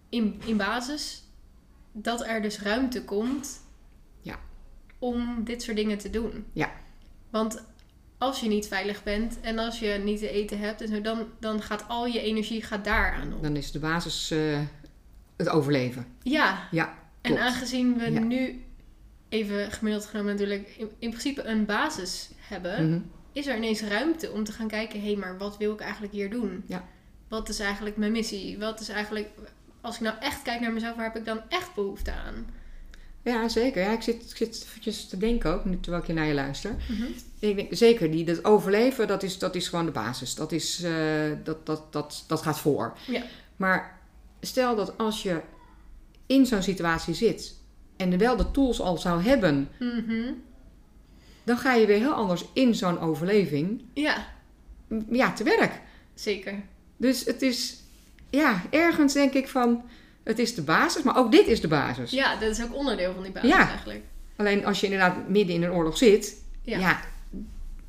in, 0.08 0.40
in 0.46 0.56
basis, 0.56 1.22
dat 1.92 2.26
er 2.26 2.42
dus 2.42 2.60
ruimte 2.60 3.04
komt 3.04 3.60
Ja. 4.20 4.38
om 4.98 5.44
dit 5.44 5.62
soort 5.62 5.76
dingen 5.76 5.98
te 5.98 6.10
doen. 6.10 6.44
Ja. 6.52 6.70
Want 7.30 7.64
als 8.18 8.40
je 8.40 8.48
niet 8.48 8.66
veilig 8.68 9.02
bent 9.02 9.40
en 9.40 9.58
als 9.58 9.78
je 9.78 9.88
niet 10.04 10.18
te 10.18 10.28
eten 10.30 10.58
hebt, 10.58 10.80
en 10.80 10.88
zo, 10.88 11.00
dan, 11.00 11.26
dan 11.40 11.62
gaat 11.62 11.84
al 11.88 12.06
je 12.06 12.20
energie 12.20 12.62
gaat 12.62 12.84
daar 12.84 13.12
aan 13.12 13.32
op. 13.34 13.42
dan 13.42 13.56
is 13.56 13.70
de 13.72 13.78
basis 13.78 14.30
eh, 14.30 14.58
het 15.44 15.48
overleven. 15.48 16.06
Ja, 16.22 16.68
Ja, 16.70 16.94
en 17.20 17.38
aangezien 17.38 17.98
we 17.98 18.10
Ja. 18.12 18.20
nu, 18.20 18.64
even 19.28 19.72
gemiddeld 19.72 20.06
genomen 20.06 20.32
natuurlijk, 20.32 20.68
in, 20.76 20.88
in 20.98 21.08
principe 21.10 21.42
een 21.42 21.64
basis 21.64 22.30
hebben, 22.38 22.88
Mhm. 22.90 23.00
is 23.32 23.46
er 23.46 23.56
ineens 23.56 23.82
ruimte 23.82 24.30
om 24.30 24.44
te 24.44 24.52
gaan 24.52 24.68
kijken, 24.68 25.00
hé, 25.00 25.06
hey, 25.06 25.16
maar 25.16 25.38
wat 25.38 25.56
wil 25.56 25.72
ik 25.72 25.80
eigenlijk 25.80 26.12
hier 26.12 26.30
doen? 26.30 26.62
Ja. 26.66 26.84
Wat 27.28 27.48
is 27.48 27.58
eigenlijk 27.58 27.96
mijn 27.96 28.12
missie? 28.12 28.58
Wat 28.58 28.80
is 28.80 28.88
eigenlijk, 28.88 29.28
als 29.80 29.94
ik 29.94 30.00
nou 30.00 30.16
echt 30.20 30.42
kijk 30.42 30.60
naar 30.60 30.72
mezelf, 30.72 30.96
waar 30.96 31.04
heb 31.04 31.16
ik 31.16 31.24
dan 31.24 31.40
echt 31.48 31.74
behoefte 31.74 32.12
aan? 32.12 32.46
Ja, 33.22 33.48
zeker. 33.48 33.82
Ja, 33.82 33.92
ik 33.92 34.02
zit, 34.02 34.22
ik 34.30 34.36
zit 34.36 34.64
eventjes 34.68 35.06
te 35.08 35.16
denken 35.16 35.52
ook, 35.54 35.64
nu 35.64 35.80
terwijl 35.80 36.02
ik 36.02 36.08
hier 36.08 36.16
naar 36.18 36.26
je 36.26 36.34
luister. 36.34 36.74
Ik 37.38 37.56
denk, 37.56 37.74
zeker, 37.74 38.10
die, 38.10 38.24
dat 38.24 38.44
overleven, 38.44 39.08
dat 39.08 39.22
is, 39.22 39.38
dat 39.38 39.54
is 39.54 39.68
gewoon 39.68 39.84
de 39.84 39.90
basis. 39.90 40.34
Dat, 40.34 40.52
is, 40.52 40.82
eh, 40.82 40.92
dat, 41.44 41.66
dat, 41.66 41.92
dat, 41.92 42.24
dat 42.26 42.42
gaat 42.42 42.60
voor. 42.60 42.96
Ja. 43.06 43.22
Maar 43.56 43.99
stel 44.40 44.76
dat 44.76 44.98
als 44.98 45.22
je 45.22 45.40
in 46.26 46.46
zo'n 46.46 46.62
situatie 46.62 47.14
zit 47.14 47.54
en 47.96 48.18
wel 48.18 48.36
de 48.36 48.50
tools 48.50 48.80
al 48.80 48.98
zou 48.98 49.22
hebben, 49.22 49.68
Mhm. 49.78 50.32
dan 51.44 51.58
ga 51.58 51.74
je 51.74 51.86
weer 51.86 51.98
heel 51.98 52.12
anders 52.12 52.44
in 52.52 52.74
zo'n 52.74 52.98
overleving 52.98 53.82
Ja, 53.94 54.26
ja, 55.10 55.32
te 55.32 55.44
werk. 55.44 55.80
zeker. 56.14 56.54
Dus 56.96 57.24
het 57.24 57.42
is, 57.42 57.80
ja, 58.30 58.62
ergens 58.70 59.12
denk 59.12 59.32
ik 59.32 59.48
van, 59.48 59.82
het 60.22 60.38
is 60.38 60.54
de 60.54 60.62
basis, 60.62 61.02
maar 61.02 61.16
ook 61.16 61.32
dit 61.32 61.46
is 61.46 61.60
de 61.60 61.68
basis. 61.68 62.10
Ja, 62.10 62.36
dat 62.36 62.50
is 62.50 62.62
ook 62.62 62.74
onderdeel 62.74 63.12
van 63.14 63.22
die 63.22 63.32
basis 63.32 63.50
Ja. 63.50 63.68
eigenlijk. 63.68 64.02
Alleen 64.36 64.64
als 64.66 64.80
je 64.80 64.86
inderdaad 64.86 65.28
midden 65.28 65.54
in 65.54 65.62
een 65.62 65.72
oorlog 65.72 65.96
zit, 65.98 66.42
Ja. 66.62 66.78
ja. 66.78 67.00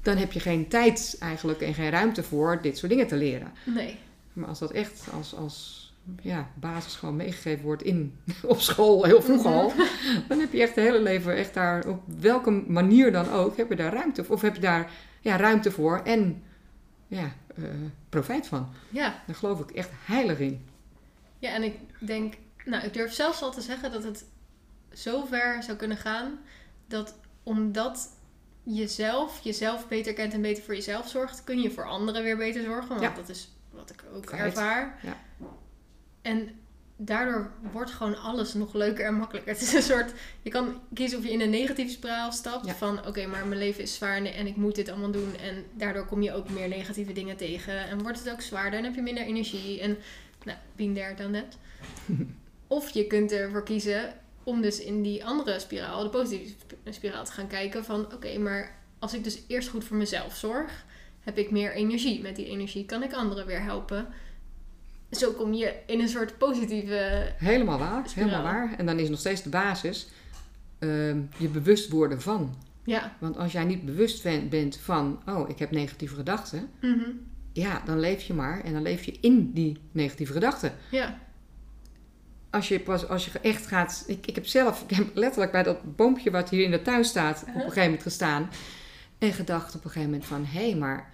dan 0.02 0.18
heb 0.18 0.32
je 0.32 0.40
geen 0.40 0.68
tijd 0.68 1.16
eigenlijk 1.20 1.62
en 1.62 1.74
geen 1.74 1.90
ruimte 1.90 2.24
voor 2.24 2.60
dit 2.62 2.78
soort 2.78 2.92
dingen 2.92 3.08
te 3.08 3.16
leren. 3.16 3.52
Nee. 3.66 3.98
Maar 4.34 4.48
als 4.48 4.60
dat 4.60 4.72
echt 4.72 5.04
als, 5.14 5.36
als 5.36 5.91
ja, 6.22 6.50
basis 6.56 6.96
gewoon 6.96 7.16
meegegeven 7.16 7.64
wordt 7.64 7.84
in, 7.84 8.18
op 8.44 8.60
school, 8.60 9.04
heel 9.04 9.22
vroeg 9.22 9.46
al, 9.46 9.74
dan 10.28 10.40
heb 10.40 10.52
je 10.54 10.62
echt 10.62 10.76
het 10.76 10.86
hele 10.86 11.02
leven 11.02 11.36
echt 11.36 11.54
daar, 11.54 11.88
op 11.88 12.04
welke 12.06 12.52
manier 12.52 13.12
dan 13.12 13.30
ook, 13.30 13.58
heb 13.58 13.70
je 13.70 13.76
daar 13.76 13.94
ruimte 13.94 14.24
voor. 14.24 14.36
Of 14.36 14.42
heb 14.42 14.56
je 14.56 14.62
daar 14.62 14.92
ja, 15.22 15.36
ruimte 15.38 15.72
voor 15.72 16.02
en 16.04 16.44
ja, 17.08 17.32
eh, 17.56 17.64
profijt 18.10 18.48
van. 18.48 18.70
Ja. 18.90 19.22
Daar 19.28 19.36
geloof 19.36 19.60
ik 19.60 19.72
echt 19.72 19.90
heilig 20.06 20.40
in. 20.40 20.66
Ja, 21.40 21.50
en 21.54 21.64
ik 21.64 21.76
denk, 22.00 22.34
nou, 22.66 22.86
ik 22.86 22.94
durf 22.94 23.14
zelfs 23.14 23.42
al 23.42 23.52
te 23.52 23.62
zeggen 23.62 23.92
dat 23.92 24.04
het 24.04 24.26
zo 24.94 25.26
ver 25.26 25.64
zou 25.64 25.78
kunnen 25.78 25.98
gaan 25.98 26.40
dat 26.88 27.16
omdat 27.44 28.10
jezelf 28.64 29.40
jezelf 29.44 29.88
beter 29.88 30.14
kent 30.14 30.34
en 30.34 30.42
beter 30.42 30.64
voor 30.64 30.76
jezelf 30.76 31.10
zorgt, 31.10 31.44
kun 31.44 31.62
je 31.62 31.72
voor 31.72 31.86
anderen 31.86 32.24
weer 32.24 32.38
beter 32.38 32.64
zorgen. 32.64 32.90
Want 32.90 33.02
Ja. 33.02 33.14
dat 33.14 33.30
is 33.30 33.52
wat 33.70 33.90
ik 33.90 34.04
ook 34.14 34.30
Feit. 34.30 34.42
ervaar. 34.42 35.00
Ja. 35.02 35.18
En 36.22 36.50
daardoor 36.98 37.52
wordt 37.72 37.92
gewoon 37.92 38.22
alles 38.22 38.54
nog 38.54 38.74
leuker 38.74 39.06
en 39.06 39.14
makkelijker. 39.14 39.54
Het 39.54 39.62
is 39.62 39.74
een 39.74 39.82
soort, 39.82 40.14
je 40.42 40.50
kan 40.50 40.82
kiezen 40.94 41.18
of 41.18 41.24
je 41.24 41.32
in 41.32 41.42
een 41.42 41.50
negatieve 41.50 41.92
spiraal 41.92 42.32
stapt. 42.32 42.66
Ja. 42.66 42.74
Van 42.74 43.06
oké, 43.06 43.26
maar 43.26 43.48
mijn 43.48 43.60
leven 43.60 43.84
is 43.84 43.96
zwaar 43.96 44.24
en, 44.24 44.48
ik 44.48 44.56
moet 44.56 44.76
dit 44.76 44.90
allemaal 44.90 45.12
doen. 45.12 45.38
En 45.38 45.66
daardoor 45.74 46.06
kom 46.06 46.22
je 46.22 46.34
ook 46.34 46.50
meer 46.50 46.68
negatieve 46.68 47.14
dingen 47.14 47.38
tegen. 47.38 47.88
En 47.88 48.02
wordt 48.02 48.20
het 48.20 48.30
ook 48.32 48.42
zwaarder 48.42 48.80
en 48.80 48.86
heb 48.86 48.96
je 48.96 49.02
minder 49.02 49.24
energie. 49.24 49.82
En 49.82 49.98
nou, 50.44 50.58
been 50.76 50.94
there, 50.94 51.16
done 51.16 51.42
that. 51.42 51.58
of 52.68 52.90
je 52.90 53.08
kunt 53.08 53.32
ervoor 53.32 53.64
kiezen 53.64 54.14
om 54.44 54.62
dus 54.62 54.80
in 54.80 55.02
die 55.02 55.26
andere 55.26 55.60
spiraal, 55.60 56.04
de 56.04 56.10
positieve 56.10 56.54
sp- 56.60 56.76
spiraal, 56.90 57.26
te 57.26 57.32
gaan 57.32 57.48
kijken 57.48 57.86
van 57.86 58.14
oké, 58.14 58.38
maar 58.38 58.80
als 59.00 59.14
ik 59.14 59.24
dus 59.24 59.42
eerst 59.48 59.70
goed 59.70 59.84
voor 59.84 59.98
mezelf 59.98 60.36
zorg, 60.36 60.86
heb 61.20 61.38
ik 61.38 61.52
meer 61.52 61.74
energie. 61.74 62.22
Met 62.22 62.36
die 62.36 62.46
energie 62.46 62.86
kan 62.86 63.04
ik 63.04 63.14
anderen 63.14 63.46
weer 63.46 63.64
helpen. 63.64 64.08
Zo 65.12 65.32
kom 65.32 65.54
je 65.54 65.74
in 65.86 66.00
een 66.00 66.10
soort 66.10 66.38
positieve. 66.38 67.32
Helemaal 67.38 67.80
waar, 67.80 68.10
Spiraal. 68.10 68.30
helemaal 68.30 68.54
waar. 68.54 68.74
En 68.78 68.86
dan 68.86 69.00
is 69.00 69.10
nog 69.10 69.20
steeds 69.20 69.44
de 69.44 69.50
basis 69.50 70.08
ehm, 70.80 71.20
je 71.38 71.48
bewust 71.48 71.90
worden 71.90 72.22
van. 72.22 72.56
Ja. 72.86 73.16
Want 73.20 73.38
als 73.38 73.52
jij 73.52 73.64
niet 73.64 73.86
bewust 73.86 74.24
ben- 74.24 74.50
bent 74.50 74.78
van, 74.78 75.22
oh, 75.28 75.50
ik 75.50 75.60
heb 75.60 75.72
negatieve 75.72 76.16
gedachten, 76.16 76.70
Mhm. 76.82 77.10
ja, 77.54 77.82
dan 77.86 78.00
leef 78.00 78.22
je 78.24 78.34
maar 78.34 78.64
en 78.64 78.74
dan 78.74 78.82
leef 78.82 79.04
je 79.04 79.18
in 79.22 79.52
die 79.54 79.78
negatieve 79.92 80.34
gedachten. 80.34 80.74
Ja. 80.92 81.20
Als 82.50 82.68
je, 82.68 82.80
pas, 82.80 83.08
als 83.08 83.26
je 83.26 83.40
echt 83.40 83.68
gaat, 83.68 84.04
ik, 84.08 84.28
ik 84.28 84.36
heb 84.36 84.46
zelf, 84.46 84.84
ik 84.88 84.96
heb 84.96 85.08
letterlijk 85.14 85.52
bij 85.52 85.64
dat 85.64 85.96
boompje 85.96 86.32
wat 86.32 86.50
hier 86.50 86.64
in 86.64 86.72
de 86.72 86.82
tuin 86.82 87.06
staat, 87.06 87.36
op 87.42 87.48
een 87.48 87.48
Uh-huh. 87.48 87.64
gegeven 87.64 87.84
moment 87.84 88.02
gestaan 88.04 88.50
en 89.18 89.34
gedacht 89.34 89.76
op 89.76 89.84
een 89.84 89.90
gegeven 89.92 90.10
moment 90.12 90.28
van, 90.28 90.46
hé, 90.46 90.70
hey, 90.70 90.76
maar 90.80 91.14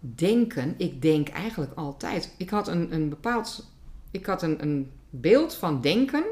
denken, 0.00 0.74
ik 0.76 1.02
denk 1.02 1.28
eigenlijk 1.28 1.72
altijd. 1.74 2.34
Ik 2.36 2.50
had 2.50 2.68
een, 2.68 2.94
een 2.94 3.08
bepaald, 3.08 3.70
ik 4.10 4.26
had 4.26 4.42
een, 4.42 4.62
een 4.62 4.90
beeld 5.10 5.54
van 5.54 5.80
denken, 5.80 6.24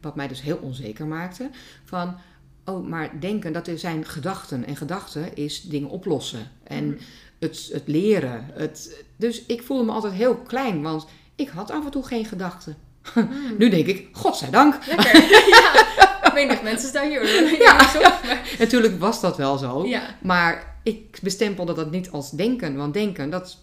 wat 0.00 0.16
mij 0.16 0.28
dus 0.28 0.42
heel 0.42 0.56
onzeker 0.56 1.06
maakte, 1.06 1.50
van, 1.84 2.16
oh, 2.64 2.86
maar 2.86 3.20
denken, 3.20 3.52
dat 3.52 3.66
er 3.66 3.78
zijn 3.78 4.04
gedachten. 4.04 4.64
En 4.66 4.76
gedachten 4.76 5.36
is 5.36 5.62
dingen 5.62 5.88
oplossen. 5.90 6.50
En 6.62 6.86
Mhm. 6.86 6.96
het, 7.38 7.68
het 7.72 7.82
leren. 7.86 8.50
Het, 8.52 9.04
dus 9.16 9.46
ik 9.46 9.62
voelde 9.62 9.84
me 9.84 9.92
altijd 9.92 10.12
heel 10.12 10.36
klein, 10.36 10.82
want 10.82 11.06
ik 11.34 11.48
had 11.48 11.70
af 11.70 11.84
en 11.84 11.90
toe 11.90 12.06
geen 12.06 12.24
gedachten. 12.24 12.76
Mm. 13.14 13.54
Nu 13.58 13.68
denk 13.68 13.86
ik, 13.86 14.08
godzijdank. 14.12 14.86
Lekker. 14.86 15.14
ja. 15.48 15.72
Menig 16.36 16.62
mensen 16.62 16.88
staan 16.88 17.08
hier. 17.08 17.24
Ja. 17.66 17.90
Natuurlijk 18.58 18.98
was 19.00 19.20
dat 19.20 19.36
wel 19.36 19.56
zo. 19.58 19.86
Ja. 19.86 20.16
Maar 20.22 20.78
ik 20.82 21.18
bestempelde 21.22 21.72
dat 21.74 21.90
niet 21.90 22.10
als 22.10 22.30
denken. 22.30 22.76
Want 22.76 22.94
denken, 22.94 23.30
dat 23.30 23.58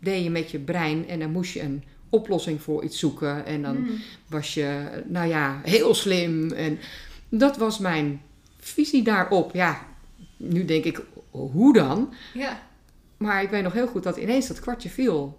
deed 0.00 0.22
je 0.24 0.30
met 0.30 0.50
je 0.50 0.58
brein. 0.58 1.08
En 1.08 1.18
dan 1.18 1.30
moest 1.30 1.52
je 1.52 1.60
een 1.62 1.84
oplossing 2.10 2.62
voor 2.62 2.84
iets 2.84 2.98
zoeken. 2.98 3.46
En 3.46 3.62
dan 3.62 3.76
Mm. 3.76 4.00
was 4.28 4.54
je, 4.54 4.88
nou 5.06 5.28
ja, 5.28 5.60
heel 5.64 5.94
slim. 5.94 6.52
En 6.52 6.78
dat 7.28 7.56
was 7.56 7.78
mijn 7.78 8.22
visie 8.58 9.02
daarop. 9.02 9.54
Ja, 9.54 9.86
nu 10.36 10.64
denk 10.64 10.84
ik, 10.84 11.00
hoe 11.30 11.72
dan? 11.72 12.14
Ja. 12.34 12.62
Maar 13.16 13.42
ik 13.42 13.50
weet 13.50 13.62
nog 13.62 13.72
heel 13.72 13.86
goed 13.86 14.02
dat 14.02 14.16
ineens 14.16 14.46
dat 14.46 14.60
kwartje 14.60 14.88
viel. 14.90 15.38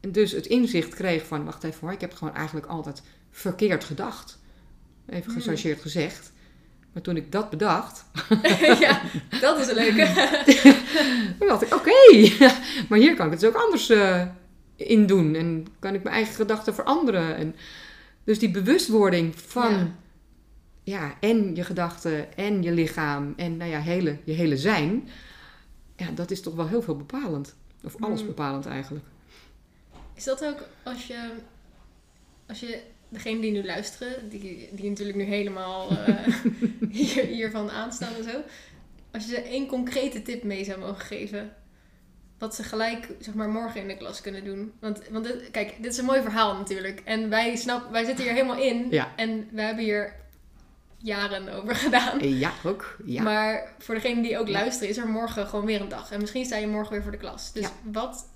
En 0.00 0.12
dus 0.12 0.32
het 0.32 0.46
inzicht 0.46 0.94
kreeg 0.94 1.26
van, 1.26 1.44
wacht 1.44 1.64
even 1.64 1.78
hoor, 1.80 1.92
ik 1.92 2.00
heb 2.00 2.14
gewoon 2.14 2.34
eigenlijk 2.34 2.66
altijd 2.66 3.02
verkeerd 3.30 3.84
gedacht. 3.84 4.38
Even 5.08 5.32
gechargeerd 5.32 5.80
gezegd. 5.80 6.32
Maar 6.92 7.02
toen 7.02 7.16
ik 7.16 7.32
dat 7.32 7.50
bedacht, 7.50 8.04
ja. 8.80 9.00
Dat 9.40 9.58
is 9.58 9.68
een 9.68 9.74
leuke. 9.74 10.06
toen 11.38 11.48
dacht 11.48 11.62
ik, 11.62 11.74
oké, 11.74 11.90
maar 12.88 12.98
hier 12.98 13.14
kan 13.16 13.26
ik 13.26 13.32
het 13.32 13.40
dus 13.40 13.48
ook 13.48 13.62
anders 13.62 13.88
eh, 13.88 14.26
in 14.76 15.06
doen. 15.06 15.34
En 15.34 15.66
kan 15.78 15.94
ik 15.94 16.02
mijn 16.02 16.14
eigen 16.14 16.34
gedachten 16.34 16.74
veranderen. 16.74 17.36
En 17.36 17.56
dus 18.24 18.38
die 18.38 18.50
bewustwording 18.50 19.38
van, 19.40 19.72
Ja. 19.72 19.88
ja, 20.82 21.14
en 21.20 21.54
je 21.54 21.64
gedachten 21.64 22.36
en 22.36 22.62
je 22.62 22.72
lichaam 22.72 23.32
en 23.36 23.56
nou 23.56 23.70
ja, 23.70 23.80
hele, 23.80 24.18
je 24.24 24.32
hele 24.32 24.56
zijn. 24.56 25.08
Ja, 25.96 26.10
dat 26.14 26.30
is 26.30 26.40
toch 26.42 26.54
wel 26.54 26.68
heel 26.68 26.82
veel 26.82 26.96
bepalend. 26.96 27.54
Of 27.84 27.94
alles 28.02 28.18
Hmm. 28.18 28.28
bepalend 28.28 28.66
eigenlijk. 28.66 29.04
Is 30.14 30.24
dat 30.24 30.44
ook 30.44 30.58
als 30.82 31.06
je, 31.06 31.30
als 32.46 32.60
je 32.60 32.80
degene 33.08 33.40
die 33.40 33.50
nu 33.52 33.64
luisteren, 33.64 34.28
die, 34.28 34.68
die 34.72 34.88
natuurlijk 34.88 35.18
nu 35.18 35.24
helemaal 35.24 35.90
eh, 36.06 36.34
hier, 36.90 37.24
hiervan 37.24 37.70
aanstaan 37.70 38.14
en 38.14 38.24
zo. 38.24 38.40
Als 39.12 39.24
je 39.24 39.30
ze 39.30 39.40
één 39.42 39.66
concrete 39.66 40.22
tip 40.22 40.42
mee 40.42 40.64
zou 40.64 40.78
mogen 40.78 41.00
geven, 41.06 41.54
wat 42.38 42.54
ze 42.54 42.62
gelijk 42.62 43.08
zeg 43.20 43.34
maar, 43.34 43.48
morgen 43.48 43.80
in 43.80 43.88
de 43.88 43.96
klas 43.96 44.20
kunnen 44.20 44.44
doen. 44.44 44.72
Want, 44.80 45.00
want 45.10 45.24
dit- 45.24 45.50
kijk, 45.50 45.74
dit 45.82 45.92
is 45.92 45.98
een 45.98 46.04
mooi 46.04 46.22
verhaal 46.22 46.56
natuurlijk. 46.56 47.00
En 47.04 47.28
wij, 47.28 47.56
snap, 47.56 47.90
wij 47.90 48.04
zitten 48.04 48.24
hier 48.24 48.32
helemaal 48.34 48.58
in. 48.62 48.86
Ja. 48.90 49.12
En 49.16 49.48
we 49.52 49.62
hebben 49.62 49.84
hier 49.84 50.14
jaren 50.98 51.48
over 51.48 51.74
gedaan. 51.76 52.20
Eh, 52.20 52.40
Ja, 52.40 52.52
ook. 52.64 52.96
Ja. 53.04 53.22
Maar 53.22 53.74
voor 53.78 53.94
degene 53.94 54.22
die 54.22 54.38
ook 54.38 54.46
Ja. 54.46 54.52
luisteren, 54.52 54.88
is 54.88 54.96
er 54.96 55.08
morgen 55.08 55.46
gewoon 55.46 55.64
weer 55.66 55.80
een 55.80 55.88
dag. 55.88 56.10
En 56.12 56.20
misschien 56.20 56.44
sta 56.44 56.56
je 56.56 56.66
morgen 56.66 56.92
weer 56.92 57.02
voor 57.02 57.10
de 57.12 57.18
klas. 57.18 57.52
Dus 57.52 57.62
Ja. 57.62 57.70
wat 57.92 58.28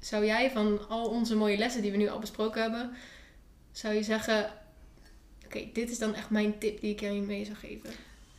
zou 0.00 0.24
jij 0.26 0.50
van 0.50 0.88
al 0.88 1.08
onze 1.08 1.36
mooie 1.36 1.58
lessen 1.58 1.82
die 1.82 1.90
we 1.90 1.96
nu 1.96 2.08
al 2.08 2.18
besproken 2.18 2.62
hebben, 2.62 2.90
zou 3.78 3.94
je 3.94 4.02
zeggen: 4.02 4.46
Oké, 5.44 5.60
dit 5.72 5.90
is 5.90 5.98
dan 5.98 6.14
echt 6.14 6.30
mijn 6.30 6.58
tip 6.58 6.80
die 6.80 6.90
ik 6.92 7.00
je 7.00 7.10
mee 7.10 7.44
zou 7.44 7.56
geven? 7.56 7.90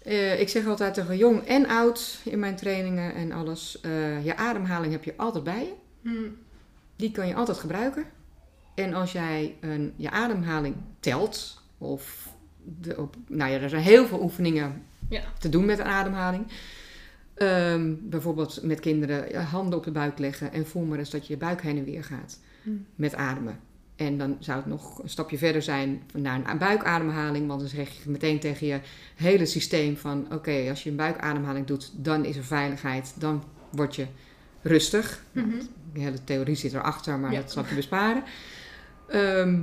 Eh, 0.03 0.39
ik 0.39 0.49
zeg 0.49 0.65
altijd 0.67 0.93
tegen 0.93 1.17
jong 1.17 1.43
en 1.43 1.67
oud 1.67 2.19
in 2.23 2.39
mijn 2.39 2.55
trainingen 2.55 3.13
en 3.13 3.31
alles. 3.31 3.79
eh, 3.81 4.25
je 4.25 4.35
ademhaling 4.35 4.91
heb 4.91 5.03
je 5.03 5.13
altijd 5.17 5.43
bij 5.43 5.59
je. 5.63 5.73
Hm, 6.01 6.29
Die 6.95 7.11
kan 7.11 7.27
je 7.27 7.35
altijd 7.35 7.57
gebruiken. 7.57 8.05
En 8.75 8.93
als 8.93 9.11
jij 9.11 9.55
een, 9.59 9.93
je 9.95 10.09
ademhaling 10.11 10.75
telt, 10.99 11.61
of 11.77 12.29
de, 12.63 12.97
op, 12.97 13.15
nou 13.27 13.51
ja, 13.51 13.59
er 13.59 13.69
zijn 13.69 13.83
heel 13.83 14.07
veel 14.07 14.21
oefeningen 14.21 14.83
Ja. 15.09 15.21
te 15.39 15.49
doen 15.49 15.65
met 15.65 15.79
een 15.79 15.85
ademhaling. 15.85 16.47
Ehm, 17.33 17.93
bijvoorbeeld 17.99 18.63
met 18.63 18.79
kinderen 18.79 19.29
je 19.29 19.37
handen 19.37 19.77
op 19.77 19.83
de 19.83 19.91
buik 19.91 20.17
leggen 20.19 20.51
en 20.53 20.67
voel 20.67 20.83
maar 20.83 20.99
eens 20.99 21.09
dat 21.09 21.27
je 21.27 21.33
je 21.33 21.39
buik 21.39 21.61
heen 21.61 21.77
en 21.77 21.83
weer 21.83 22.03
gaat 22.03 22.39
hm, 22.63 22.69
met 22.95 23.15
ademen. 23.15 23.59
En 23.97 24.17
dan 24.17 24.37
zou 24.39 24.57
het 24.57 24.65
nog 24.67 25.03
een 25.03 25.09
stapje 25.09 25.37
verder 25.37 25.61
zijn 25.61 26.03
naar 26.13 26.49
een 26.49 26.57
buikademhaling, 26.57 27.47
want 27.47 27.59
dan 27.59 27.69
zeg 27.69 27.89
je 27.89 28.09
meteen 28.09 28.39
tegen 28.39 28.67
je 28.67 28.79
hele 29.15 29.45
systeem 29.45 29.97
van 29.97 30.27
oké, 30.33 30.65
als 30.69 30.83
je 30.83 30.89
een 30.89 30.95
buikademhaling 30.95 31.67
doet, 31.67 31.91
dan 31.95 32.25
is 32.25 32.37
er 32.37 32.43
veiligheid, 32.43 33.13
dan 33.19 33.43
word 33.69 33.95
je 33.95 34.05
rustig. 34.61 35.23
Nou, 35.31 35.47
mhm. 35.47 35.57
de 35.93 35.99
hele 35.99 36.23
theorie 36.23 36.55
zit 36.55 36.73
erachter, 36.73 37.19
maar 37.19 37.31
Ja. 37.31 37.41
dat 37.41 37.51
zal 37.51 37.63
je 37.69 37.75
besparen. 37.75 38.23
Ehm, 39.07 39.59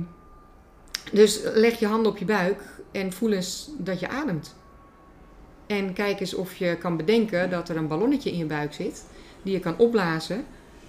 dus 1.11 1.41
leg 1.53 1.79
je 1.79 1.87
handen 1.87 2.11
op 2.11 2.17
je 2.17 2.25
buik 2.25 2.61
en 2.91 3.13
voel 3.13 3.31
eens 3.31 3.69
dat 3.77 3.99
je 3.99 4.09
ademt. 4.09 4.55
En 5.67 5.93
kijk 5.93 6.19
eens 6.19 6.33
of 6.33 6.55
je 6.55 6.77
kan 6.77 6.97
bedenken 6.97 7.49
dat 7.49 7.69
er 7.69 7.77
een 7.77 7.87
ballonnetje 7.87 8.31
in 8.31 8.37
je 8.37 8.45
buik 8.45 8.73
zit 8.73 9.05
die 9.43 9.53
je 9.53 9.59
kan 9.59 9.77
opblazen. 9.77 10.45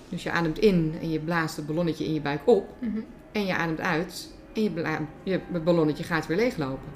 Dus 0.09 0.23
je 0.23 0.31
ademt 0.31 0.59
in 0.59 0.95
en 1.01 1.11
je 1.11 1.19
blaast 1.21 1.57
het 1.57 1.67
ballonnetje 1.67 2.05
in 2.05 2.15
je 2.15 2.21
buik 2.21 2.41
op. 2.45 2.75
Mhm. 2.79 3.01
En 3.37 3.47
je 3.47 3.55
ademt 3.57 3.81
uit 3.81 4.31
en 4.53 4.63
je, 4.63 5.11
je 5.25 5.41
ballonnetje 5.65 6.05
gaat 6.05 6.27
weer 6.27 6.37
leeglopen. 6.37 6.89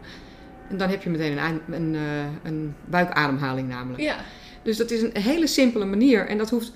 En 0.69 0.77
dan 0.77 0.89
heb 0.89 1.03
je 1.03 1.11
meteen 1.11 1.39
een, 1.39 1.61
een, 1.75 1.95
eh, 1.95 2.25
een 2.43 2.75
buikademhaling 2.85 3.69
namelijk. 3.69 4.03
Ja, 4.03 4.17
Dus 4.63 4.77
dat 4.77 4.91
is 4.91 5.03
een 5.03 5.17
hele 5.17 5.47
simpele 5.47 5.85
manier. 5.85 6.27
En 6.27 6.39
dat 6.39 6.51
hoeft 6.51 6.73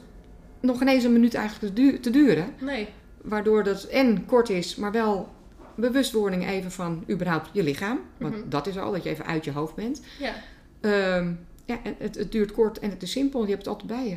nog 0.60 0.80
ineens 0.80 1.04
een 1.04 1.12
minuut 1.12 1.34
eigenlijk 1.34 1.74
te, 1.74 1.82
du- 1.82 2.00
te 2.00 2.10
duren. 2.10 2.46
nee. 2.60 2.88
Waardoor 3.22 3.62
dat 3.64 3.82
en 3.84 4.26
kort 4.26 4.48
is, 4.48 4.76
maar 4.76 4.92
wel 4.92 5.28
bewustwording 5.76 6.46
even 6.48 6.70
van 6.70 7.04
überhaupt 7.10 7.48
je 7.52 7.62
lichaam. 7.62 8.00
Want 8.18 8.36
Mhm. 8.36 8.48
dat 8.48 8.66
is 8.66 8.78
al, 8.78 8.92
dat 8.92 9.02
je 9.02 9.10
even 9.10 9.26
uit 9.26 9.44
je 9.44 9.52
hoofd 9.52 9.74
bent. 9.74 10.00
Ja, 10.18 10.32
Ehm, 10.80 11.32
ja, 11.64 11.78
en 11.82 11.94
het, 11.98 12.14
het 12.14 12.32
duurt 12.32 12.52
kort 12.52 12.78
en 12.78 12.90
het 12.90 13.02
is 13.02 13.10
simpel. 13.10 13.42
Je 13.42 13.50
hebt 13.50 13.64
het 13.66 13.68
altijd 13.74 13.88
bij 13.90 14.08
je. 14.08 14.16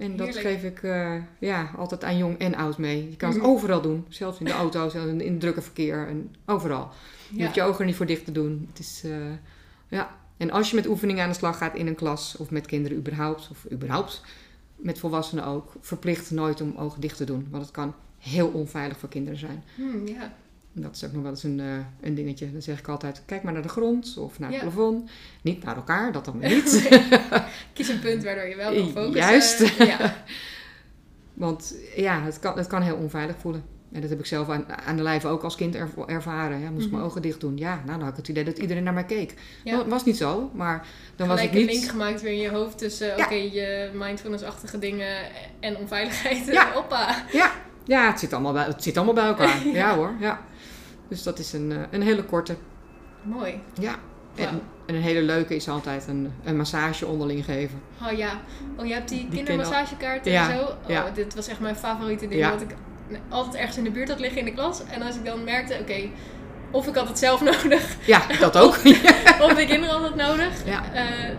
En 0.00 0.16
dat 0.16 0.26
Heerlijk. 0.34 0.46
geef 0.46 0.62
ik 0.70 0.82
eh, 0.82 1.14
ja, 1.38 1.70
altijd 1.76 2.04
aan 2.04 2.16
jong 2.16 2.38
en 2.38 2.54
oud 2.54 2.78
mee. 2.78 3.10
Je 3.10 3.16
kan 3.16 3.28
het 3.30 3.38
Mhm. 3.38 3.46
overal 3.48 3.80
doen. 3.80 4.04
Zelfs 4.08 4.38
in 4.38 4.44
de 4.44 4.52
auto, 4.52 4.88
zelfs 4.88 5.06
in, 5.08 5.20
in 5.20 5.30
het 5.32 5.40
drukke 5.40 5.62
verkeer. 5.62 6.06
En 6.08 6.34
overal. 6.46 6.90
Je 7.30 7.36
ja. 7.36 7.42
hoeft 7.42 7.54
je 7.54 7.62
ogen 7.62 7.80
er 7.80 7.86
niet 7.86 7.96
voor 7.96 8.06
dicht 8.06 8.24
te 8.24 8.32
doen. 8.32 8.66
Het 8.70 8.78
is, 8.78 9.02
eh, 9.04 9.10
ja. 9.88 10.10
En 10.36 10.50
als 10.50 10.70
je 10.70 10.76
met 10.76 10.86
oefeningen 10.86 11.22
aan 11.22 11.28
de 11.30 11.34
slag 11.36 11.58
gaat 11.58 11.74
in 11.74 11.86
een 11.86 11.94
klas, 11.94 12.36
of 12.36 12.50
met 12.50 12.66
kinderen 12.66 12.98
überhaupt, 12.98 13.48
of 13.50 13.66
überhaupt 13.72 14.22
met 14.76 14.98
volwassenen 14.98 15.44
ook, 15.46 15.72
verplicht 15.80 16.30
nooit 16.30 16.60
om 16.60 16.74
ogen 16.76 17.00
dicht 17.00 17.16
te 17.16 17.24
doen. 17.24 17.46
Want 17.50 17.62
het 17.62 17.72
kan 17.72 17.94
heel 18.18 18.48
onveilig 18.48 18.98
voor 18.98 19.08
kinderen 19.08 19.38
zijn. 19.38 19.64
Hm, 19.74 20.06
ja. 20.06 20.32
Dat 20.72 20.94
is 20.96 21.04
ook 21.04 21.12
nog 21.12 21.22
wel 21.22 21.30
eens 21.30 21.42
een, 21.44 21.60
eh, 21.60 21.66
een 22.00 22.14
dingetje. 22.14 22.52
Dan 22.52 22.62
zeg 22.62 22.78
ik 22.78 22.88
altijd, 22.88 23.22
kijk 23.26 23.42
maar 23.42 23.52
naar 23.52 23.62
de 23.62 23.68
grond 23.68 24.16
of 24.18 24.38
naar 24.38 24.48
het 24.50 24.58
Ja. 24.60 24.64
plafond. 24.66 25.10
Niet 25.42 25.64
naar 25.64 25.76
elkaar, 25.76 26.12
dat 26.12 26.24
dan 26.24 26.38
niet. 26.48 26.88
Kies 27.72 27.88
een 27.88 28.00
punt 28.00 28.24
waardoor 28.24 28.44
je 28.48 28.56
wel 28.56 28.74
kan 28.74 28.88
focussen. 29.04 29.12
Juist. 29.14 29.76
Ja. 29.78 30.16
Want 31.34 31.74
ja, 31.96 32.22
het 32.22 32.38
kan, 32.38 32.56
het 32.56 32.66
kan 32.66 32.82
heel 32.82 32.96
onveilig 32.96 33.36
voelen. 33.38 33.64
En 33.92 34.00
dat 34.00 34.10
heb 34.10 34.18
ik 34.18 34.26
zelf 34.26 34.48
aan, 34.48 34.64
aan 34.86 34.96
de 34.96 35.02
lijve 35.02 35.28
ook 35.28 35.42
als 35.42 35.56
kind 35.56 35.74
erv- 35.74 35.96
ervaren. 36.06 36.60
Ja, 36.60 36.70
moest 36.70 36.84
ik 36.84 36.90
mijn 36.90 37.02
Mhm. 37.02 37.10
ogen 37.10 37.22
dicht 37.22 37.40
doen. 37.40 37.56
Ja, 37.56 37.74
nou, 37.74 37.86
dan 37.86 38.00
had 38.00 38.10
ik 38.10 38.16
het 38.16 38.28
idee 38.28 38.44
dat 38.44 38.58
iedereen 38.58 38.82
naar 38.82 38.92
mij 38.92 39.04
keek. 39.04 39.34
Ja. 39.64 39.76
Dat 39.76 39.86
was 39.86 40.04
niet 40.04 40.16
zo, 40.16 40.50
maar 40.54 40.86
dan 41.16 41.28
was 41.28 41.36
Gelijk 41.40 41.54
ik 41.56 41.60
een 41.60 41.66
niet... 41.66 41.76
link 41.76 41.90
gemaakt 41.90 42.20
weer 42.22 42.32
in 42.32 42.38
je 42.38 42.50
hoofd 42.50 42.78
tussen 42.78 43.06
Ja. 43.16 43.24
oké, 43.24 43.34
je 43.34 43.90
mindfulness-achtige 43.94 44.78
dingen 44.78 45.16
en 45.60 45.76
onveiligheid. 45.76 46.46
Ja. 46.46 46.72
Hoppa. 46.72 47.24
Ja, 47.32 47.52
ja 47.84 48.06
het, 48.10 48.18
zit 48.20 48.32
allemaal 48.32 48.52
bij, 48.52 48.64
het 48.64 48.82
zit 48.82 48.96
allemaal 48.96 49.14
bij 49.14 49.26
elkaar. 49.26 49.66
ja. 49.66 49.72
Ja. 49.72 49.94
hoor, 49.96 50.14
ja. 50.20 50.40
Dus 51.10 51.22
dat 51.22 51.38
is 51.38 51.52
een, 51.52 51.72
eh, 51.72 51.78
een 51.90 52.02
hele 52.02 52.24
korte. 52.24 52.56
Mooi. 53.22 53.60
Ja. 53.80 53.94
En, 54.34 54.60
een 54.86 54.94
hele 55.02 55.22
leuke 55.22 55.54
is 55.54 55.68
altijd 55.68 56.06
een, 56.08 56.32
een 56.44 56.56
massage 56.56 57.06
onderling 57.06 57.44
geven. 57.44 57.80
Oh 58.06 58.18
ja. 58.18 58.30
Oh, 58.76 58.86
je 58.86 58.92
hebt 58.92 59.08
die, 59.08 59.18
Die 59.28 59.28
kindermassagekaarten 59.36 60.32
en 60.34 60.50
zo. 60.58 60.62
Oh, 60.62 60.70
ja. 60.88 61.10
dit 61.14 61.34
was 61.34 61.48
echt 61.48 61.60
mijn 61.60 61.76
favoriete 61.76 62.28
ding. 62.28 62.40
Ja. 62.40 62.50
Dat 62.50 62.60
ik 62.60 62.74
altijd 63.28 63.54
ergens 63.54 63.76
in 63.76 63.84
de 63.84 63.90
buurt 63.90 64.08
had 64.08 64.20
liggen 64.20 64.38
in 64.38 64.44
de 64.44 64.52
klas. 64.52 64.82
En 64.84 65.02
als 65.02 65.16
ik 65.16 65.24
dan 65.24 65.44
merkte, 65.44 65.78
oké, 65.80 66.08
of 66.70 66.86
ik 66.86 66.94
had 66.94 67.08
het 67.08 67.18
zelf 67.18 67.40
nodig, 67.62 67.96
Ja, 68.06 68.22
dat 68.40 68.58
ook. 68.58 68.74
of 69.46 69.54
de 69.54 69.64
kinderen 69.66 69.88
hadden 69.88 70.12
het 70.12 70.16
nodig. 70.28 70.64
ja. 70.66 70.92
Eh, 70.92 71.34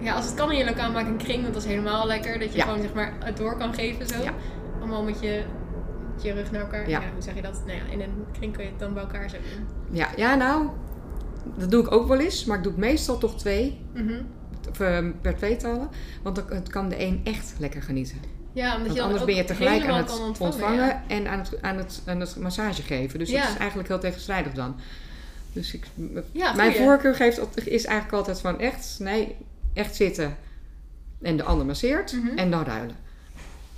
ja, 0.00 0.14
als 0.14 0.24
het 0.24 0.34
kan 0.34 0.52
in 0.52 0.58
je 0.58 0.64
lokaal 0.64 0.90
maak 0.90 1.06
een 1.06 1.16
kring, 1.16 1.42
want 1.42 1.54
dat 1.54 1.62
is 1.62 1.68
helemaal 1.68 2.06
lekker. 2.06 2.38
Dat 2.38 2.52
je 2.52 2.58
Ja. 2.58 2.64
gewoon 2.64 2.80
zeg 2.80 2.92
maar 2.92 3.12
het 3.24 3.36
door 3.36 3.56
kan 3.56 3.74
geven 3.74 4.06
zo. 4.06 4.22
Ja. 4.22 4.32
Allemaal 4.78 5.02
met 5.02 5.20
je, 5.20 5.42
met 6.16 6.24
je 6.24 6.32
rug 6.32 6.50
naar 6.50 6.60
elkaar. 6.60 6.88
Ja. 6.88 7.00
Ja. 7.00 7.12
hoe 7.12 7.22
zeg 7.22 7.34
je 7.34 7.42
dat? 7.42 7.62
Nou 7.66 7.78
ja, 7.78 7.84
in 7.92 8.00
een 8.00 8.24
kring 8.32 8.52
kun 8.52 8.64
je 8.64 8.70
het 8.70 8.78
dan 8.78 8.94
bij 8.94 9.02
elkaar 9.02 9.30
zo 9.30 9.36
doen. 9.36 9.66
ja, 9.96 10.08
ja, 10.16 10.34
nou, 10.34 10.68
dat 11.58 11.70
doe 11.70 11.82
ik 11.84 11.92
ook 11.92 12.08
wel 12.08 12.20
eens, 12.20 12.44
maar 12.44 12.56
ik 12.56 12.62
doe 12.62 12.72
het 12.72 12.80
meestal 12.80 13.18
toch 13.18 13.36
twee, 13.38 13.80
Mhm. 13.94 14.14
of, 14.70 14.80
eh, 14.80 15.06
per 15.20 15.36
tweetallen. 15.36 15.88
Want 16.22 16.36
dan 16.36 16.44
het 16.48 16.68
kan 16.68 16.88
de 16.88 17.00
een 17.02 17.20
echt 17.24 17.54
lekker 17.58 17.82
genieten. 17.82 18.16
Ja, 18.52 18.70
omdat 18.70 18.86
Want 18.86 18.98
je 18.98 19.02
anders 19.04 19.24
ben 19.24 19.34
je 19.34 19.44
tegelijk 19.44 19.86
aan 19.86 19.96
het 19.98 20.20
ontvangen, 20.20 20.52
ontvangen. 20.52 20.86
ja. 20.86 21.02
en 21.08 21.26
aan 21.28 21.38
het, 21.38 21.62
aan, 21.62 21.76
het, 21.76 22.02
aan 22.06 22.20
het 22.20 22.36
massage 22.36 22.82
geven. 22.82 23.18
Dus 23.18 23.30
dat 23.30 23.42
is 23.48 23.56
eigenlijk 23.56 23.88
heel 23.88 23.98
tegenstrijdig 23.98 24.52
dan. 24.52 24.76
Dus 25.52 25.74
ik, 25.74 25.86
Ja, 26.32 26.52
mijn 26.54 26.74
voorkeur 26.74 27.14
geeft, 27.14 27.66
is 27.66 27.84
eigenlijk 27.84 28.16
altijd 28.16 28.40
van 28.40 28.58
echt, 28.60 28.96
nee, 29.00 29.36
echt 29.74 29.96
zitten 29.96 30.36
en 31.22 31.36
de 31.36 31.42
ander 31.42 31.66
masseert 31.66 32.12
Mhm. 32.12 32.38
en 32.38 32.50
dan 32.50 32.64
ruilen. 32.64 32.96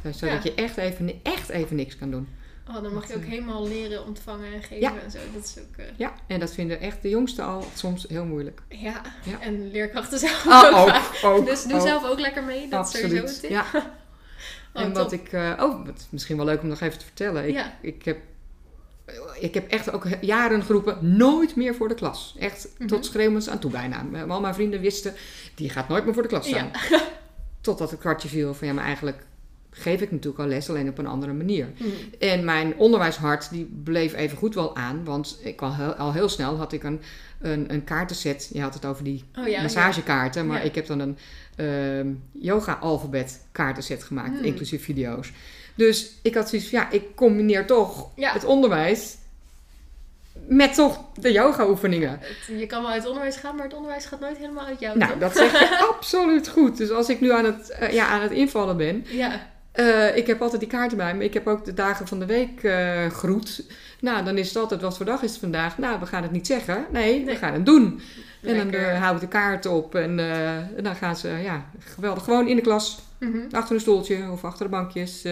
Dus 0.02 0.18
zodat 0.18 0.42
Ja. 0.42 0.50
je 0.50 0.54
echt 0.62 0.76
even, 0.76 1.20
echt 1.22 1.48
even 1.48 1.76
niks 1.76 1.96
kan 1.96 2.10
doen. 2.10 2.28
Oh, 2.68 2.82
dan 2.82 2.92
mag 2.94 3.08
je 3.08 3.14
ook 3.14 3.20
Dat, 3.20 3.30
helemaal 3.30 3.68
leren 3.68 4.06
ontvangen 4.06 4.52
en 4.52 4.62
geven 4.62 4.80
Ja. 4.80 4.92
en 5.04 5.10
zo. 5.10 5.18
Dat 5.34 5.44
is 5.44 5.56
ook... 5.58 5.76
eh, 5.76 5.84
Ja, 5.96 6.12
en 6.26 6.40
dat 6.40 6.52
vinden 6.54 6.80
echt 6.80 7.02
de 7.02 7.08
jongsten 7.08 7.44
al 7.44 7.64
soms 7.74 8.06
heel 8.08 8.24
moeilijk. 8.24 8.60
ja. 8.68 9.00
Ja. 9.24 9.40
en 9.40 9.70
leerkrachten 9.70 10.18
zelf 10.18 10.46
Ah, 10.48 10.80
ook. 10.80 10.88
ook, 10.88 11.30
ook, 11.38 11.46
Dus 11.46 11.62
doe 11.64 11.74
ook. 11.74 11.86
zelf 11.86 12.04
ook 12.04 12.18
lekker 12.20 12.42
mee. 12.44 12.68
Dat 12.68 12.86
is 12.94 13.00
sowieso 13.00 13.16
een 13.16 13.22
Absoluut, 13.22 13.40
tip. 13.40 13.50
ja. 13.50 13.64
Oh, 14.74 14.82
en 14.82 14.92
wat 14.92 15.08
top. 15.08 15.20
ik, 15.20 15.32
eh, 15.32 15.52
oh, 15.60 15.86
wat 15.86 16.06
misschien 16.10 16.36
wel 16.36 16.44
leuk 16.46 16.60
om 16.62 16.68
nog 16.68 16.80
even 16.80 16.98
te 16.98 17.04
vertellen. 17.04 17.48
Ik, 17.48 17.64
ik, 17.80 18.04
heb, 18.04 18.18
ik 19.40 19.54
heb 19.54 19.70
echt 19.70 19.90
ook 19.92 20.06
jaren 20.20 20.62
geroepen, 20.62 21.16
nooit 21.16 21.56
meer 21.56 21.74
voor 21.74 21.88
de 21.88 21.94
klas. 21.94 22.34
Echt 22.38 22.68
Mhm. 22.78 22.88
tot 22.88 23.04
schreeuwens 23.04 23.48
aan 23.48 23.58
toe 23.58 23.70
bijna. 23.70 24.06
Al 24.28 24.40
mijn 24.40 24.54
vrienden 24.54 24.80
wisten, 24.80 25.14
die 25.54 25.70
gaat 25.70 25.88
nooit 25.88 26.04
meer 26.04 26.14
voor 26.14 26.22
de 26.22 26.28
klas 26.28 26.46
staan. 26.48 26.70
Ja. 26.90 27.02
Totdat 27.60 27.90
het 27.90 28.00
kwartje 28.00 28.28
viel 28.28 28.54
van, 28.54 28.66
ja, 28.68 28.74
maar 28.74 28.84
eigenlijk 28.84 29.26
geef 29.70 30.00
ik 30.00 30.10
natuurlijk 30.10 30.42
al 30.42 30.46
les, 30.48 30.68
alleen 30.68 30.88
op 30.88 30.98
een 30.98 31.06
andere 31.06 31.32
manier. 31.32 31.68
Mhm. 31.78 31.88
En 32.18 32.44
mijn 32.44 32.74
onderwijshart, 32.76 33.50
die 33.50 33.64
bleef 33.84 34.14
even 34.14 34.36
goed 34.38 34.54
wel 34.54 34.76
aan. 34.76 35.04
Want 35.04 35.38
ik 35.42 35.60
al 35.62 35.74
heel, 35.74 35.94
al 35.94 36.12
heel 36.12 36.28
snel 36.28 36.56
had 36.56 36.72
ik 36.72 36.82
een, 36.82 37.00
een, 37.40 37.72
een 37.72 37.84
kaartenset. 37.84 38.50
Je 38.52 38.60
had 38.60 38.74
het 38.74 38.84
over 38.84 39.04
die 39.04 39.24
Oh 39.38 39.48
ja. 39.48 39.62
massagekaarten. 39.62 40.46
Maar 40.46 40.58
Ja. 40.58 40.64
ik 40.64 40.74
heb 40.74 40.86
dan 40.86 40.98
een 41.00 41.18
ehm, 41.56 42.08
yoga-alfabet 42.32 43.40
kaartenset 43.52 44.02
gemaakt, 44.04 44.34
Hmm. 44.36 44.44
inclusief 44.44 44.84
video's. 44.84 45.32
Dus 45.74 46.12
ik 46.22 46.34
had 46.34 46.48
zoiets 46.48 46.68
van, 46.68 46.78
ja, 46.78 46.90
ik 46.90 47.02
combineer 47.14 47.66
toch 47.66 48.08
het 48.16 48.44
onderwijs 48.44 49.16
met 50.48 50.74
toch 50.74 51.04
de 51.14 51.32
yoga-oefeningen. 51.32 52.20
Je 52.58 52.66
kan 52.66 52.82
wel 52.82 52.90
uit 52.90 52.98
het 53.00 53.08
onderwijs 53.10 53.36
gaan, 53.36 53.54
maar 53.56 53.64
het 53.64 53.74
onderwijs 53.74 54.04
gaat 54.06 54.20
nooit 54.20 54.36
helemaal 54.38 54.66
uit 54.66 54.80
jou. 54.80 54.98
Nou, 54.98 55.10
toch? 55.10 55.20
dat 55.20 55.36
zeg 55.36 55.52
je 55.58 55.78
absoluut 55.96 56.48
goed. 56.48 56.76
Dus 56.76 56.90
als 56.90 57.08
ik 57.08 57.20
nu 57.20 57.32
aan 57.32 57.44
het, 57.44 57.70
eh, 57.70 57.92
ja, 57.92 58.06
aan 58.06 58.20
het 58.22 58.30
invallen 58.32 58.76
ben, 58.76 59.04
Ja. 59.08 59.50
Eh, 59.72 60.16
ik 60.16 60.26
heb 60.26 60.42
altijd 60.42 60.60
die 60.60 60.70
kaarten 60.70 60.96
bij 60.96 61.14
me. 61.14 61.24
Ik 61.24 61.34
heb 61.34 61.46
ook 61.46 61.64
de 61.64 61.74
dagen 61.74 62.06
van 62.06 62.18
de 62.18 62.26
week 62.26 62.62
eh 62.62 63.06
groet. 63.06 63.64
Nou, 64.00 64.24
dan 64.24 64.38
is 64.38 64.48
het 64.48 64.56
altijd, 64.56 64.80
wat 64.80 64.96
voor 64.96 65.06
dag 65.06 65.22
is 65.22 65.30
het 65.30 65.40
vandaag? 65.40 65.78
Nou, 65.78 66.00
we 66.00 66.06
gaan 66.06 66.22
het 66.22 66.32
niet 66.32 66.46
zeggen. 66.46 66.86
Nee, 66.92 67.24
we 67.24 67.36
gaan 67.36 67.52
het 67.52 67.66
doen. 67.66 68.00
En 68.42 68.56
dan 68.56 68.74
uh, 68.74 69.00
hou 69.02 69.14
ik 69.14 69.20
de 69.20 69.28
kaart 69.28 69.66
op 69.66 69.94
en, 69.94 70.18
eh, 70.18 70.56
en 70.56 70.82
dan 70.82 70.94
gaan 70.96 71.16
ze, 71.16 71.28
ja, 71.28 71.70
geweldig, 71.78 72.24
gewoon 72.24 72.48
in 72.48 72.56
de 72.56 72.62
klas, 72.62 72.98
Mhm. 73.18 73.38
achter 73.50 73.74
een 73.74 73.80
stoeltje 73.80 74.30
of 74.30 74.44
achter 74.44 74.64
de 74.64 74.70
bankjes, 74.70 75.24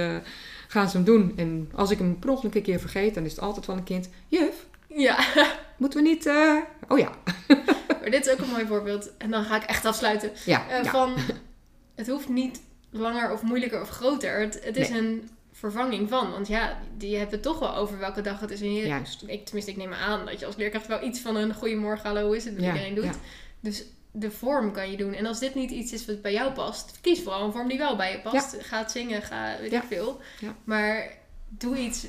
gaan 0.69 0.89
ze 0.91 0.97
hem 0.97 1.05
doen. 1.07 1.33
En 1.37 1.71
als 1.75 1.91
ik 1.91 1.99
hem 1.99 2.19
per 2.19 2.31
ongeluk 2.31 2.55
een 2.55 2.63
keer 2.63 2.81
vergeet, 2.81 3.15
dan 3.15 3.25
is 3.25 3.31
het 3.31 3.41
altijd 3.41 3.67
wel 3.67 3.77
een 3.77 3.85
kind, 3.85 4.09
juf, 4.29 4.67
Ja, 4.87 5.19
Moeten 5.77 6.03
we 6.03 6.09
niet... 6.09 6.31
Oh 6.89 6.99
ja. 6.99 7.11
maar 8.01 8.11
dit 8.11 8.27
is 8.27 8.33
ook 8.33 8.39
een 8.39 8.51
mooi 8.51 8.67
voorbeeld. 8.67 9.11
En 9.19 9.31
dan 9.31 9.45
ga 9.45 9.57
ik 9.57 9.63
echt 9.63 9.85
afsluiten. 9.85 10.31
Ja, 10.45 10.65
ja. 10.69 10.85
Van, 10.91 11.15
het 11.95 12.09
hoeft 12.09 12.29
niet 12.29 12.61
langer 12.99 13.33
of 13.33 13.43
moeilijker 13.43 13.81
of 13.81 13.89
groter. 13.89 14.41
Het, 14.41 14.61
het 14.65 14.77
is 14.77 14.89
Nee. 14.89 14.99
een 15.01 15.31
vervanging 15.53 16.09
van. 16.09 16.31
Want 16.31 16.49
ja, 16.49 16.79
die 16.97 17.17
hebt 17.17 17.31
het 17.33 17.43
toch 17.43 17.59
wel 17.59 17.75
over 17.77 17.99
welke 17.99 18.21
dag 18.21 18.41
het 18.41 18.51
is. 18.51 18.61
En 18.61 18.75
je, 18.75 18.87
Juist. 18.87 19.23
ik, 19.27 19.45
tenminste, 19.45 19.71
ik 19.71 19.77
neem 19.77 19.93
aan 19.93 20.27
dat 20.27 20.41
je 20.41 20.47
als 20.47 20.57
leerkracht 20.57 20.87
wel 20.87 21.03
iets 21.03 21.21
van 21.21 21.37
een 21.37 21.55
goeiemorgen, 21.55 22.07
hallo, 22.07 22.33
is 22.33 22.45
het? 22.45 22.55
Dat 22.55 22.65
Ja, 22.65 22.71
iedereen 22.73 22.95
doet. 22.95 23.05
ja. 23.05 23.11
Dus 23.61 23.85
de 24.11 24.31
vorm 24.31 24.73
kan 24.73 24.91
je 24.91 24.97
doen. 24.97 25.13
En 25.15 25.27
als 25.27 25.39
dit 25.39 25.55
niet 25.55 25.71
iets 25.71 25.93
is 25.93 26.07
wat 26.07 26.23
bij 26.23 26.33
jou 26.33 26.53
past, 26.53 26.99
kies 27.01 27.23
vooral 27.23 27.45
een 27.45 27.53
vorm 27.53 27.69
die 27.69 27.79
wel 27.79 27.97
bij 27.97 28.13
je 28.13 28.21
past. 28.21 28.57
Ga 28.61 28.79
het 28.79 28.91
zingen, 28.91 29.23
ga 29.23 29.57
weet 29.61 29.73
ik 29.73 29.83
veel. 29.89 30.21
Maar 30.65 31.11
doe 31.49 31.77
iets 31.79 32.07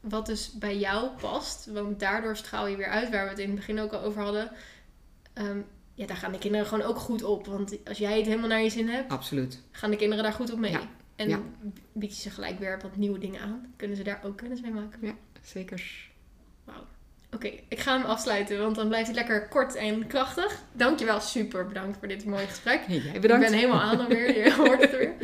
wat 0.00 0.26
dus 0.26 0.52
bij 0.52 0.78
jou 0.78 1.08
past. 1.20 1.66
Want 1.72 2.00
daardoor 2.00 2.36
straal 2.36 2.66
je 2.66 2.76
weer 2.76 2.88
uit, 2.88 3.10
waar 3.10 3.24
we 3.24 3.30
het 3.30 3.38
in 3.38 3.46
het 3.46 3.56
begin 3.56 3.80
ook 3.80 3.92
al 3.92 4.00
over 4.02 4.22
hadden. 4.22 4.50
Ehm, 5.32 5.58
ja, 6.00 6.06
daar 6.06 6.16
gaan 6.16 6.32
de 6.32 6.38
kinderen 6.38 6.66
gewoon 6.66 6.86
ook 6.86 6.96
goed 6.98 7.22
op. 7.22 7.46
Want 7.46 7.76
als 7.88 7.98
jij 7.98 8.16
het 8.16 8.26
helemaal 8.26 8.48
naar 8.48 8.62
je 8.62 8.70
zin 8.70 8.88
hebt, 8.88 9.12
Absoluut. 9.12 9.60
gaan 9.70 9.90
de 9.90 9.96
kinderen 9.96 10.24
daar 10.24 10.32
goed 10.32 10.52
op 10.52 10.58
mee. 10.58 10.70
Ja. 10.70 10.80
En 11.16 11.28
Ja. 11.28 11.40
bied 11.92 12.14
je 12.16 12.20
ze 12.22 12.30
gelijk 12.30 12.58
weer 12.58 12.78
wat 12.82 12.96
nieuwe 12.96 13.18
dingen 13.18 13.40
aan. 13.40 13.72
Kunnen 13.76 13.96
ze 13.96 14.02
daar 14.02 14.20
ook 14.24 14.36
kennis 14.36 14.60
mee 14.60 14.70
maken. 14.70 15.18
Zeker. 15.42 16.08
Oké, 17.34 17.50
ik 17.68 17.78
ga 17.80 17.96
hem 17.98 18.06
afsluiten, 18.06 18.58
want 18.60 18.76
dan 18.76 18.88
blijft 18.88 19.06
hij 19.06 19.14
lekker 19.14 19.48
kort 19.48 19.74
en 19.74 20.06
krachtig. 20.06 20.62
Dankjewel, 20.72 21.20
super 21.20 21.66
bedankt 21.66 21.98
voor 21.98 22.08
dit 22.08 22.24
mooie 22.24 22.46
gesprek. 22.46 22.80
Hey, 22.86 23.20
bedankt. 23.20 23.44
Ik 23.44 23.50
ben 23.50 23.58
helemaal 23.58 23.80
aan 23.80 24.00
alweer, 24.00 24.44
je 24.44 24.54
hoort 24.62 24.80
het 24.80 24.90
weer. 24.96 25.14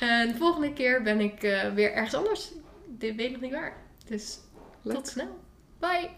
En 0.00 0.28
de 0.28 0.34
volgende 0.38 0.72
keer 0.72 1.02
ben 1.02 1.20
ik 1.20 1.42
eh, 1.42 1.72
weer 1.72 1.92
ergens 1.92 2.14
anders. 2.14 2.50
Dit 2.86 3.16
weet 3.16 3.26
ik 3.26 3.32
nog 3.32 3.40
niet 3.40 3.52
waar. 3.52 3.76
Dus 4.06 4.38
Leuk. 4.82 4.94
tot 4.94 5.08
snel. 5.08 5.38
Bye! 5.78 6.10